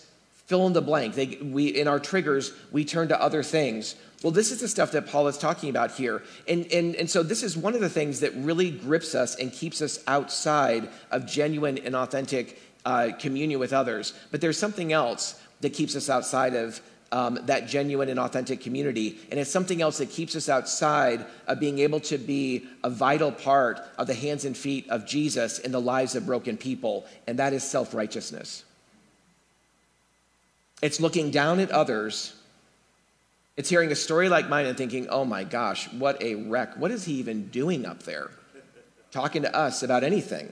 fill 0.51 0.67
in 0.67 0.75
the 0.75 0.83
blank, 0.83 1.15
they, 1.15 1.39
we, 1.41 1.69
in 1.69 1.89
our 1.89 1.99
triggers, 1.99 2.53
we 2.71 2.85
turn 2.85 3.09
to 3.09 3.23
other 3.23 3.43
things 3.43 3.95
well, 4.23 4.33
this 4.33 4.51
is 4.51 4.61
the 4.61 4.69
stuff 4.69 4.93
that 4.93 5.07
Paul 5.07 5.29
is 5.29 5.39
talking 5.39 5.71
about 5.71 5.93
here. 5.93 6.23
And, 6.47 6.71
and, 6.73 6.95
and 6.95 7.09
so, 7.09 7.23
this 7.23 7.43
is 7.43 7.57
one 7.57 7.75
of 7.75 7.81
the 7.81 7.89
things 7.89 8.21
that 8.21 8.35
really 8.35 8.71
grips 8.71 9.15
us 9.15 9.35
and 9.35 9.51
keeps 9.51 9.81
us 9.81 10.03
outside 10.07 10.91
of 11.11 11.27
genuine 11.27 11.79
and 11.79 11.97
authentic 11.97 12.61
uh, 12.85 13.13
communion 13.19 13.59
with 13.59 13.73
others. 13.73 14.13
But 14.31 14.43
there's 14.43 14.59
something 14.59 14.93
else 14.93 15.41
that 15.63 15.73
keeps 15.73 15.97
us 15.97 16.11
outside 16.11 16.55
of 16.55 16.83
um, 17.13 17.39
that 17.47 17.67
genuine 17.67 18.11
and 18.11 18.21
authentic 18.21 18.61
community. 18.61 19.19
And 19.31 19.41
it's 19.41 19.51
something 19.51 19.81
else 19.81 19.99
that 19.99 20.11
keeps 20.11 20.37
us 20.37 20.51
outside 20.51 21.25
of 21.47 21.59
being 21.59 21.79
able 21.79 22.01
to 22.01 22.19
be 22.19 22.67
a 22.85 22.91
vital 22.91 23.33
part 23.33 23.81
of 23.97 24.07
the 24.07 24.15
hands 24.15 24.45
and 24.45 24.57
feet 24.57 24.89
of 24.91 25.07
Jesus 25.07 25.59
in 25.59 25.73
the 25.73 25.81
lives 25.81 26.15
of 26.15 26.27
broken 26.27 26.59
people, 26.59 27.07
and 27.27 27.39
that 27.39 27.55
is 27.55 27.65
self 27.65 27.95
righteousness. 27.95 28.65
It's 30.83 31.01
looking 31.01 31.31
down 31.31 31.61
at 31.61 31.71
others 31.71 32.35
it's 33.61 33.69
hearing 33.69 33.93
a 33.93 33.95
story 33.95 34.31
like 34.31 34.49
mine 34.49 34.65
and 34.65 34.75
thinking, 34.75 35.07
oh 35.11 35.27
my 35.27 35.45
gosh, 35.45 35.93
what 35.93 36.23
a 36.23 36.35
wreck. 36.35 36.79
What 36.79 36.91
is 36.91 37.05
he 37.05 37.13
even 37.17 37.49
doing 37.49 37.85
up 37.85 38.05
there? 38.05 38.31
Talking 39.11 39.43
to 39.43 39.55
us 39.55 39.83
about 39.83 40.03
anything. 40.03 40.51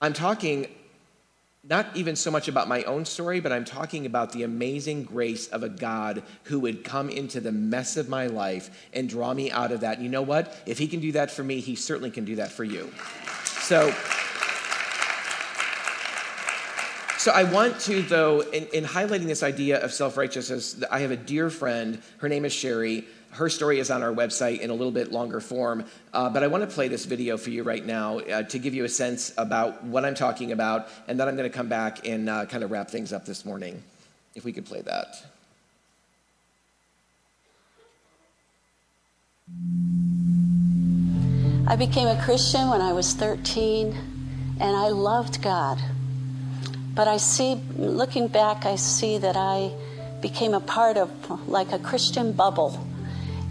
I'm 0.00 0.14
talking 0.14 0.68
not 1.68 1.86
even 1.94 2.16
so 2.16 2.30
much 2.30 2.48
about 2.48 2.66
my 2.66 2.82
own 2.84 3.04
story, 3.04 3.40
but 3.40 3.52
I'm 3.52 3.66
talking 3.66 4.06
about 4.06 4.32
the 4.32 4.44
amazing 4.44 5.02
grace 5.02 5.48
of 5.48 5.62
a 5.62 5.68
God 5.68 6.22
who 6.44 6.60
would 6.60 6.82
come 6.82 7.10
into 7.10 7.40
the 7.40 7.52
mess 7.52 7.98
of 7.98 8.08
my 8.08 8.26
life 8.26 8.88
and 8.94 9.06
draw 9.06 9.34
me 9.34 9.50
out 9.50 9.70
of 9.70 9.80
that. 9.80 10.00
You 10.00 10.08
know 10.08 10.22
what? 10.22 10.56
If 10.64 10.78
he 10.78 10.86
can 10.86 11.00
do 11.00 11.12
that 11.12 11.30
for 11.30 11.44
me, 11.44 11.60
he 11.60 11.74
certainly 11.74 12.10
can 12.10 12.24
do 12.24 12.36
that 12.36 12.52
for 12.52 12.64
you. 12.64 12.90
So, 13.44 13.94
So 17.18 17.32
I 17.32 17.42
want 17.42 17.80
to, 17.80 18.00
though, 18.02 18.42
in, 18.42 18.68
in 18.68 18.84
highlighting 18.84 19.26
this 19.26 19.42
idea 19.42 19.82
of 19.82 19.92
self 19.92 20.16
righteousness, 20.16 20.80
I 20.88 21.00
have 21.00 21.10
a 21.10 21.16
dear 21.16 21.50
friend. 21.50 22.00
Her 22.18 22.28
name 22.28 22.44
is 22.44 22.52
Sherry. 22.52 23.08
Her 23.30 23.48
story 23.48 23.80
is 23.80 23.90
on 23.90 24.04
our 24.04 24.12
website 24.12 24.60
in 24.60 24.70
a 24.70 24.72
little 24.72 24.92
bit 24.92 25.10
longer 25.10 25.40
form. 25.40 25.84
Uh, 26.12 26.30
but 26.30 26.44
I 26.44 26.46
want 26.46 26.62
to 26.62 26.72
play 26.72 26.86
this 26.86 27.06
video 27.06 27.36
for 27.36 27.50
you 27.50 27.64
right 27.64 27.84
now 27.84 28.20
uh, 28.20 28.44
to 28.44 28.58
give 28.60 28.72
you 28.72 28.84
a 28.84 28.88
sense 28.88 29.34
about 29.36 29.82
what 29.82 30.04
I'm 30.04 30.14
talking 30.14 30.52
about. 30.52 30.88
And 31.08 31.18
then 31.18 31.26
I'm 31.26 31.36
going 31.36 31.50
to 31.50 31.54
come 31.54 31.68
back 31.68 32.06
and 32.06 32.30
uh, 32.30 32.46
kind 32.46 32.62
of 32.62 32.70
wrap 32.70 32.88
things 32.88 33.12
up 33.12 33.26
this 33.26 33.44
morning. 33.44 33.82
If 34.36 34.44
we 34.44 34.52
could 34.52 34.64
play 34.64 34.82
that. 34.82 35.20
I 41.66 41.74
became 41.74 42.06
a 42.06 42.22
Christian 42.22 42.70
when 42.70 42.80
I 42.80 42.92
was 42.92 43.12
13, 43.12 43.92
and 44.60 44.76
I 44.76 44.88
loved 44.90 45.42
God. 45.42 45.80
But 46.98 47.06
I 47.06 47.18
see, 47.18 47.60
looking 47.76 48.26
back, 48.26 48.66
I 48.66 48.74
see 48.74 49.18
that 49.18 49.36
I 49.36 49.70
became 50.20 50.52
a 50.52 50.58
part 50.58 50.96
of 50.96 51.08
like 51.48 51.70
a 51.70 51.78
Christian 51.78 52.32
bubble. 52.32 52.84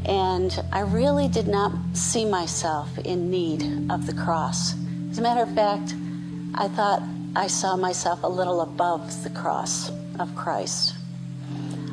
And 0.03 0.51
I 0.73 0.81
really 0.81 1.29
did 1.29 1.47
not 1.47 1.71
see 1.93 2.25
myself 2.25 2.97
in 2.97 3.31
need 3.31 3.89
of 3.89 4.05
the 4.05 4.13
cross. 4.13 4.75
As 5.11 5.19
a 5.19 5.21
matter 5.21 5.43
of 5.43 5.55
fact, 5.55 5.95
I 6.55 6.67
thought 6.67 7.01
I 7.37 7.47
saw 7.47 7.77
myself 7.77 8.21
a 8.23 8.27
little 8.27 8.59
above 8.59 9.23
the 9.23 9.29
cross 9.29 9.91
of 10.19 10.35
Christ. 10.35 10.95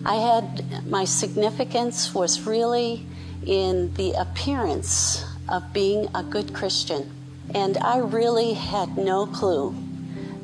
I 0.04 0.16
had 0.16 0.84
my 0.90 1.04
significance 1.04 2.12
was 2.12 2.48
really 2.48 3.06
in 3.46 3.94
the 3.94 4.10
appearance 4.14 5.24
of 5.48 5.72
being 5.72 6.08
a 6.16 6.24
good 6.24 6.52
Christian. 6.52 7.08
And 7.54 7.78
I 7.78 7.98
really 7.98 8.54
had 8.54 8.98
no 8.98 9.26
clue 9.26 9.76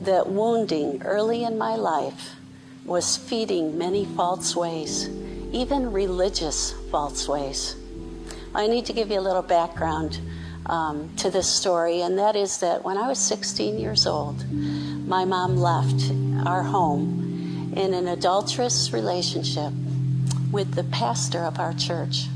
that 0.01 0.29
wounding 0.29 1.03
early 1.05 1.45
in 1.45 1.59
my 1.59 1.77
life 1.77 2.37
was 2.85 3.17
feeding 3.17 3.77
many 3.77 4.05
false 4.05 4.57
ways, 4.57 5.09
even 5.53 5.93
religious 5.93 6.73
false 6.91 7.29
ways. 7.29 7.77
I 8.55 8.67
need 8.67 8.87
to 8.87 8.93
give 8.93 9.11
you 9.11 9.19
a 9.19 9.21
little 9.21 9.43
background 9.43 10.19
um, 10.67 11.15
to 11.17 11.31
this 11.31 11.49
story, 11.49 12.01
and 12.03 12.19
that 12.19 12.37
is 12.37 12.59
that 12.59 12.85
when 12.85 12.97
I 12.97 13.09
was 13.09 13.19
16 13.19 13.79
years 13.79 14.07
old, 14.07 14.45
my 15.07 15.25
mom 15.25 15.57
left 15.57 16.11
our 16.47 16.63
home 16.63 17.73
in 17.77 17.95
an 17.95 18.09
adulterous 18.09 18.93
relationship 18.93 19.73
with 20.51 20.75
the 20.75 20.85
pastor 20.85 21.45
of 21.45 21.59
our 21.61 21.73
church. 21.75 22.27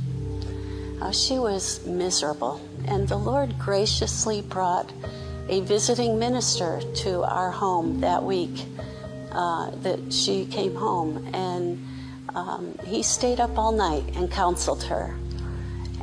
Uh, 1.00 1.10
she 1.10 1.38
was 1.38 1.84
miserable, 1.86 2.60
and 2.86 3.08
the 3.08 3.16
Lord 3.16 3.58
graciously 3.58 4.40
brought 4.40 4.92
a 5.48 5.60
visiting 5.60 6.18
minister 6.18 6.80
to 6.94 7.22
our 7.22 7.50
home 7.50 8.00
that 8.00 8.22
week 8.22 8.64
uh, 9.32 9.70
that 9.82 10.12
she 10.12 10.46
came 10.46 10.74
home, 10.74 11.28
and 11.34 11.86
um, 12.34 12.78
he 12.86 13.02
stayed 13.02 13.40
up 13.40 13.58
all 13.58 13.72
night 13.72 14.04
and 14.16 14.30
counseled 14.30 14.82
her. 14.84 15.14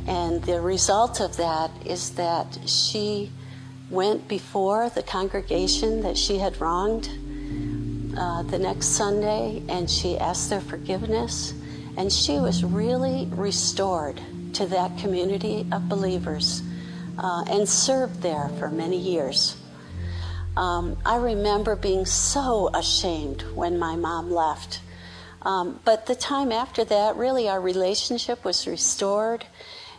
And 0.06 0.42
the 0.42 0.60
result 0.60 1.20
of 1.20 1.36
that 1.36 1.70
is 1.84 2.10
that 2.10 2.58
she 2.66 3.30
went 3.90 4.26
before 4.26 4.88
the 4.90 5.02
congregation 5.02 6.02
that 6.02 6.16
she 6.16 6.38
had 6.38 6.60
wronged 6.60 7.08
uh, 8.16 8.42
the 8.42 8.58
next 8.58 8.88
Sunday 8.88 9.62
and 9.68 9.88
she 9.88 10.18
asked 10.18 10.50
their 10.50 10.60
forgiveness. 10.60 11.54
And 11.96 12.12
she 12.12 12.38
was 12.38 12.64
really 12.64 13.28
restored 13.32 14.20
to 14.54 14.66
that 14.66 14.96
community 14.98 15.66
of 15.72 15.88
believers 15.88 16.62
uh, 17.18 17.44
and 17.48 17.68
served 17.68 18.22
there 18.22 18.48
for 18.58 18.68
many 18.68 18.98
years. 18.98 19.56
Um, 20.56 20.98
I 21.04 21.16
remember 21.16 21.76
being 21.76 22.04
so 22.04 22.70
ashamed 22.74 23.42
when 23.54 23.78
my 23.78 23.96
mom 23.96 24.30
left. 24.30 24.80
Um, 25.42 25.80
but 25.84 26.06
the 26.06 26.14
time 26.14 26.52
after 26.52 26.84
that, 26.84 27.16
really, 27.16 27.48
our 27.48 27.60
relationship 27.60 28.44
was 28.44 28.66
restored 28.66 29.46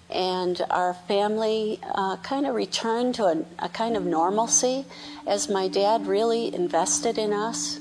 and 0.09 0.61
our 0.69 0.93
family 0.93 1.79
uh, 1.83 2.17
kind 2.17 2.45
of 2.45 2.53
returned 2.53 3.15
to 3.15 3.25
a, 3.25 3.45
a, 3.59 3.69
kind 3.69 3.97
of 3.97 4.05
normalcy 4.05 4.85
as 5.25 5.49
my 5.49 5.67
dad 5.67 6.05
really 6.05 6.53
invested 6.53 7.17
in 7.17 7.33
us. 7.33 7.79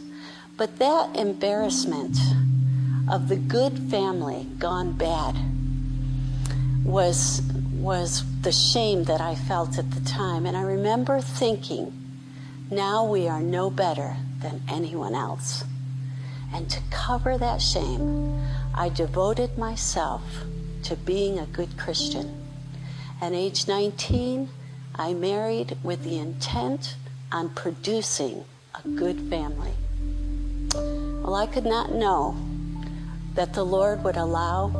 But 0.56 0.78
that 0.78 1.14
embarrassment 1.14 2.16
of 3.10 3.28
the 3.28 3.36
good 3.36 3.78
family 3.90 4.46
gone 4.58 4.92
bad 4.92 5.36
was 6.84 7.42
was 7.82 8.22
the 8.42 8.52
shame 8.52 9.04
that 9.04 9.20
I 9.20 9.34
felt 9.34 9.76
at 9.76 9.90
the 9.90 10.00
time. 10.08 10.46
And 10.46 10.56
I 10.56 10.62
remember 10.62 11.20
thinking, 11.20 11.92
now 12.70 13.04
we 13.04 13.26
are 13.26 13.42
no 13.42 13.70
better 13.70 14.16
than 14.40 14.62
anyone 14.68 15.16
else. 15.16 15.64
And 16.54 16.70
to 16.70 16.80
cover 16.90 17.36
that 17.36 17.60
shame, 17.60 18.40
I 18.72 18.88
devoted 18.88 19.58
myself 19.58 20.22
to 20.84 20.94
being 20.94 21.40
a 21.40 21.46
good 21.46 21.76
Christian. 21.76 22.32
At 23.20 23.32
age 23.32 23.66
19, 23.66 24.48
I 24.94 25.12
married 25.12 25.76
with 25.82 26.04
the 26.04 26.18
intent 26.18 26.94
on 27.32 27.48
producing 27.50 28.44
a 28.74 28.88
good 28.88 29.20
family. 29.28 29.72
Well, 30.74 31.34
I 31.34 31.46
could 31.46 31.66
not 31.66 31.92
know 31.92 32.36
that 33.34 33.54
the 33.54 33.64
Lord 33.64 34.04
would 34.04 34.16
allow 34.16 34.72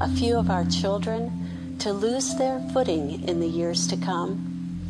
a 0.00 0.08
few 0.08 0.36
of 0.36 0.50
our 0.50 0.64
children 0.64 1.43
to 1.80 1.92
lose 1.92 2.36
their 2.36 2.60
footing 2.72 3.26
in 3.28 3.40
the 3.40 3.48
years 3.48 3.86
to 3.88 3.96
come. 3.96 4.80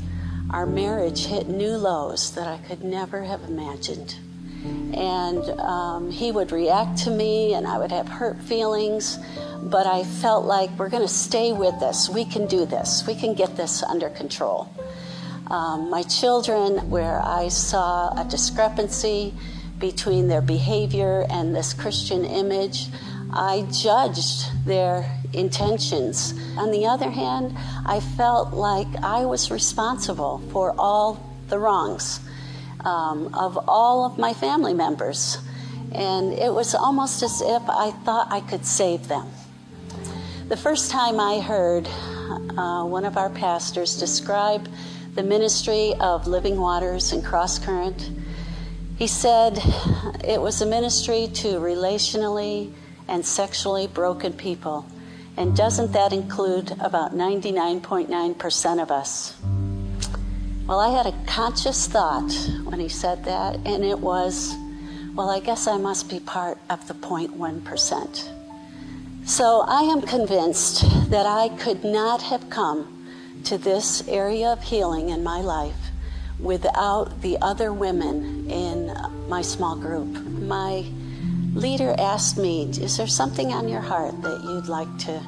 Our 0.50 0.66
marriage 0.66 1.26
hit 1.26 1.48
new 1.48 1.76
lows 1.76 2.32
that 2.32 2.46
I 2.46 2.58
could 2.58 2.84
never 2.84 3.24
have 3.24 3.42
imagined. 3.44 4.16
And 4.94 5.42
um, 5.60 6.10
he 6.10 6.32
would 6.32 6.52
react 6.52 6.98
to 7.04 7.10
me, 7.10 7.54
and 7.54 7.66
I 7.66 7.78
would 7.78 7.92
have 7.92 8.08
hurt 8.08 8.40
feelings 8.40 9.18
but 9.64 9.86
I 9.86 10.04
felt 10.04 10.44
like 10.44 10.70
we're 10.78 10.90
going 10.90 11.02
to 11.02 11.12
stay 11.12 11.52
with 11.52 11.80
this. 11.80 12.08
We 12.08 12.26
can 12.26 12.46
do 12.46 12.66
this. 12.66 13.06
We 13.06 13.14
can 13.14 13.34
get 13.34 13.56
this 13.56 13.82
under 13.82 14.10
control. 14.10 14.68
Um, 15.46 15.88
my 15.90 16.02
children, 16.02 16.90
where 16.90 17.20
I 17.22 17.48
saw 17.48 18.10
a 18.10 18.24
discrepancy 18.28 19.32
between 19.78 20.28
their 20.28 20.42
behavior 20.42 21.26
and 21.30 21.56
this 21.56 21.72
Christian 21.72 22.24
image, 22.26 22.88
I 23.34 23.66
judged 23.72 24.64
their 24.64 25.10
intentions. 25.32 26.34
On 26.56 26.70
the 26.70 26.86
other 26.86 27.10
hand, 27.10 27.56
I 27.84 27.98
felt 27.98 28.54
like 28.54 28.86
I 29.02 29.26
was 29.26 29.50
responsible 29.50 30.38
for 30.52 30.72
all 30.78 31.34
the 31.48 31.58
wrongs 31.58 32.20
um, 32.84 33.34
of 33.34 33.58
all 33.68 34.06
of 34.06 34.18
my 34.18 34.32
family 34.34 34.72
members. 34.72 35.38
And 35.92 36.32
it 36.32 36.52
was 36.52 36.76
almost 36.76 37.24
as 37.24 37.40
if 37.40 37.62
I 37.68 37.90
thought 38.04 38.28
I 38.30 38.40
could 38.40 38.64
save 38.64 39.08
them. 39.08 39.28
The 40.48 40.56
first 40.56 40.92
time 40.92 41.18
I 41.18 41.40
heard 41.40 41.88
uh, 42.56 42.84
one 42.84 43.04
of 43.04 43.16
our 43.16 43.30
pastors 43.30 43.98
describe 43.98 44.68
the 45.14 45.24
ministry 45.24 45.94
of 46.00 46.28
Living 46.28 46.60
Waters 46.60 47.12
and 47.12 47.24
Cross 47.24 47.60
Current, 47.60 48.10
he 48.96 49.08
said 49.08 49.58
it 50.24 50.40
was 50.40 50.60
a 50.60 50.66
ministry 50.66 51.28
to 51.34 51.58
relationally 51.58 52.72
and 53.08 53.24
sexually 53.24 53.86
broken 53.86 54.32
people. 54.32 54.86
And 55.36 55.56
doesn't 55.56 55.92
that 55.92 56.12
include 56.12 56.72
about 56.80 57.14
99.9% 57.14 58.82
of 58.82 58.90
us? 58.90 59.36
Well, 60.66 60.80
I 60.80 60.90
had 60.96 61.06
a 61.06 61.14
conscious 61.26 61.86
thought 61.86 62.32
when 62.64 62.80
he 62.80 62.88
said 62.88 63.24
that, 63.24 63.56
and 63.66 63.84
it 63.84 63.98
was, 63.98 64.54
well, 65.14 65.28
I 65.28 65.40
guess 65.40 65.66
I 65.66 65.76
must 65.76 66.08
be 66.08 66.20
part 66.20 66.56
of 66.70 66.86
the 66.88 66.94
0.1%. 66.94 68.30
So 69.26 69.64
I 69.66 69.82
am 69.82 70.00
convinced 70.02 70.82
that 71.10 71.26
I 71.26 71.48
could 71.56 71.84
not 71.84 72.22
have 72.22 72.48
come 72.48 73.06
to 73.44 73.58
this 73.58 74.06
area 74.08 74.48
of 74.52 74.62
healing 74.62 75.10
in 75.10 75.22
my 75.22 75.40
life 75.40 75.76
without 76.38 77.22
the 77.22 77.38
other 77.40 77.72
women 77.72 78.50
in 78.50 78.92
my 79.28 79.42
small 79.42 79.76
group. 79.76 80.06
My 80.24 80.84
leader 81.54 81.94
asked 81.98 82.36
me, 82.36 82.64
Is 82.64 82.96
there 82.96 83.06
something 83.06 83.52
on 83.52 83.68
your 83.68 83.80
heart 83.80 84.20
that 84.22 84.42
you'd 84.44 84.68
like 84.68 84.98
to 84.98 85.22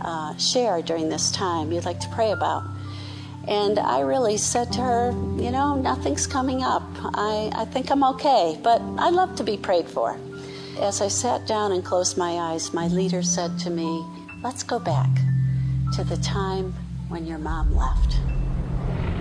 uh, 0.00 0.36
share 0.36 0.82
during 0.82 1.08
this 1.08 1.30
time, 1.30 1.72
you'd 1.72 1.84
like 1.84 2.00
to 2.00 2.08
pray 2.08 2.32
about? 2.32 2.64
And 3.48 3.78
I 3.78 4.00
really 4.00 4.36
said 4.36 4.72
to 4.72 4.80
her, 4.80 5.10
You 5.40 5.50
know, 5.50 5.74
nothing's 5.76 6.26
coming 6.26 6.62
up. 6.62 6.82
I, 7.14 7.50
I 7.54 7.64
think 7.66 7.90
I'm 7.90 8.04
okay, 8.04 8.58
but 8.62 8.80
I 8.98 9.10
love 9.10 9.36
to 9.36 9.44
be 9.44 9.56
prayed 9.56 9.88
for. 9.88 10.18
As 10.80 11.00
I 11.00 11.08
sat 11.08 11.46
down 11.46 11.72
and 11.72 11.84
closed 11.84 12.16
my 12.16 12.32
eyes, 12.32 12.72
my 12.72 12.88
leader 12.88 13.22
said 13.22 13.58
to 13.60 13.70
me, 13.70 14.04
Let's 14.42 14.62
go 14.62 14.78
back 14.78 15.10
to 15.94 16.04
the 16.04 16.16
time 16.16 16.74
when 17.08 17.26
your 17.26 17.38
mom 17.38 17.74
left. 17.76 18.16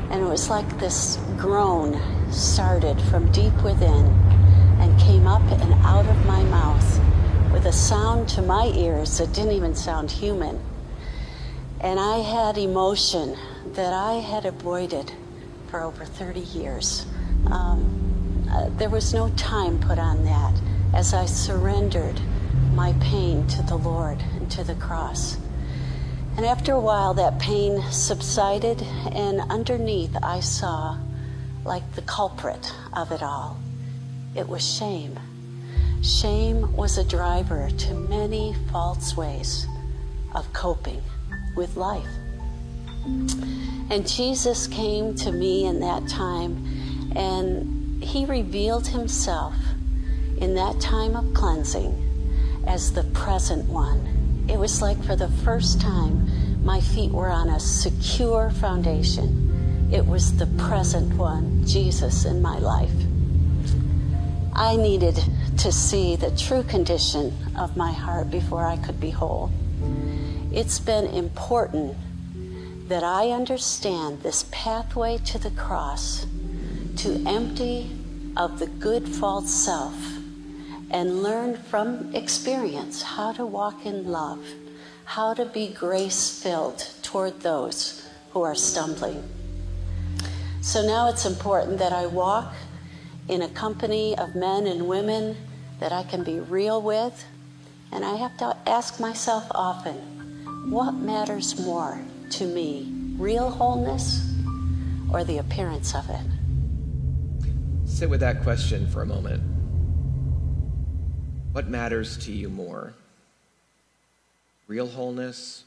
And 0.09 0.21
it 0.21 0.29
was 0.29 0.49
like 0.49 0.79
this 0.79 1.17
groan 1.37 1.99
started 2.31 2.99
from 3.03 3.31
deep 3.31 3.53
within 3.63 4.40
came 5.05 5.25
up 5.25 5.41
and 5.51 5.73
out 5.83 6.05
of 6.05 6.25
my 6.25 6.43
mouth 6.43 6.99
with 7.51 7.65
a 7.65 7.73
sound 7.73 8.29
to 8.29 8.41
my 8.41 8.71
ears 8.75 9.17
that 9.17 9.33
didn't 9.33 9.53
even 9.53 9.73
sound 9.73 10.11
human. 10.11 10.59
And 11.79 11.99
I 11.99 12.17
had 12.19 12.57
emotion 12.57 13.35
that 13.73 13.93
I 13.93 14.13
had 14.13 14.45
avoided 14.45 15.11
for 15.69 15.81
over 15.81 16.05
30 16.05 16.41
years. 16.41 17.07
Um, 17.47 18.47
uh, 18.51 18.69
there 18.77 18.89
was 18.89 19.13
no 19.13 19.29
time 19.31 19.79
put 19.79 19.97
on 19.97 20.23
that 20.25 20.53
as 20.93 21.13
I 21.13 21.25
surrendered 21.25 22.19
my 22.75 22.93
pain 23.01 23.47
to 23.47 23.63
the 23.63 23.77
Lord 23.77 24.19
and 24.35 24.51
to 24.51 24.63
the 24.63 24.75
cross. 24.75 25.37
And 26.37 26.45
after 26.45 26.73
a 26.73 26.79
while, 26.79 27.15
that 27.15 27.39
pain 27.39 27.81
subsided, 27.91 28.81
and 29.11 29.41
underneath, 29.49 30.15
I 30.21 30.41
saw 30.41 30.97
like 31.65 31.95
the 31.95 32.01
culprit 32.03 32.71
of 32.93 33.11
it 33.11 33.23
all. 33.23 33.57
It 34.33 34.47
was 34.47 34.65
shame. 34.65 35.19
Shame 36.01 36.73
was 36.75 36.97
a 36.97 37.03
driver 37.03 37.69
to 37.69 37.93
many 37.93 38.55
false 38.71 39.15
ways 39.17 39.67
of 40.33 40.51
coping 40.53 41.01
with 41.55 41.75
life. 41.75 42.07
And 43.89 44.07
Jesus 44.07 44.67
came 44.67 45.15
to 45.15 45.31
me 45.31 45.65
in 45.65 45.81
that 45.81 46.07
time, 46.07 46.65
and 47.15 48.01
he 48.01 48.25
revealed 48.25 48.87
himself 48.87 49.53
in 50.37 50.55
that 50.55 50.79
time 50.79 51.15
of 51.15 51.33
cleansing 51.33 52.63
as 52.65 52.93
the 52.93 53.03
present 53.03 53.67
one. 53.67 54.45
It 54.49 54.57
was 54.57 54.81
like 54.81 55.03
for 55.03 55.15
the 55.15 55.27
first 55.43 55.81
time, 55.81 56.63
my 56.63 56.79
feet 56.79 57.11
were 57.11 57.29
on 57.29 57.49
a 57.49 57.59
secure 57.59 58.49
foundation. 58.49 59.89
It 59.91 60.05
was 60.05 60.37
the 60.37 60.47
present 60.57 61.13
one, 61.15 61.65
Jesus, 61.65 62.23
in 62.23 62.41
my 62.41 62.57
life. 62.59 62.93
I 64.53 64.75
needed 64.75 65.17
to 65.59 65.71
see 65.71 66.15
the 66.15 66.35
true 66.35 66.63
condition 66.63 67.33
of 67.57 67.77
my 67.77 67.91
heart 67.91 68.29
before 68.29 68.65
I 68.65 68.77
could 68.77 68.99
be 68.99 69.09
whole. 69.09 69.49
It's 70.51 70.79
been 70.79 71.05
important 71.07 71.95
that 72.89 73.03
I 73.03 73.29
understand 73.29 74.21
this 74.21 74.45
pathway 74.51 75.17
to 75.19 75.39
the 75.39 75.51
cross 75.51 76.25
to 76.97 77.23
empty 77.25 77.89
of 78.35 78.59
the 78.59 78.67
good 78.67 79.07
false 79.07 79.49
self 79.49 79.95
and 80.89 81.23
learn 81.23 81.55
from 81.55 82.13
experience 82.13 83.01
how 83.01 83.31
to 83.31 83.45
walk 83.45 83.85
in 83.85 84.11
love, 84.11 84.45
how 85.05 85.33
to 85.33 85.45
be 85.45 85.69
grace 85.69 86.41
filled 86.43 86.85
toward 87.01 87.39
those 87.39 88.05
who 88.31 88.41
are 88.41 88.55
stumbling. 88.55 89.23
So 90.59 90.85
now 90.85 91.07
it's 91.07 91.25
important 91.25 91.79
that 91.79 91.93
I 91.93 92.07
walk 92.07 92.53
in 93.27 93.41
a 93.41 93.49
company 93.49 94.17
of 94.17 94.35
men 94.35 94.67
and 94.67 94.87
women 94.87 95.37
that 95.79 95.91
I 95.91 96.03
can 96.03 96.23
be 96.23 96.39
real 96.39 96.81
with, 96.81 97.25
and 97.91 98.05
I 98.05 98.15
have 98.15 98.37
to 98.37 98.55
ask 98.67 98.99
myself 98.99 99.45
often 99.51 100.71
what 100.71 100.93
matters 100.93 101.59
more 101.59 101.99
to 102.31 102.45
me, 102.45 102.91
real 103.17 103.49
wholeness 103.49 104.31
or 105.11 105.23
the 105.23 105.37
appearance 105.37 105.93
of 105.93 106.09
it? 106.09 106.25
Sit 107.85 108.09
with 108.09 108.21
that 108.21 108.41
question 108.41 108.87
for 108.87 109.01
a 109.01 109.05
moment. 109.05 109.43
What 111.51 111.67
matters 111.67 112.17
to 112.19 112.31
you 112.31 112.49
more? 112.49 112.93
Real 114.67 114.87
wholeness 114.87 115.65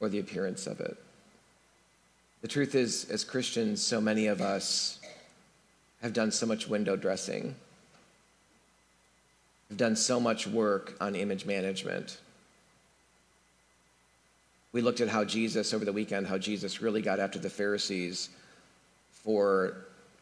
or 0.00 0.08
the 0.08 0.18
appearance 0.18 0.66
of 0.66 0.80
it? 0.80 0.96
The 2.40 2.48
truth 2.48 2.74
is, 2.74 3.08
as 3.08 3.22
Christians, 3.22 3.80
so 3.80 4.00
many 4.00 4.26
of 4.26 4.40
us 4.40 4.98
have 6.02 6.12
done 6.12 6.32
so 6.32 6.44
much 6.44 6.68
window 6.68 6.96
dressing, 6.96 7.54
have 9.68 9.78
done 9.78 9.96
so 9.96 10.18
much 10.18 10.46
work 10.46 10.96
on 11.00 11.14
image 11.14 11.46
management. 11.46 12.18
We 14.72 14.80
looked 14.80 15.00
at 15.00 15.08
how 15.08 15.24
Jesus, 15.24 15.72
over 15.72 15.84
the 15.84 15.92
weekend, 15.92 16.26
how 16.26 16.38
Jesus 16.38 16.82
really 16.82 17.02
got 17.02 17.20
after 17.20 17.38
the 17.38 17.50
Pharisees 17.50 18.30
for 19.10 19.76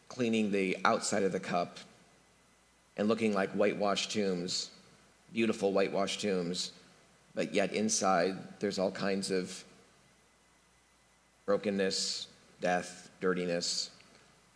cleaning 0.07 0.51
the 0.51 0.77
outside 0.85 1.23
of 1.23 1.31
the 1.31 1.39
cup 1.39 1.79
and 2.97 3.07
looking 3.07 3.33
like 3.33 3.49
whitewashed 3.51 4.11
tombs, 4.11 4.69
beautiful 5.33 5.71
whitewashed 5.71 6.21
tombs, 6.21 6.73
but 7.33 7.53
yet 7.53 7.73
inside 7.73 8.37
there's 8.59 8.77
all 8.77 8.91
kinds 8.91 9.31
of 9.31 9.63
brokenness, 11.45 12.27
death, 12.59 13.09
dirtiness. 13.19 13.89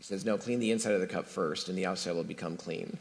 Says, 0.05 0.23
No, 0.23 0.37
clean 0.37 0.59
the 0.59 0.69
inside 0.69 0.93
of 0.93 1.01
the 1.01 1.07
cup 1.07 1.25
first, 1.25 1.67
and 1.67 1.75
the 1.75 1.87
outside 1.87 2.13
will 2.13 2.23
become 2.23 2.57
clean. 2.57 2.99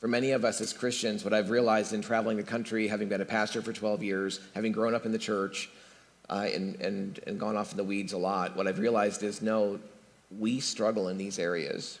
For 0.00 0.08
many 0.08 0.30
of 0.30 0.42
us 0.42 0.58
as 0.62 0.72
Christians, 0.72 1.22
what 1.22 1.34
I've 1.34 1.50
realized 1.50 1.92
in 1.92 2.00
traveling 2.00 2.38
the 2.38 2.42
country, 2.42 2.88
having 2.88 3.08
been 3.08 3.20
a 3.20 3.26
pastor 3.26 3.60
for 3.60 3.74
12 3.74 4.02
years, 4.02 4.40
having 4.54 4.72
grown 4.72 4.94
up 4.94 5.04
in 5.04 5.12
the 5.12 5.18
church, 5.18 5.68
uh, 6.30 6.48
and, 6.54 6.80
and, 6.80 7.20
and 7.26 7.38
gone 7.38 7.58
off 7.58 7.72
in 7.72 7.76
the 7.76 7.84
weeds 7.84 8.14
a 8.14 8.16
lot, 8.16 8.56
what 8.56 8.66
I've 8.66 8.78
realized 8.78 9.22
is 9.22 9.42
no, 9.42 9.80
we 10.38 10.60
struggle 10.60 11.08
in 11.08 11.18
these 11.18 11.38
areas. 11.38 11.98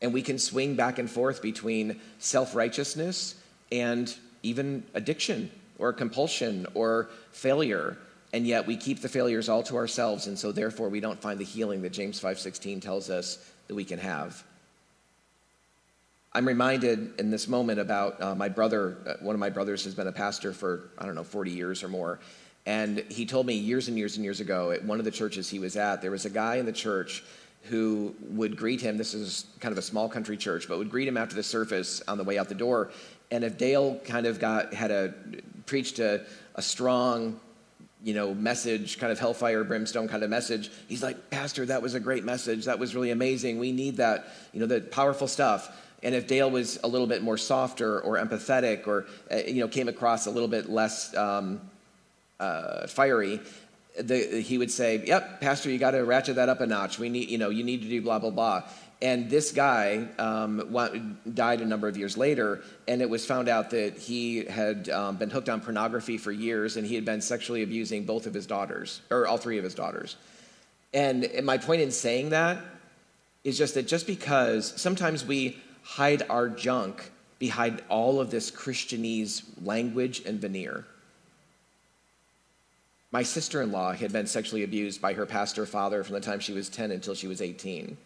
And 0.00 0.14
we 0.14 0.22
can 0.22 0.38
swing 0.38 0.74
back 0.74 0.98
and 0.98 1.10
forth 1.10 1.42
between 1.42 2.00
self 2.18 2.54
righteousness 2.54 3.34
and 3.70 4.14
even 4.42 4.82
addiction 4.94 5.50
or 5.78 5.92
compulsion 5.92 6.66
or 6.72 7.10
failure 7.32 7.98
and 8.34 8.48
yet 8.48 8.66
we 8.66 8.76
keep 8.76 9.00
the 9.00 9.08
failures 9.08 9.48
all 9.48 9.62
to 9.62 9.76
ourselves 9.76 10.26
and 10.26 10.36
so 10.36 10.50
therefore 10.50 10.88
we 10.88 10.98
don't 10.98 11.22
find 11.22 11.38
the 11.38 11.44
healing 11.44 11.80
that 11.82 11.92
james 11.92 12.20
5.16 12.20 12.82
tells 12.82 13.08
us 13.08 13.38
that 13.68 13.74
we 13.74 13.84
can 13.84 13.98
have. 13.98 14.42
I'm 16.32 16.46
reminded 16.46 17.20
in 17.20 17.30
this 17.30 17.46
moment 17.46 17.78
about 17.78 18.20
uh, 18.20 18.34
my 18.34 18.48
brother 18.48 18.98
uh, 19.06 19.14
one 19.24 19.36
of 19.36 19.40
my 19.40 19.50
brothers 19.50 19.84
has 19.84 19.94
been 19.94 20.08
a 20.08 20.12
pastor 20.12 20.52
for 20.52 20.90
i 20.98 21.06
don't 21.06 21.14
know 21.14 21.24
40 21.24 21.52
years 21.52 21.82
or 21.82 21.88
more. 21.88 22.18
And 22.66 23.04
he 23.10 23.26
told 23.26 23.46
me 23.46 23.54
years 23.54 23.88
and 23.88 23.96
years 23.96 24.16
and 24.16 24.24
years 24.24 24.40
ago 24.40 24.70
at 24.72 24.82
one 24.84 24.98
of 24.98 25.04
the 25.04 25.10
churches 25.10 25.48
he 25.48 25.60
was 25.60 25.76
at 25.76 26.02
there 26.02 26.10
was 26.10 26.24
a 26.24 26.30
guy 26.30 26.56
in 26.56 26.66
the 26.66 26.72
church 26.72 27.22
who 27.70 28.14
would 28.28 28.56
greet 28.56 28.80
him. 28.80 28.98
This 28.98 29.14
is 29.14 29.46
kind 29.60 29.70
of 29.70 29.78
a 29.78 29.82
small 29.82 30.08
country 30.08 30.36
church 30.36 30.66
but 30.68 30.78
would 30.78 30.90
greet 30.90 31.06
him 31.06 31.16
after 31.16 31.36
the 31.36 31.42
service 31.44 32.02
on 32.08 32.18
the 32.18 32.24
way 32.24 32.36
out 32.36 32.48
the 32.48 32.54
door. 32.56 32.90
And 33.30 33.44
if 33.44 33.56
dale 33.56 34.00
kind 34.04 34.26
of 34.26 34.40
got 34.40 34.74
had 34.74 34.90
a 34.90 35.14
preached 35.66 36.00
a, 36.00 36.26
a 36.56 36.62
strong 36.62 37.38
you 38.04 38.12
know, 38.12 38.34
message, 38.34 38.98
kind 38.98 39.10
of 39.10 39.18
hellfire, 39.18 39.64
brimstone 39.64 40.08
kind 40.08 40.22
of 40.22 40.28
message. 40.28 40.70
He's 40.88 41.02
like, 41.02 41.30
Pastor, 41.30 41.64
that 41.66 41.80
was 41.80 41.94
a 41.94 42.00
great 42.00 42.22
message. 42.22 42.66
That 42.66 42.78
was 42.78 42.94
really 42.94 43.10
amazing. 43.10 43.58
We 43.58 43.72
need 43.72 43.96
that, 43.96 44.28
you 44.52 44.60
know, 44.60 44.66
the 44.66 44.82
powerful 44.82 45.26
stuff. 45.26 45.74
And 46.02 46.14
if 46.14 46.26
Dale 46.26 46.50
was 46.50 46.78
a 46.84 46.86
little 46.86 47.06
bit 47.06 47.22
more 47.22 47.38
softer 47.38 47.98
or 48.00 48.18
empathetic 48.18 48.86
or, 48.86 49.06
uh, 49.32 49.36
you 49.36 49.60
know, 49.60 49.68
came 49.68 49.88
across 49.88 50.26
a 50.26 50.30
little 50.30 50.48
bit 50.48 50.68
less 50.68 51.16
um, 51.16 51.62
uh, 52.38 52.86
fiery, 52.88 53.40
the, 53.98 54.42
he 54.42 54.58
would 54.58 54.70
say, 54.70 55.02
Yep, 55.06 55.40
Pastor, 55.40 55.70
you 55.70 55.78
got 55.78 55.92
to 55.92 56.04
ratchet 56.04 56.36
that 56.36 56.50
up 56.50 56.60
a 56.60 56.66
notch. 56.66 56.98
We 56.98 57.08
need, 57.08 57.30
you 57.30 57.38
know, 57.38 57.48
you 57.48 57.64
need 57.64 57.82
to 57.82 57.88
do 57.88 58.02
blah, 58.02 58.18
blah, 58.18 58.30
blah. 58.30 58.64
And 59.02 59.28
this 59.28 59.52
guy 59.52 60.08
um, 60.18 61.18
died 61.34 61.60
a 61.60 61.66
number 61.66 61.88
of 61.88 61.96
years 61.96 62.16
later, 62.16 62.62
and 62.88 63.02
it 63.02 63.10
was 63.10 63.26
found 63.26 63.48
out 63.48 63.70
that 63.70 63.98
he 63.98 64.44
had 64.44 64.88
um, 64.88 65.16
been 65.16 65.30
hooked 65.30 65.48
on 65.48 65.60
pornography 65.60 66.16
for 66.16 66.32
years, 66.32 66.76
and 66.76 66.86
he 66.86 66.94
had 66.94 67.04
been 67.04 67.20
sexually 67.20 67.62
abusing 67.62 68.04
both 68.04 68.26
of 68.26 68.32
his 68.32 68.46
daughters, 68.46 69.02
or 69.10 69.26
all 69.26 69.36
three 69.36 69.58
of 69.58 69.64
his 69.64 69.74
daughters. 69.74 70.16
And 70.94 71.28
my 71.42 71.58
point 71.58 71.82
in 71.82 71.90
saying 71.90 72.30
that 72.30 72.58
is 73.42 73.58
just 73.58 73.74
that 73.74 73.86
just 73.86 74.06
because 74.06 74.80
sometimes 74.80 75.24
we 75.24 75.58
hide 75.82 76.22
our 76.30 76.48
junk 76.48 77.10
behind 77.38 77.82
all 77.88 78.20
of 78.20 78.30
this 78.30 78.50
Christianese 78.50 79.42
language 79.62 80.22
and 80.24 80.40
veneer. 80.40 80.86
My 83.10 83.22
sister 83.22 83.60
in 83.60 83.70
law 83.70 83.92
had 83.92 84.12
been 84.12 84.26
sexually 84.26 84.64
abused 84.64 85.00
by 85.02 85.12
her 85.12 85.26
pastor 85.26 85.66
father 85.66 86.02
from 86.02 86.14
the 86.14 86.20
time 86.20 86.40
she 86.40 86.52
was 86.52 86.68
10 86.68 86.90
until 86.90 87.14
she 87.14 87.26
was 87.26 87.42
18. 87.42 87.96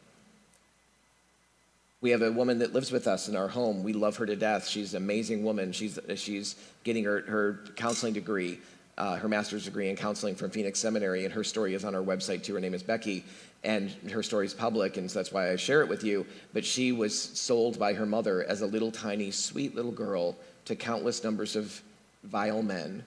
We 2.01 2.11
have 2.11 2.23
a 2.23 2.31
woman 2.31 2.61
that 2.61 2.73
lives 2.73 2.93
with 2.93 3.09
us 3.09 3.29
in 3.29 3.35
our 3.35 3.49
home. 3.49 3.83
We 3.83 3.93
love 3.93 4.17
her 4.19 4.27
to 4.27 4.37
death. 4.37 4.69
She's 4.69 4.95
an 4.95 5.03
amazing 5.03 5.43
woman. 5.43 5.73
She's, 5.73 5.99
she's 6.15 6.55
getting 6.85 7.03
her, 7.05 7.23
her 7.23 7.61
counseling 7.75 8.13
degree, 8.13 8.61
uh, 8.97 9.17
her 9.17 9.29
master's 9.29 9.65
degree 9.65 9.91
in 9.91 9.97
counseling 9.97 10.37
from 10.37 10.51
Phoenix 10.51 10.79
Seminary, 10.79 11.25
and 11.25 11.35
her 11.35 11.43
story 11.43 11.75
is 11.75 11.85
on 11.85 11.97
our 11.97 12.03
website 12.03 12.45
too. 12.45 12.55
Her 12.55 12.61
name 12.61 12.75
is 12.75 12.85
Becky, 12.85 13.25
and 13.65 13.91
her 14.13 14.23
story 14.23 14.47
is 14.47 14.55
public, 14.55 14.97
and 14.97 15.11
so 15.11 15.19
that's 15.19 15.33
why 15.33 15.51
I 15.51 15.57
share 15.57 15.83
it 15.83 15.89
with 15.89 16.05
you. 16.05 16.25
But 16.53 16.65
she 16.65 16.93
was 16.93 17.21
sold 17.21 17.81
by 17.81 17.95
her 17.95 18.07
mother 18.07 18.45
as 18.45 18.61
a 18.61 18.67
little 18.67 18.93
tiny, 18.93 19.33
sweet 19.33 19.75
little 19.75 19.91
girl 19.91 20.37
to 20.67 20.77
countless 20.77 21.25
numbers 21.25 21.57
of 21.57 21.83
vile 22.23 22.63
men 22.63 23.05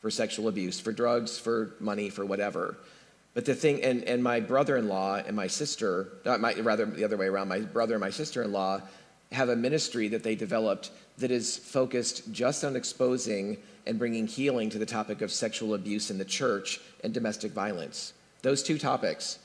for 0.00 0.10
sexual 0.10 0.46
abuse, 0.46 0.78
for 0.78 0.92
drugs, 0.92 1.36
for 1.36 1.74
money, 1.80 2.10
for 2.10 2.24
whatever. 2.24 2.76
But 3.34 3.44
the 3.44 3.54
thing, 3.54 3.82
and, 3.82 4.04
and 4.04 4.22
my 4.22 4.38
brother 4.40 4.76
in 4.76 4.88
law 4.88 5.16
and 5.16 5.34
my 5.34 5.48
sister, 5.48 6.08
my, 6.24 6.54
rather 6.54 6.86
the 6.86 7.04
other 7.04 7.16
way 7.16 7.26
around, 7.26 7.48
my 7.48 7.60
brother 7.60 7.94
and 7.94 8.00
my 8.00 8.10
sister 8.10 8.42
in 8.42 8.52
law 8.52 8.80
have 9.32 9.48
a 9.48 9.56
ministry 9.56 10.08
that 10.08 10.22
they 10.22 10.36
developed 10.36 10.90
that 11.18 11.32
is 11.32 11.56
focused 11.56 12.32
just 12.32 12.64
on 12.64 12.76
exposing 12.76 13.56
and 13.86 13.98
bringing 13.98 14.26
healing 14.26 14.70
to 14.70 14.78
the 14.78 14.86
topic 14.86 15.20
of 15.20 15.32
sexual 15.32 15.74
abuse 15.74 16.10
in 16.10 16.18
the 16.18 16.24
church 16.24 16.80
and 17.02 17.12
domestic 17.12 17.52
violence. 17.52 18.12
Those 18.42 18.62
two 18.62 18.78
topics. 18.78 19.38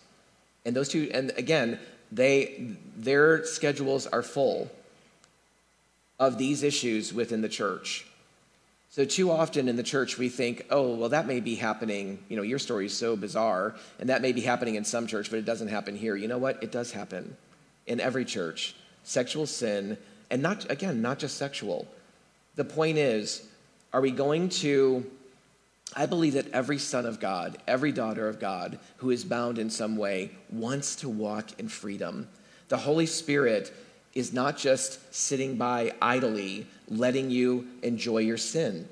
And 0.66 0.76
those 0.76 0.90
two, 0.90 1.10
and 1.14 1.32
again, 1.36 1.80
they, 2.12 2.76
their 2.96 3.44
schedules 3.46 4.06
are 4.08 4.22
full 4.22 4.70
of 6.20 6.38
these 6.38 6.64
issues 6.64 7.14
within 7.14 7.42
the 7.42 7.50
church. 7.50 8.06
So, 8.92 9.06
too 9.06 9.30
often 9.30 9.70
in 9.70 9.76
the 9.76 9.84
church, 9.84 10.18
we 10.18 10.30
think, 10.30 10.66
oh, 10.72 10.96
well, 10.96 11.10
that 11.10 11.28
may 11.28 11.42
be 11.42 11.54
happening. 11.54 12.24
You 12.28 12.38
know, 12.38 12.42
your 12.42 12.58
story 12.58 12.88
is 12.88 12.98
so 12.98 13.16
bizarre, 13.16 13.76
and 14.00 14.10
that 14.10 14.24
may 14.24 14.32
be 14.32 14.42
happening 14.42 14.76
in 14.76 14.84
some 14.84 15.06
church, 15.06 15.30
but 15.30 15.38
it 15.38 15.46
doesn't 15.46 15.68
happen 15.68 15.96
here. 15.96 16.16
You 16.16 16.28
know 16.28 16.40
what? 16.40 16.64
It 16.64 16.72
does 16.72 16.92
happen 16.92 17.38
in 17.86 18.00
every 18.00 18.26
church. 18.26 18.76
Sexual 19.04 19.46
sin, 19.46 19.96
and 20.32 20.42
not, 20.42 20.70
again, 20.72 21.04
not 21.04 21.20
just 21.20 21.38
sexual. 21.38 21.88
The 22.56 22.66
point 22.66 22.98
is, 22.98 23.48
are 23.94 24.02
we 24.02 24.12
going 24.12 24.50
to. 24.50 25.06
I 25.96 26.06
believe 26.06 26.34
that 26.34 26.52
every 26.52 26.78
son 26.78 27.08
of 27.08 27.20
God, 27.20 27.58
every 27.68 27.92
daughter 27.92 28.28
of 28.28 28.40
God 28.40 28.78
who 28.98 29.10
is 29.10 29.24
bound 29.24 29.58
in 29.58 29.72
some 29.72 29.98
way 29.98 30.30
wants 30.52 30.96
to 30.98 31.10
walk 31.10 31.60
in 31.60 31.68
freedom. 31.68 32.28
The 32.68 32.78
Holy 32.78 33.08
Spirit 33.08 33.74
is 34.14 34.32
not 34.32 34.56
just 34.56 35.14
sitting 35.14 35.56
by 35.56 35.94
idly 36.00 36.68
letting 36.90 37.30
you 37.30 37.68
enjoy 37.84 38.20
your 38.20 38.38
sin 38.38 38.88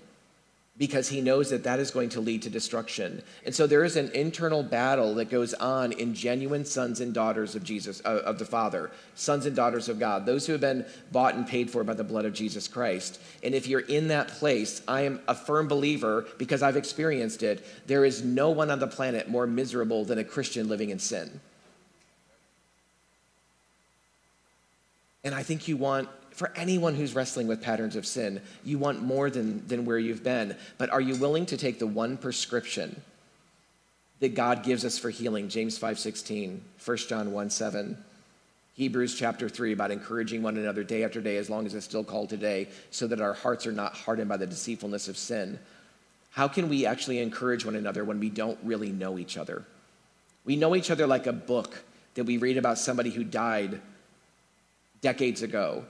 because 0.78 1.10
he 1.10 1.22
knows 1.22 1.50
that 1.50 1.64
that 1.64 1.80
is 1.80 1.89
going 1.89 2.10
to 2.10 2.22
lead 2.22 2.43
to 2.43 2.50
destruction. 2.50 3.24
And 3.45 3.54
so 3.54 3.66
there 3.66 3.84
is 3.84 3.95
an 3.95 4.12
internal 4.12 4.62
battle 4.62 5.16
that 5.16 5.30
goes 5.30 5.54
on 5.56 5.91
in 5.91 6.14
genuine 6.14 6.66
sons 6.66 7.02
and 7.02 7.14
daughters 7.14 7.56
of 7.56 7.64
Jesus 7.64 8.02
uh, 8.06 8.22
of 8.24 8.38
the 8.38 8.45
Father, 8.45 8.91
sons 9.16 9.48
and 9.48 9.56
daughters 9.56 9.89
of 9.89 10.00
God, 10.00 10.26
those 10.26 10.45
who 10.45 10.52
have 10.52 10.62
been 10.62 10.86
bought 11.12 11.34
and 11.34 11.48
paid 11.48 11.72
for 11.72 11.84
by 11.84 11.93
the 11.93 12.04
blood 12.04 12.26
of 12.26 12.34
Jesus 12.34 12.68
Christ. 12.68 13.20
And 13.41 13.56
if 13.56 13.68
you're 13.68 13.80
in 13.80 14.10
that 14.10 14.28
place, 14.28 14.82
I 14.88 15.02
am 15.02 15.20
a 15.28 15.34
firm 15.34 15.68
believer 15.68 16.26
because 16.38 16.62
I've 16.62 16.78
experienced 16.78 17.41
it. 17.41 17.66
There 17.88 18.06
is 18.06 18.24
no 18.24 18.52
one 18.52 18.70
on 18.70 18.80
the 18.80 18.88
planet 18.88 19.30
more 19.30 19.48
miserable 19.48 20.06
than 20.06 20.20
a 20.20 20.24
Christian 20.24 20.70
living 20.70 20.91
in 20.91 21.00
sin. 21.00 21.39
And 25.24 25.34
I 25.34 25.41
think 25.43 25.68
you 25.68 25.76
want, 25.76 26.08
for 26.38 26.54
anyone 26.56 26.94
who's 26.94 27.16
wrestling 27.16 27.48
with 27.48 27.64
patterns 27.64 27.96
of 27.96 28.06
sin, 28.06 28.40
you 28.64 28.78
want 28.78 29.02
more 29.02 29.28
than, 29.32 29.68
than 29.68 29.86
where 29.86 29.98
you've 29.98 30.24
been. 30.24 30.56
But 30.78 30.92
are 30.92 31.02
you 31.02 31.16
willing 31.16 31.48
to 31.48 31.58
take 31.58 31.80
the 31.80 31.88
one 31.88 32.16
prescription 32.16 33.02
that 34.20 34.36
God 34.36 34.62
gives 34.62 34.86
us 34.86 35.00
for 35.00 35.10
healing? 35.10 35.50
James 35.50 35.80
5.16, 35.80 36.60
1 36.86 36.98
John 36.98 37.32
1 37.32 37.50
7. 37.50 37.98
Hebrews 38.76 39.18
chapter 39.18 39.50
3 39.50 39.74
about 39.74 39.90
encouraging 39.90 40.44
one 40.44 40.58
another 40.58 40.84
day 40.84 41.04
after 41.04 41.22
day, 41.22 41.38
as 41.38 41.50
long 41.50 41.66
as 41.66 41.74
it's 41.74 41.88
still 41.88 42.04
called 42.04 42.30
today, 42.30 42.68
so 42.92 43.08
that 43.08 43.20
our 43.20 43.34
hearts 43.34 43.66
are 43.66 43.72
not 43.72 43.96
hardened 43.96 44.30
by 44.30 44.38
the 44.38 44.46
deceitfulness 44.46 45.08
of 45.08 45.18
sin. 45.18 45.58
How 46.30 46.48
can 46.48 46.70
we 46.70 46.86
actually 46.86 47.18
encourage 47.18 47.66
one 47.66 47.76
another 47.76 48.06
when 48.06 48.20
we 48.20 48.30
don't 48.30 48.60
really 48.64 48.92
know 48.92 49.18
each 49.18 49.40
other? 49.40 49.66
We 50.46 50.56
know 50.56 50.76
each 50.76 50.92
other 50.92 51.08
like 51.08 51.26
a 51.26 51.34
book 51.34 51.82
that 52.14 52.26
we 52.26 52.38
read 52.38 52.58
about 52.58 52.78
somebody 52.78 53.10
who 53.10 53.24
died 53.24 53.82
decades 55.02 55.42
ago. 55.42 55.84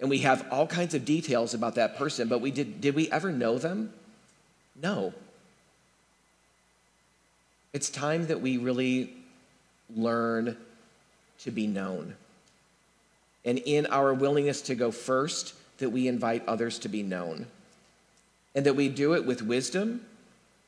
And 0.00 0.10
we 0.10 0.18
have 0.18 0.46
all 0.50 0.66
kinds 0.66 0.94
of 0.94 1.04
details 1.04 1.54
about 1.54 1.76
that 1.76 1.96
person, 1.96 2.28
but 2.28 2.40
we 2.40 2.50
did, 2.50 2.80
did 2.80 2.94
we 2.94 3.10
ever 3.10 3.30
know 3.30 3.58
them? 3.58 3.92
No. 4.80 5.14
It's 7.72 7.90
time 7.90 8.26
that 8.26 8.40
we 8.40 8.58
really 8.58 9.12
learn 9.94 10.56
to 11.40 11.50
be 11.50 11.66
known. 11.66 12.14
And 13.44 13.58
in 13.58 13.86
our 13.86 14.14
willingness 14.14 14.62
to 14.62 14.74
go 14.74 14.90
first, 14.90 15.54
that 15.78 15.90
we 15.90 16.08
invite 16.08 16.46
others 16.46 16.78
to 16.80 16.88
be 16.88 17.02
known. 17.02 17.46
And 18.54 18.64
that 18.66 18.76
we 18.76 18.88
do 18.88 19.14
it 19.14 19.26
with 19.26 19.42
wisdom 19.42 20.04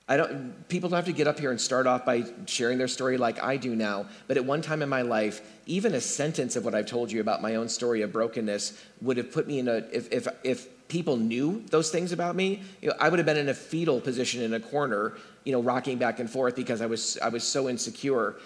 I 0.08 0.16
don't, 0.16 0.68
people 0.68 0.88
don't 0.88 0.96
have 0.96 1.06
to 1.06 1.12
get 1.12 1.26
up 1.26 1.38
here 1.38 1.50
and 1.50 1.60
start 1.60 1.86
off 1.88 2.04
by 2.04 2.24
sharing 2.46 2.78
their 2.78 2.86
story 2.86 3.18
like 3.18 3.42
I 3.42 3.56
do 3.56 3.74
now. 3.74 4.06
But 4.28 4.36
at 4.36 4.44
one 4.44 4.62
time 4.62 4.82
in 4.82 4.88
my 4.88 5.02
life, 5.02 5.40
even 5.66 5.94
a 5.94 6.00
sentence 6.00 6.54
of 6.54 6.64
what 6.64 6.76
I've 6.76 6.86
told 6.86 7.10
you 7.10 7.20
about 7.20 7.42
my 7.42 7.56
own 7.56 7.68
story 7.68 8.02
of 8.02 8.12
brokenness 8.12 8.80
would 9.00 9.16
have 9.16 9.32
put 9.32 9.48
me 9.48 9.58
in 9.58 9.66
a, 9.66 9.78
if, 9.92 10.12
if, 10.12 10.28
if 10.44 10.68
people 10.86 11.16
knew 11.16 11.64
those 11.70 11.90
things 11.90 12.12
about 12.12 12.36
me, 12.36 12.62
you 12.80 12.88
know, 12.88 12.94
I 13.00 13.08
would 13.08 13.18
have 13.18 13.26
been 13.26 13.36
in 13.36 13.48
a 13.48 13.54
fetal 13.54 14.00
position 14.00 14.42
in 14.42 14.54
a 14.54 14.60
corner, 14.60 15.14
you 15.42 15.50
know, 15.50 15.60
rocking 15.60 15.98
back 15.98 16.20
and 16.20 16.30
forth 16.30 16.54
because 16.54 16.80
I 16.80 16.86
was, 16.86 17.18
I 17.20 17.28
was 17.28 17.42
so 17.42 17.68
insecure. 17.68 18.36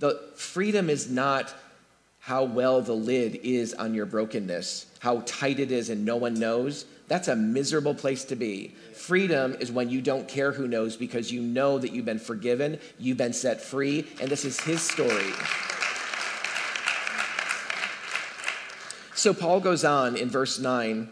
The 0.00 0.20
freedom 0.34 0.90
is 0.90 1.08
not 1.08 1.54
how 2.18 2.42
well 2.42 2.82
the 2.82 2.92
lid 2.92 3.36
is 3.36 3.74
on 3.74 3.94
your 3.94 4.06
brokenness, 4.06 4.86
how 4.98 5.22
tight 5.24 5.60
it 5.60 5.70
is 5.70 5.88
and 5.88 6.04
no 6.04 6.16
one 6.16 6.34
knows. 6.34 6.84
That's 7.08 7.28
a 7.28 7.36
miserable 7.36 7.94
place 7.94 8.24
to 8.24 8.36
be. 8.36 8.74
Freedom 8.92 9.56
is 9.60 9.70
when 9.70 9.88
you 9.88 10.02
don't 10.02 10.26
care 10.26 10.52
who 10.52 10.66
knows 10.66 10.96
because 10.96 11.30
you 11.30 11.40
know 11.40 11.78
that 11.78 11.92
you've 11.92 12.04
been 12.04 12.18
forgiven, 12.18 12.80
you've 12.98 13.16
been 13.16 13.32
set 13.32 13.60
free, 13.60 14.06
and 14.20 14.28
this 14.28 14.44
is 14.44 14.58
his 14.60 14.82
story. 14.82 15.32
So 19.14 19.32
Paul 19.32 19.60
goes 19.60 19.84
on 19.84 20.16
in 20.16 20.28
verse 20.28 20.58
9 20.58 21.08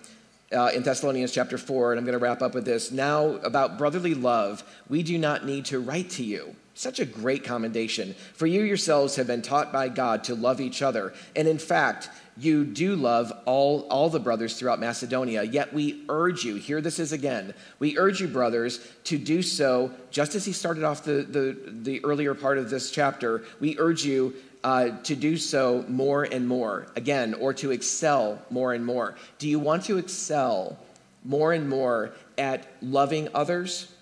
uh, 0.55 0.69
in 0.69 0.83
Thessalonians 0.83 1.33
chapter 1.33 1.59
4, 1.59 1.93
and 1.93 1.99
I'm 1.99 2.05
going 2.05 2.19
to 2.19 2.25
wrap 2.25 2.43
up 2.43 2.55
with 2.55 2.65
this. 2.65 2.91
Now, 2.91 3.27
about 3.43 3.77
brotherly 3.77 4.15
love, 4.15 4.63
we 4.89 5.03
do 5.03 5.19
not 5.19 5.45
need 5.45 5.65
to 5.67 5.81
write 5.81 6.11
to 6.11 6.25
you. 6.25 6.55
Such 6.75 6.99
a 6.99 7.05
great 7.05 7.45
commendation. 7.45 8.15
For 8.35 8.47
you 8.47 8.63
yourselves 8.63 9.17
have 9.17 9.27
been 9.27 9.43
taught 9.43 9.73
by 9.73 9.89
God 9.89 10.25
to 10.25 10.35
love 10.35 10.61
each 10.61 10.83
other. 10.83 11.15
And 11.37 11.47
in 11.47 11.59
fact, 11.59 12.09
you 12.37 12.65
do 12.65 12.97
love 12.97 13.33
all, 13.45 13.87
all 13.91 14.11
the 14.11 14.19
brothers 14.19 14.59
throughout 14.59 14.81
Macedonia. 14.81 15.45
Yet 15.45 15.73
we 15.73 16.05
urge 16.09 16.45
you, 16.45 16.57
hear 16.57 16.81
this 16.81 16.99
is 16.99 17.13
again, 17.13 17.55
we 17.79 17.97
urge 17.97 18.21
you, 18.21 18.27
brothers, 18.27 18.85
to 19.05 19.19
do 19.19 19.41
so, 19.41 19.93
just 20.11 20.35
as 20.35 20.45
he 20.45 20.53
started 20.53 20.83
off 20.83 21.05
the, 21.05 21.23
the, 21.23 21.57
the 21.83 22.05
earlier 22.05 22.35
part 22.35 22.59
of 22.59 22.71
this 22.71 22.91
chapter, 22.91 23.45
we 23.61 23.79
urge 23.79 24.05
you 24.05 24.35
uh, 24.65 24.89
to 25.03 25.15
do 25.15 25.37
so 25.37 25.85
more 25.89 26.25
and 26.25 26.49
more, 26.49 26.87
again, 26.97 27.35
or 27.35 27.53
to 27.53 27.71
excel 27.71 28.41
more 28.51 28.73
and 28.73 28.85
more. 28.85 29.15
Do 29.39 29.47
you 29.47 29.59
want 29.59 29.85
to 29.85 29.99
excel 29.99 30.79
more 31.23 31.53
and 31.53 31.69
more 31.69 32.13
at 32.39 32.67
loving 32.81 33.29
others? 33.35 33.93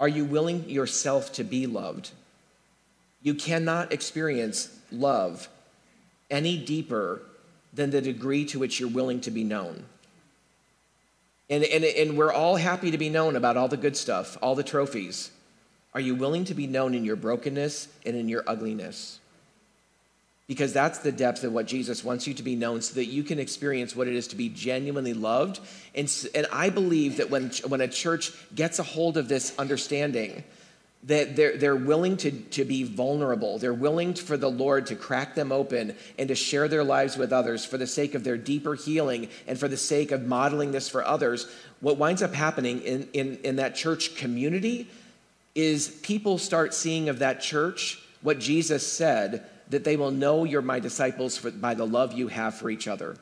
Are 0.00 0.08
you 0.08 0.24
willing 0.24 0.68
yourself 0.68 1.32
to 1.34 1.44
be 1.44 1.68
loved? 1.68 2.10
You 3.22 3.34
cannot 3.34 3.92
experience 3.92 4.76
love 4.90 5.48
any 6.28 6.58
deeper 6.58 7.22
than 7.72 7.90
the 7.90 8.00
degree 8.00 8.44
to 8.46 8.58
which 8.58 8.80
you're 8.80 8.88
willing 8.88 9.20
to 9.20 9.30
be 9.30 9.44
known. 9.44 9.84
And, 11.48 11.62
and, 11.62 11.84
and 11.84 12.18
we're 12.18 12.32
all 12.32 12.56
happy 12.56 12.90
to 12.90 12.98
be 12.98 13.08
known 13.08 13.36
about 13.36 13.56
all 13.56 13.68
the 13.68 13.76
good 13.76 13.96
stuff, 13.96 14.36
all 14.42 14.56
the 14.56 14.64
trophies. 14.64 15.30
Are 15.96 16.00
you 16.00 16.14
willing 16.14 16.44
to 16.44 16.54
be 16.54 16.66
known 16.66 16.92
in 16.92 17.06
your 17.06 17.16
brokenness 17.16 17.88
and 18.04 18.14
in 18.14 18.28
your 18.28 18.44
ugliness? 18.46 19.18
Because 20.46 20.74
that's 20.74 20.98
the 20.98 21.10
depth 21.10 21.42
of 21.42 21.54
what 21.54 21.64
Jesus 21.64 22.04
wants 22.04 22.26
you 22.26 22.34
to 22.34 22.42
be 22.42 22.54
known 22.54 22.82
so 22.82 22.96
that 22.96 23.06
you 23.06 23.22
can 23.22 23.38
experience 23.38 23.96
what 23.96 24.06
it 24.06 24.14
is 24.14 24.28
to 24.28 24.36
be 24.36 24.50
genuinely 24.50 25.14
loved. 25.14 25.58
And, 25.94 26.12
and 26.34 26.46
I 26.52 26.68
believe 26.68 27.16
that 27.16 27.30
when, 27.30 27.50
when 27.66 27.80
a 27.80 27.88
church 27.88 28.30
gets 28.54 28.78
a 28.78 28.82
hold 28.82 29.16
of 29.16 29.28
this 29.28 29.58
understanding, 29.58 30.44
that 31.04 31.34
they're, 31.34 31.56
they're 31.56 31.74
willing 31.74 32.18
to, 32.18 32.30
to 32.30 32.66
be 32.66 32.84
vulnerable. 32.84 33.56
They're 33.56 33.72
willing 33.72 34.12
for 34.12 34.36
the 34.36 34.50
Lord 34.50 34.88
to 34.88 34.96
crack 34.96 35.34
them 35.34 35.50
open 35.50 35.96
and 36.18 36.28
to 36.28 36.34
share 36.34 36.68
their 36.68 36.84
lives 36.84 37.16
with 37.16 37.32
others 37.32 37.64
for 37.64 37.78
the 37.78 37.86
sake 37.86 38.14
of 38.14 38.22
their 38.22 38.36
deeper 38.36 38.74
healing 38.74 39.30
and 39.46 39.58
for 39.58 39.66
the 39.66 39.78
sake 39.78 40.12
of 40.12 40.26
modeling 40.26 40.72
this 40.72 40.90
for 40.90 41.02
others. 41.02 41.50
What 41.80 41.96
winds 41.96 42.22
up 42.22 42.34
happening 42.34 42.82
in, 42.82 43.08
in, 43.14 43.38
in 43.44 43.56
that 43.56 43.76
church 43.76 44.16
community 44.16 44.90
is 45.56 45.88
people 46.02 46.38
start 46.38 46.74
seeing 46.74 47.08
of 47.08 47.18
that 47.20 47.40
church 47.40 47.98
what 48.20 48.38
Jesus 48.38 48.86
said 48.86 49.44
that 49.70 49.82
they 49.82 49.96
will 49.96 50.10
know 50.10 50.44
you're 50.44 50.62
my 50.62 50.78
disciples 50.78 51.36
for, 51.36 51.50
by 51.50 51.74
the 51.74 51.86
love 51.86 52.12
you 52.12 52.28
have 52.28 52.54
for 52.54 52.70
each 52.70 52.86
other. 52.86 53.16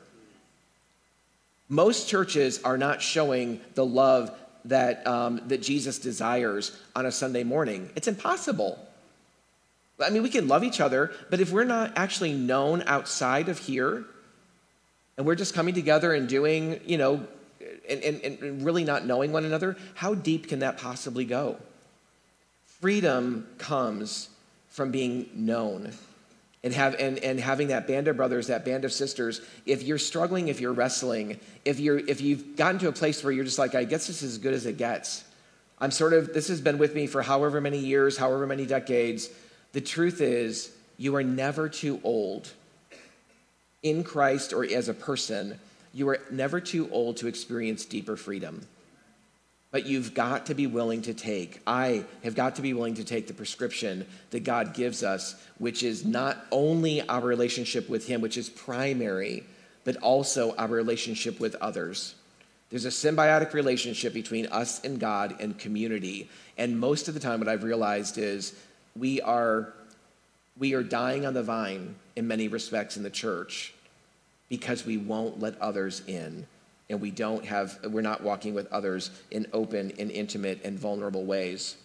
Most 1.69 2.07
churches 2.07 2.61
are 2.63 2.77
not 2.77 3.01
showing 3.01 3.61
the 3.73 3.85
love 3.85 4.31
that, 4.65 5.07
um, 5.07 5.41
that 5.47 5.61
Jesus 5.61 5.97
desires 5.97 6.77
on 6.95 7.05
a 7.05 7.11
Sunday 7.11 7.43
morning. 7.43 7.89
It's 7.95 8.07
impossible. 8.07 8.77
I 9.99 10.09
mean, 10.09 10.21
we 10.21 10.29
can 10.29 10.47
love 10.47 10.63
each 10.63 10.81
other, 10.81 11.11
but 11.29 11.39
if 11.39 11.51
we're 11.51 11.63
not 11.63 11.93
actually 11.95 12.33
known 12.33 12.83
outside 12.85 13.49
of 13.49 13.57
here, 13.57 14.03
and 15.17 15.25
we're 15.25 15.35
just 15.35 15.53
coming 15.53 15.73
together 15.73 16.13
and 16.13 16.27
doing, 16.27 16.81
you 16.85 16.97
know, 16.97 17.25
and, 17.89 18.03
and, 18.03 18.21
and 18.21 18.65
really 18.65 18.83
not 18.83 19.05
knowing 19.05 19.31
one 19.31 19.45
another, 19.45 19.77
how 19.93 20.13
deep 20.13 20.49
can 20.49 20.59
that 20.59 20.77
possibly 20.77 21.23
go? 21.23 21.57
Freedom 22.85 23.47
comes 23.57 24.29
from 24.69 24.91
being 24.91 25.27
known 25.33 25.91
and, 26.63 26.71
have, 26.71 26.93
and, 26.99 27.17
and 27.17 27.39
having 27.39 27.69
that 27.69 27.87
band 27.87 28.07
of 28.07 28.15
brothers, 28.15 28.45
that 28.45 28.63
band 28.63 28.85
of 28.85 28.93
sisters, 28.93 29.41
if 29.65 29.81
you're 29.81 29.97
struggling, 29.97 30.49
if 30.49 30.61
you're 30.61 30.71
wrestling, 30.71 31.39
if, 31.65 31.79
you're, 31.79 31.97
if 31.97 32.21
you've 32.21 32.55
gotten 32.55 32.77
to 32.77 32.87
a 32.87 32.91
place 32.91 33.23
where 33.23 33.33
you're 33.33 33.43
just 33.43 33.57
like, 33.57 33.73
I 33.73 33.85
guess 33.85 34.05
this 34.05 34.21
is 34.21 34.33
as 34.33 34.37
good 34.37 34.53
as 34.53 34.67
it 34.67 34.77
gets. 34.77 35.23
I'm 35.79 35.89
sort 35.89 36.13
of, 36.13 36.31
this 36.31 36.47
has 36.49 36.61
been 36.61 36.77
with 36.77 36.93
me 36.93 37.07
for 37.07 37.23
however 37.23 37.59
many 37.59 37.79
years, 37.79 38.17
however 38.17 38.45
many 38.45 38.67
decades. 38.67 39.31
The 39.71 39.81
truth 39.81 40.21
is, 40.21 40.71
you 40.99 41.15
are 41.15 41.23
never 41.23 41.67
too 41.67 41.99
old 42.03 42.51
in 43.81 44.03
Christ 44.03 44.53
or 44.53 44.63
as 44.63 44.89
a 44.89 44.93
person. 44.93 45.59
You 45.91 46.09
are 46.09 46.19
never 46.29 46.61
too 46.61 46.87
old 46.91 47.17
to 47.17 47.25
experience 47.25 47.83
deeper 47.83 48.15
freedom. 48.15 48.67
But 49.75 49.87
you've 49.87 50.13
got 50.13 50.45
to 50.45 50.53
be 50.53 50.67
willing 50.67 51.01
to 51.01 51.13
take, 51.13 51.59
I 51.67 52.05
have 52.23 52.33
got 52.33 52.55
to 52.55 52.61
be 52.61 52.73
willing 52.73 52.93
to 52.93 53.03
take 53.03 53.27
the 53.27 53.33
prescription 53.33 54.05
that 54.29 54.45
God 54.45 54.73
gives 54.73 55.03
us, 55.03 55.35
which 55.57 55.83
is 55.83 56.05
not 56.05 56.45
only 56.49 57.05
our 57.09 57.19
relationship 57.19 57.89
with 57.89 58.07
Him, 58.07 58.21
which 58.21 58.37
is 58.37 58.47
primary, 58.47 59.43
but 59.83 59.97
also 59.97 60.55
our 60.55 60.69
relationship 60.69 61.41
with 61.41 61.55
others. 61.55 62.15
There's 62.69 62.85
a 62.85 62.87
symbiotic 62.87 63.51
relationship 63.51 64.13
between 64.13 64.45
us 64.45 64.81
and 64.85 64.97
God 64.97 65.35
and 65.41 65.59
community. 65.59 66.29
And 66.57 66.79
most 66.79 67.09
of 67.09 67.13
the 67.13 67.19
time, 67.19 67.39
what 67.39 67.49
I've 67.49 67.65
realized 67.65 68.17
is 68.17 68.57
we 68.97 69.19
are, 69.19 69.73
we 70.57 70.73
are 70.73 70.83
dying 70.83 71.25
on 71.25 71.33
the 71.33 71.43
vine 71.43 71.95
in 72.15 72.29
many 72.29 72.47
respects 72.47 72.95
in 72.95 73.03
the 73.03 73.09
church 73.09 73.73
because 74.47 74.85
we 74.85 74.95
won't 74.95 75.41
let 75.41 75.59
others 75.59 76.01
in 76.07 76.47
and 76.89 77.01
we 77.01 77.11
don't 77.11 77.45
have 77.45 77.79
we're 77.85 78.01
not 78.01 78.23
walking 78.23 78.53
with 78.53 78.71
others 78.71 79.11
in 79.31 79.47
open 79.53 79.91
and 79.97 80.11
intimate 80.11 80.63
and 80.63 80.77
vulnerable 80.77 81.25
ways. 81.25 81.75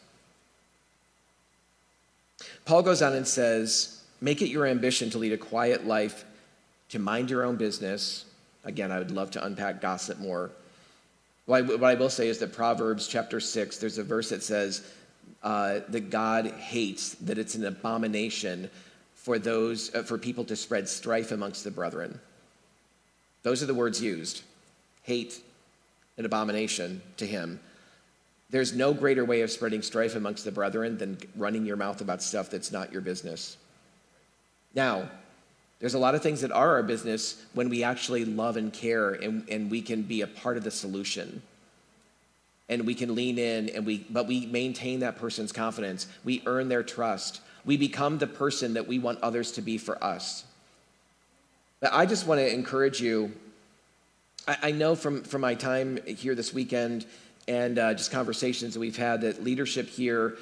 Paul 2.65 2.83
goes 2.83 3.03
on 3.03 3.15
and 3.15 3.27
says 3.27 4.03
make 4.21 4.43
it 4.43 4.49
your 4.49 4.67
ambition 4.67 5.11
to 5.11 5.19
lead 5.19 5.33
a 5.33 5.39
quiet 5.39 5.87
life 5.87 6.25
to 6.91 6.99
mind 6.99 7.31
your 7.31 7.45
own 7.45 7.57
business. 7.57 8.25
Again 8.65 8.93
i 8.93 8.99
would 8.99 9.11
love 9.11 9.31
to 9.33 9.45
unpack 9.45 9.81
gossip 9.81 10.19
more. 10.19 10.51
What 11.47 11.83
I 11.83 11.95
will 11.95 12.11
say 12.11 12.29
is 12.29 12.39
that 12.39 12.53
Proverbs 12.53 13.09
chapter 13.09 13.41
6, 13.41 13.79
there's 13.79 13.99
a 13.99 14.05
verse 14.05 14.29
that 14.29 14.45
says 14.45 14.89
uh, 15.43 15.81
that 15.89 16.09
God 16.11 16.47
hates, 16.47 17.15
that 17.15 17.39
it's 17.39 17.57
an 17.57 17.67
abomination 17.67 18.71
for 19.15 19.37
those, 19.37 19.93
uh, 19.95 20.03
for 20.05 20.17
people 20.17 20.45
to 20.45 20.55
spread 20.55 20.89
strife 20.89 21.33
amongst 21.33 21.65
the 21.65 21.71
brethren. 21.73 22.21
Those 23.43 23.65
are 23.65 23.67
the 23.67 23.75
words 23.75 24.01
used 24.01 24.43
hate, 25.11 25.43
and 26.17 26.25
abomination 26.25 27.03
to 27.17 27.27
him. 27.27 27.59
There's 28.49 28.73
no 28.73 28.95
greater 28.95 29.25
way 29.25 29.41
of 29.41 29.51
spreading 29.51 29.83
strife 29.83 30.15
amongst 30.15 30.45
the 30.45 30.53
brethren 30.53 30.99
than 30.99 31.19
running 31.35 31.67
your 31.67 31.77
mouth 31.77 32.01
about 32.01 32.23
stuff 32.23 32.49
that's 32.49 32.71
not 32.71 32.93
your 32.93 33.01
business. 33.01 33.57
Now, 34.73 35.11
there's 35.81 35.95
a 35.95 35.99
lot 35.99 36.15
of 36.15 36.23
things 36.23 36.43
that 36.43 36.53
are 36.53 36.77
our 36.77 36.85
business 36.85 37.45
when 37.55 37.69
we 37.69 37.83
actually 37.83 38.25
love 38.25 38.57
and 38.57 38.73
care 38.73 39.11
and, 39.15 39.49
and 39.49 39.69
we 39.69 39.83
can 39.83 40.03
be 40.03 40.21
a 40.21 40.29
part 40.29 40.57
of 40.57 40.63
the 40.63 40.71
solution. 40.71 41.43
And 42.69 42.87
we 42.87 42.95
can 42.95 43.17
lean 43.17 43.37
in 43.37 43.69
and 43.71 43.85
we 43.85 44.07
but 44.11 44.29
we 44.29 44.47
maintain 44.47 45.01
that 45.01 45.19
person's 45.19 45.51
confidence. 45.51 46.07
We 46.23 46.41
earn 46.47 46.69
their 46.69 46.85
trust. 46.85 47.41
We 47.65 47.77
become 47.77 48.19
the 48.19 48.29
person 48.29 48.75
that 48.75 48.87
we 48.87 49.01
want 49.01 49.19
others 49.23 49.51
to 49.53 49.63
be 49.63 49.77
for 49.77 50.03
us. 50.05 50.45
But 51.81 51.93
I 51.93 52.07
just 52.07 52.29
want 52.29 52.39
to 52.39 52.55
encourage 52.55 53.01
you 53.01 53.33
I, 54.47 54.57
I 54.63 54.71
know 54.73 54.95
from, 54.95 55.23
from 55.23 55.41
my 55.41 55.55
time 55.55 55.99
here 56.07 56.35
this 56.35 56.53
weekend 56.53 57.07
and 57.49 57.79
uh, 57.79 57.95
just 57.95 58.11
conversations 58.11 58.75
that 58.75 58.81
we've 58.81 58.97
had 58.97 59.23
that 59.23 59.43
leadership 59.43 59.89
here, 59.89 60.37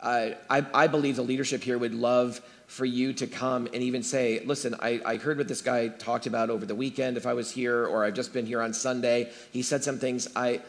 uh, 0.00 0.30
I, 0.48 0.66
I 0.74 0.86
believe 0.86 1.16
the 1.16 1.22
leadership 1.22 1.62
here 1.62 1.78
would 1.78 1.94
love 1.94 2.40
for 2.66 2.84
you 2.84 3.12
to 3.14 3.26
come 3.26 3.66
and 3.66 3.82
even 3.82 4.02
say, 4.02 4.42
listen, 4.44 4.74
I, 4.80 5.00
I 5.04 5.16
heard 5.16 5.38
what 5.38 5.48
this 5.48 5.62
guy 5.62 5.88
talked 5.88 6.26
about 6.26 6.50
over 6.50 6.66
the 6.66 6.74
weekend 6.74 7.16
if 7.16 7.26
I 7.26 7.34
was 7.34 7.50
here, 7.50 7.86
or 7.86 8.04
I've 8.04 8.14
just 8.14 8.32
been 8.32 8.46
here 8.46 8.60
on 8.60 8.74
Sunday. 8.74 9.30
He 9.52 9.62
said 9.62 9.84
some 9.84 9.98
things 9.98 10.28
I 10.34 10.60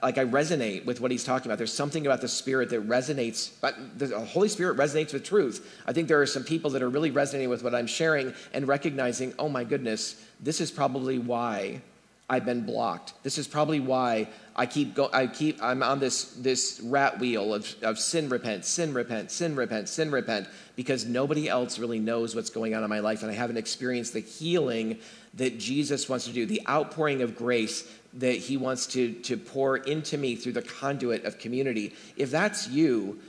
like 0.00 0.16
I 0.16 0.24
resonate 0.24 0.84
with 0.84 1.00
what 1.00 1.10
he's 1.10 1.24
talking 1.24 1.48
about. 1.50 1.58
There's 1.58 1.72
something 1.72 2.06
about 2.06 2.20
the 2.20 2.28
Spirit 2.28 2.70
that 2.70 2.88
resonates, 2.88 3.50
but 3.60 3.98
the 3.98 4.18
Holy 4.20 4.48
Spirit 4.48 4.78
resonates 4.78 5.12
with 5.12 5.24
truth. 5.24 5.80
I 5.86 5.92
think 5.92 6.06
there 6.06 6.20
are 6.22 6.26
some 6.26 6.44
people 6.44 6.70
that 6.70 6.82
are 6.82 6.88
really 6.88 7.10
resonating 7.10 7.50
with 7.50 7.64
what 7.64 7.74
I'm 7.74 7.88
sharing 7.88 8.32
and 8.54 8.68
recognizing, 8.68 9.34
oh 9.40 9.48
my 9.48 9.64
goodness, 9.64 10.24
this 10.40 10.60
is 10.60 10.70
probably 10.70 11.18
why 11.18 11.82
I've 12.30 12.44
been 12.46 12.64
blocked. 12.64 13.14
This 13.22 13.36
is 13.36 13.46
probably 13.46 13.80
why 13.80 14.28
I 14.56 14.66
keep 14.66 14.94
go, 14.94 15.10
I 15.12 15.26
keep 15.26 15.62
I'm 15.62 15.82
on 15.82 15.98
this 15.98 16.24
this 16.34 16.80
rat 16.82 17.18
wheel 17.18 17.52
of, 17.52 17.74
of 17.82 17.98
sin 17.98 18.28
repent, 18.28 18.64
sin 18.64 18.94
repent, 18.94 19.30
sin 19.30 19.56
repent, 19.56 19.88
sin 19.88 20.10
repent, 20.10 20.48
because 20.76 21.04
nobody 21.04 21.48
else 21.48 21.78
really 21.78 21.98
knows 21.98 22.34
what's 22.34 22.50
going 22.50 22.74
on 22.74 22.82
in 22.82 22.90
my 22.90 23.00
life, 23.00 23.22
and 23.22 23.30
I 23.30 23.34
haven't 23.34 23.56
experienced 23.58 24.12
the 24.12 24.20
healing 24.20 24.98
that 25.34 25.58
Jesus 25.58 26.08
wants 26.08 26.26
to 26.26 26.32
do, 26.32 26.46
the 26.46 26.62
outpouring 26.68 27.22
of 27.22 27.36
grace 27.36 27.88
that 28.14 28.36
he 28.36 28.56
wants 28.56 28.86
to, 28.88 29.12
to 29.12 29.36
pour 29.36 29.78
into 29.78 30.18
me 30.18 30.36
through 30.36 30.52
the 30.52 30.62
conduit 30.62 31.24
of 31.24 31.38
community. 31.38 31.94
If 32.16 32.30
that's 32.30 32.68
you, 32.68 33.20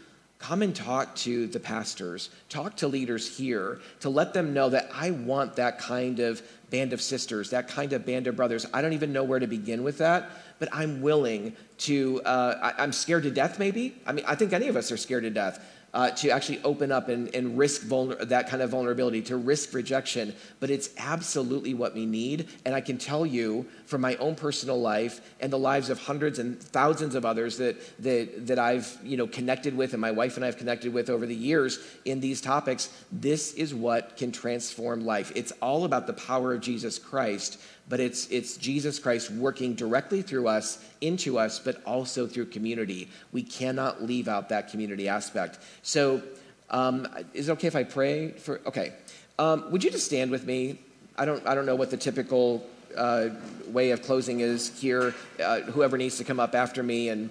come 0.44 0.62
and 0.62 0.76
talk 0.76 1.16
to 1.16 1.48
the 1.48 1.60
pastors, 1.60 2.30
talk 2.50 2.76
to 2.76 2.86
leaders 2.86 3.38
here 3.38 3.80
to 4.02 4.10
let 4.10 4.34
them 4.34 4.54
know 4.54 4.70
that 4.70 4.90
I 4.94 5.12
want 5.12 5.56
that 5.56 5.80
kind 5.80 6.20
of 6.20 6.42
band 6.70 6.92
of 6.92 7.02
sisters, 7.02 7.52
that 7.52 7.70
kind 7.70 7.94
of 7.94 8.06
band 8.06 8.28
of 8.28 8.36
brothers. 8.36 8.66
I 8.74 8.82
don't 8.82 8.92
even 8.92 9.14
know 9.14 9.24
where 9.24 9.40
to 9.40 9.48
begin 9.48 9.84
with 9.84 10.00
that, 10.00 10.30
but 10.60 10.68
I'm 10.74 11.02
willing 11.02 11.56
to, 11.80 12.22
uh, 12.26 12.74
I, 12.78 12.84
I'm 12.84 12.92
scared 12.92 13.24
to 13.24 13.32
death 13.32 13.58
maybe. 13.58 13.96
I 14.06 14.12
mean, 14.12 14.26
I 14.28 14.36
think 14.36 14.52
any 14.52 14.68
of 14.68 14.76
us 14.76 14.92
are 14.92 14.98
scared 14.98 15.24
to 15.24 15.30
death. 15.30 15.66
Uh, 15.94 16.10
to 16.12 16.30
actually 16.30 16.62
open 16.64 16.92
up 16.92 17.10
and, 17.10 17.34
and 17.36 17.58
risk 17.58 17.84
vulner- 17.84 18.20
that 18.28 18.50
kind 18.50 18.62
of 18.62 18.72
vulnerability, 18.72 19.22
to 19.22 19.38
risk 19.38 19.74
rejection. 19.74 20.34
But 20.60 20.70
it's 20.70 20.90
absolutely 20.98 21.74
what 21.74 21.94
we 21.94 22.06
need. 22.06 22.48
And 22.66 22.74
I 22.74 22.82
can 22.82 22.98
tell 22.98 23.26
you 23.26 23.66
from 23.86 24.02
my 24.02 24.16
own 24.16 24.36
personal 24.36 24.80
life 24.80 25.22
and 25.40 25.54
the 25.54 25.60
lives 25.60 25.90
of 25.90 26.00
hundreds 26.00 26.40
and 26.40 26.60
thousands 26.60 27.16
of 27.16 27.26
others 27.26 27.58
that, 27.58 27.76
that, 28.04 28.48
that 28.48 28.60
I've 28.60 28.98
you 29.04 29.18
know, 29.18 29.28
connected 29.28 29.78
with 29.78 29.94
and 29.94 30.02
my 30.02 30.12
wife 30.12 30.36
and 30.36 30.44
I 30.44 30.48
have 30.48 30.58
connected 30.58 30.94
with 30.94 31.10
over 31.10 31.26
the 31.26 31.36
years 31.36 31.80
in 32.06 32.20
these 32.20 32.42
topics, 32.42 32.90
this 33.12 33.54
is 33.54 33.74
what 33.74 34.18
can 34.18 34.32
transform 34.32 35.06
life. 35.06 35.32
It's 35.36 35.54
all 35.62 35.86
about 35.86 36.08
the 36.08 36.14
power 36.14 36.54
of 36.54 36.62
Jesus 36.62 36.98
Christ 36.98 37.60
but 37.90 38.00
it's, 38.00 38.28
it's 38.30 38.58
Jesus 38.58 39.00
Christ 39.00 39.32
working 39.32 39.76
directly 39.76 40.22
through 40.22 40.48
us, 40.48 40.84
into 41.02 41.38
us, 41.38 41.60
but 41.60 41.84
also 41.86 42.26
through 42.28 42.46
community. 42.46 43.10
We 43.32 43.44
cannot 43.44 44.02
leave 44.02 44.28
out 44.28 44.50
that 44.50 44.70
community 44.70 45.08
aspect. 45.08 45.60
So, 45.82 46.22
um, 46.70 47.08
is 47.34 47.50
it 47.50 47.52
okay 47.54 47.68
if 47.68 47.76
I 47.76 47.84
pray 47.84 48.32
for? 48.32 48.62
Okay. 48.66 48.94
Um, 49.38 49.70
would 49.72 49.84
you 49.84 49.92
just 49.92 50.06
stand 50.06 50.32
with 50.32 50.46
me? 50.46 50.80
I 51.18 51.26
don't, 51.26 51.46
I 51.46 51.54
don't 51.56 51.66
know 51.66 51.76
what 51.76 51.92
the 51.92 51.98
typical 51.98 52.66
uh, 52.96 53.30
way 53.68 53.92
of 53.92 54.02
closing 54.02 54.40
is 54.40 54.80
here. 54.80 55.14
Uh, 55.44 55.62
whoever 55.62 55.98
needs 55.98 56.18
to 56.18 56.24
come 56.24 56.40
up 56.40 56.56
after 56.56 56.82
me 56.82 57.10
and 57.10 57.30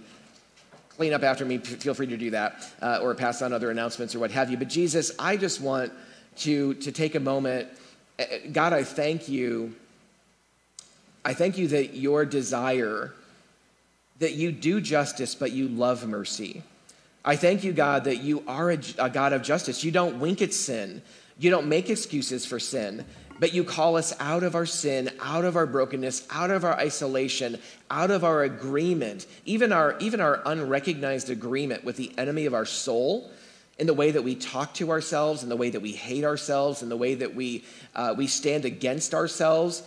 clean 0.96 1.12
up 1.12 1.22
after 1.22 1.44
me, 1.44 1.58
feel 1.58 1.94
free 1.94 2.06
to 2.06 2.16
do 2.16 2.30
that, 2.30 2.70
uh, 2.82 3.00
or 3.02 3.14
pass 3.14 3.42
on 3.42 3.52
other 3.52 3.70
announcements 3.70 4.14
or 4.14 4.18
what 4.18 4.30
have 4.30 4.50
you. 4.50 4.56
But 4.56 4.68
Jesus, 4.68 5.12
I 5.18 5.36
just 5.36 5.60
want 5.60 5.92
to, 6.38 6.74
to 6.74 6.92
take 6.92 7.14
a 7.14 7.20
moment. 7.20 7.68
Uh, 8.18 8.24
God, 8.52 8.72
I 8.72 8.84
thank 8.84 9.28
you 9.28 9.74
I 11.24 11.34
thank 11.34 11.56
you 11.56 11.68
that 11.68 11.94
your 11.94 12.24
desire, 12.24 13.12
that 14.18 14.32
you 14.32 14.50
do 14.50 14.80
justice, 14.80 15.34
but 15.34 15.52
you 15.52 15.68
love 15.68 16.06
mercy. 16.06 16.62
I 17.24 17.36
thank 17.36 17.62
you, 17.62 17.72
God, 17.72 18.04
that 18.04 18.18
you 18.18 18.42
are 18.48 18.72
a, 18.72 18.78
a, 18.98 19.08
God 19.08 19.32
of 19.32 19.42
justice. 19.42 19.84
You 19.84 19.92
don't 19.92 20.18
wink 20.18 20.42
at 20.42 20.52
sin, 20.52 21.02
you 21.38 21.50
don't 21.50 21.68
make 21.68 21.88
excuses 21.88 22.44
for 22.44 22.58
sin, 22.58 23.04
but 23.38 23.54
you 23.54 23.62
call 23.64 23.96
us 23.96 24.12
out 24.20 24.42
of 24.42 24.54
our 24.54 24.66
sin, 24.66 25.10
out 25.20 25.44
of 25.44 25.56
our 25.56 25.66
brokenness, 25.66 26.26
out 26.30 26.50
of 26.50 26.64
our 26.64 26.74
isolation, 26.74 27.58
out 27.90 28.10
of 28.10 28.24
our 28.24 28.42
agreement, 28.42 29.26
even 29.44 29.72
our, 29.72 29.96
even 30.00 30.20
our 30.20 30.42
unrecognized 30.44 31.30
agreement 31.30 31.84
with 31.84 31.96
the 31.96 32.12
enemy 32.18 32.46
of 32.46 32.54
our 32.54 32.66
soul. 32.66 33.30
In 33.78 33.86
the 33.86 33.94
way 33.94 34.10
that 34.10 34.22
we 34.22 34.34
talk 34.34 34.74
to 34.74 34.90
ourselves, 34.90 35.42
in 35.42 35.48
the 35.48 35.56
way 35.56 35.70
that 35.70 35.80
we 35.80 35.92
hate 35.92 36.24
ourselves, 36.24 36.82
in 36.82 36.88
the 36.88 36.96
way 36.96 37.14
that 37.14 37.34
we, 37.34 37.64
uh, 37.96 38.14
we 38.16 38.26
stand 38.26 38.64
against 38.64 39.14
ourselves, 39.14 39.82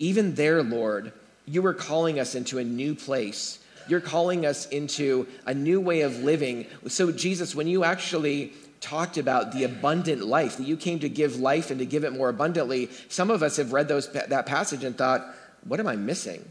even 0.00 0.34
there, 0.34 0.62
Lord, 0.64 1.12
you 1.46 1.64
are 1.66 1.74
calling 1.74 2.18
us 2.18 2.34
into 2.34 2.58
a 2.58 2.64
new 2.64 2.96
place. 2.96 3.60
You're 3.86 4.00
calling 4.00 4.44
us 4.46 4.66
into 4.68 5.28
a 5.46 5.54
new 5.54 5.80
way 5.80 6.00
of 6.00 6.22
living. 6.22 6.66
So, 6.88 7.12
Jesus, 7.12 7.54
when 7.54 7.68
you 7.68 7.84
actually 7.84 8.52
talked 8.80 9.18
about 9.18 9.52
the 9.52 9.64
abundant 9.64 10.24
life, 10.24 10.56
that 10.56 10.66
you 10.66 10.76
came 10.76 10.98
to 11.00 11.08
give 11.08 11.38
life 11.38 11.70
and 11.70 11.78
to 11.80 11.86
give 11.86 12.04
it 12.04 12.12
more 12.12 12.30
abundantly, 12.30 12.88
some 13.08 13.30
of 13.30 13.42
us 13.42 13.58
have 13.58 13.72
read 13.72 13.88
those, 13.88 14.10
that 14.12 14.46
passage 14.46 14.84
and 14.84 14.96
thought, 14.96 15.24
what 15.64 15.78
am 15.78 15.86
I 15.86 15.96
missing? 15.96 16.44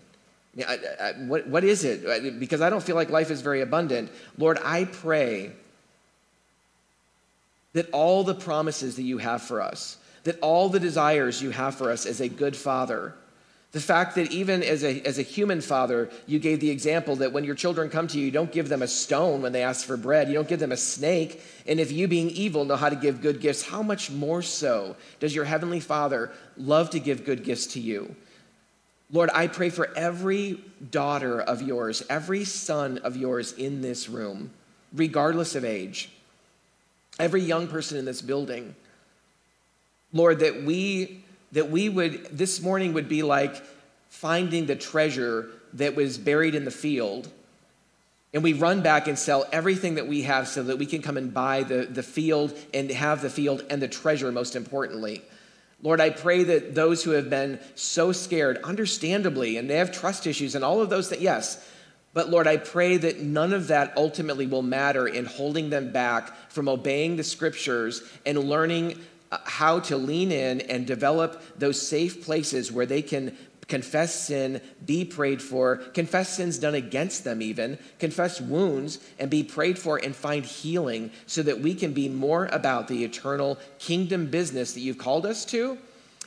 I, 0.68 0.80
I, 1.02 1.12
what, 1.14 1.48
what 1.48 1.64
is 1.64 1.84
it? 1.84 2.40
Because 2.40 2.62
I 2.62 2.70
don't 2.70 2.84
feel 2.84 2.96
like 2.96 3.10
life 3.10 3.32
is 3.32 3.42
very 3.42 3.62
abundant. 3.62 4.12
Lord, 4.38 4.60
I 4.64 4.86
pray 4.86 5.52
that 7.74 7.90
all 7.92 8.24
the 8.24 8.36
promises 8.36 8.96
that 8.96 9.04
you 9.04 9.20
have 9.20 9.42
for 9.42 9.62
us, 9.62 9.98
that 10.24 10.40
all 10.42 10.70
the 10.70 10.80
desires 10.80 11.42
you 11.42 11.52
have 11.52 11.76
for 11.76 11.92
us 11.92 12.06
as 12.06 12.20
a 12.20 12.28
good 12.28 12.56
father, 12.56 13.14
the 13.72 13.80
fact 13.80 14.16
that 14.16 14.32
even 14.32 14.64
as 14.64 14.84
a, 14.84 15.00
as 15.02 15.20
a 15.20 15.22
human 15.22 15.62
father, 15.62 16.10
you 16.26 16.40
gave 16.40 16.60
the 16.60 16.72
example 16.72 17.18
that 17.18 17.34
when 17.34 17.44
your 17.44 17.54
children 17.54 17.90
come 17.90 18.08
to 18.08 18.18
you, 18.18 18.26
you 18.26 18.32
don't 18.32 18.52
give 18.52 18.68
them 18.68 18.82
a 18.82 18.88
stone 18.88 19.44
when 19.44 19.52
they 19.52 19.62
ask 19.62 19.86
for 19.86 19.96
bread. 19.96 20.28
You 20.28 20.34
don't 20.34 20.48
give 20.48 20.60
them 20.60 20.72
a 20.72 20.78
snake. 20.78 21.44
And 21.68 21.80
if 21.80 21.92
you, 21.92 22.08
being 22.08 22.32
evil, 22.32 22.66
know 22.66 22.76
how 22.76 22.90
to 22.90 22.96
give 22.96 23.22
good 23.22 23.40
gifts, 23.40 23.62
how 23.62 23.84
much 23.84 24.10
more 24.10 24.42
so 24.42 24.96
does 25.20 25.36
your 25.36 25.46
heavenly 25.46 25.80
father 25.80 26.32
love 26.58 26.90
to 26.92 27.00
give 27.00 27.26
good 27.26 27.44
gifts 27.44 27.68
to 27.68 27.80
you? 27.80 28.16
Lord, 29.12 29.30
I 29.34 29.46
pray 29.48 29.70
for 29.70 29.96
every 29.96 30.64
daughter 30.90 31.40
of 31.40 31.62
yours, 31.62 32.04
every 32.10 32.46
son 32.46 32.98
of 33.00 33.16
yours 33.16 33.54
in 33.54 33.82
this 33.82 34.10
room, 34.10 34.50
regardless 34.94 35.54
of 35.54 35.64
age, 35.64 36.10
every 37.20 37.42
young 37.42 37.68
person 37.68 37.98
in 37.98 38.06
this 38.06 38.22
building. 38.22 38.76
Lord, 40.12 40.40
that 40.40 40.64
we 40.64 41.24
that 41.52 41.70
we 41.70 41.90
would, 41.90 42.26
this 42.26 42.62
morning 42.62 42.94
would 42.94 43.10
be 43.10 43.24
like 43.24 43.64
finding 44.10 44.66
the 44.66 44.76
treasure 44.76 45.50
that 45.74 45.96
was 45.96 46.18
buried 46.18 46.56
in 46.56 46.66
the 46.66 46.72
field. 46.72 47.30
And 48.34 48.44
we 48.44 48.54
run 48.54 48.82
back 48.82 49.08
and 49.08 49.18
sell 49.18 49.46
everything 49.52 49.96
that 49.96 50.08
we 50.08 50.24
have 50.24 50.48
so 50.48 50.64
that 50.64 50.78
we 50.78 50.86
can 50.86 51.02
come 51.02 51.18
and 51.18 51.34
buy 51.34 51.64
the, 51.64 51.86
the 51.86 52.04
field 52.04 52.56
and 52.74 52.90
have 52.92 53.22
the 53.22 53.30
field 53.30 53.66
and 53.70 53.82
the 53.82 53.88
treasure, 53.88 54.32
most 54.32 54.56
importantly. 54.56 55.24
Lord, 55.82 56.02
I 56.02 56.10
pray 56.10 56.44
that 56.44 56.76
those 56.76 57.04
who 57.04 57.12
have 57.12 57.30
been 57.30 57.60
so 57.76 58.12
scared, 58.12 58.58
understandably, 58.64 59.58
and 59.58 59.70
they 59.70 59.78
have 59.78 59.92
trust 59.92 60.28
issues 60.28 60.54
and 60.54 60.64
all 60.64 60.82
of 60.82 60.90
those 60.90 61.10
that, 61.10 61.22
yes, 61.22 61.66
but 62.14 62.30
Lord, 62.30 62.48
I 62.48 62.58
pray 62.58 62.98
that 62.98 63.22
none 63.22 63.54
of 63.54 63.68
that 63.68 63.94
ultimately 63.96 64.46
will 64.46 64.62
matter 64.62 65.08
in 65.08 65.26
holding 65.26 65.70
them 65.70 65.92
back 65.92 66.52
from 66.52 66.68
obeying 66.68 67.16
the 67.16 67.24
scriptures 67.24 68.04
and 68.26 68.38
learning 68.38 69.00
how 69.32 69.80
to 69.80 69.98
lean 69.98 70.32
in 70.32 70.62
and 70.62 70.88
develop 70.88 71.42
those 71.58 71.82
safe 71.82 72.26
places 72.26 72.72
where 72.72 72.86
they 72.86 73.02
can 73.02 73.38
confess 73.70 74.14
sin, 74.28 74.60
be 74.86 75.06
prayed 75.06 75.42
for, 75.42 75.78
confess 75.78 76.36
sins 76.36 76.58
done 76.58 76.76
against 76.76 77.24
them, 77.24 77.42
even, 77.42 77.78
confess 78.00 78.42
wounds, 78.42 79.00
and 79.20 79.30
be 79.30 79.44
prayed 79.44 79.78
for 79.78 79.98
and 79.98 80.16
find 80.16 80.44
healing 80.44 81.12
so 81.28 81.44
that 81.44 81.60
we 81.60 81.74
can 81.74 81.94
be 81.94 82.10
more 82.10 82.48
about 82.48 82.88
the 82.88 83.04
eternal 83.06 83.58
kingdom 83.78 84.26
business 84.26 84.74
that 84.74 84.82
you've 84.82 84.98
called 84.98 85.26
us 85.26 85.46
to. 85.46 85.78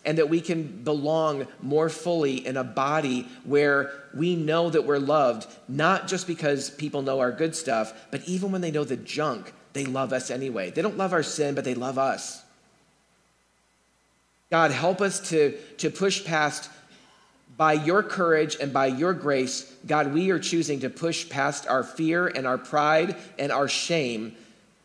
And 0.05 0.19
that 0.19 0.29
we 0.29 0.41
can 0.41 0.83
belong 0.83 1.47
more 1.61 1.89
fully 1.89 2.45
in 2.45 2.57
a 2.57 2.65
body 2.65 3.29
where 3.45 3.93
we 4.13 4.35
know 4.35 4.69
that 4.69 4.85
we're 4.85 4.99
loved, 4.99 5.47
not 5.69 6.09
just 6.09 6.27
because 6.27 6.71
people 6.71 7.03
know 7.03 7.21
our 7.21 7.31
good 7.31 7.55
stuff, 7.55 7.93
but 8.11 8.25
even 8.25 8.51
when 8.51 8.63
they 8.63 8.73
know 8.73 8.83
the 8.83 8.97
junk, 8.97 9.53
they 9.75 9.85
love 9.85 10.13
us 10.13 10.29
anyway. 10.29 10.73
They 10.73 10.83
don't 10.83 10.97
love 10.97 11.13
our 11.13 11.23
sin, 11.23 11.55
but 11.55 11.63
they 11.65 11.75
love 11.75 11.99
us. 11.99 12.42
God, 14.53 14.71
help 14.71 15.01
us 15.01 15.31
to, 15.31 15.57
to 15.79 15.89
push 15.89 16.27
past 16.27 16.69
by 17.57 17.73
your 17.73 18.03
courage 18.03 18.59
and 18.61 18.71
by 18.71 18.85
your 18.85 19.15
grace. 19.15 19.75
God, 19.87 20.13
we 20.13 20.31
are 20.31 20.39
choosing 20.39 20.81
to 20.81 20.91
push 20.91 21.27
past 21.27 21.67
our 21.67 21.83
fear 21.83 22.27
and 22.27 22.47
our 22.47 22.59
pride 22.59 23.17
and 23.39 23.51
our 23.51 23.67
shame 23.67 24.37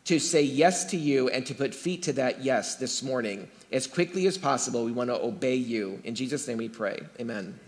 to 0.06 0.18
say 0.18 0.40
yes 0.40 0.86
to 0.86 0.96
you 0.96 1.28
and 1.28 1.44
to 1.44 1.54
put 1.54 1.74
feet 1.74 2.04
to 2.04 2.14
that 2.14 2.42
yes 2.42 2.76
this 2.76 3.02
morning. 3.02 3.46
As 3.70 3.86
quickly 3.86 4.26
as 4.26 4.38
possible, 4.38 4.86
we 4.86 4.92
want 4.92 5.10
to 5.10 5.22
obey 5.22 5.56
you. 5.56 6.00
In 6.02 6.14
Jesus' 6.14 6.48
name 6.48 6.56
we 6.56 6.70
pray. 6.70 7.00
Amen. 7.20 7.60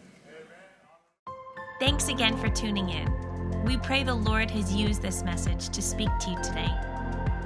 Thanks 1.81 2.09
again 2.09 2.39
for 2.39 2.49
tuning 2.49 2.89
in. 2.89 3.63
We 3.67 3.77
pray 3.77 4.05
the 4.05 4.15
Lord 4.15 4.51
has 4.53 4.75
used 4.75 5.03
this 5.03 5.23
message 5.23 5.69
to 5.69 5.83
speak 5.83 6.09
to 6.21 6.31
you 6.31 6.43
today. 6.43 6.75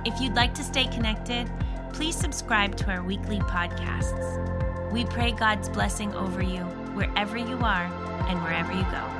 If 0.04 0.20
you'd 0.20 0.36
like 0.36 0.54
to 0.54 0.62
stay 0.62 0.84
connected, 0.84 1.50
please 1.94 2.16
subscribe 2.16 2.76
to 2.76 2.90
our 2.90 3.04
weekly 3.04 3.38
podcasts. 3.38 4.90
We 4.90 5.04
pray 5.04 5.30
God's 5.30 5.68
blessing 5.68 6.12
over 6.14 6.42
you 6.42 6.64
wherever 6.94 7.36
you 7.36 7.56
are 7.58 7.84
and 8.28 8.42
wherever 8.42 8.72
you 8.72 8.82
go. 8.90 9.13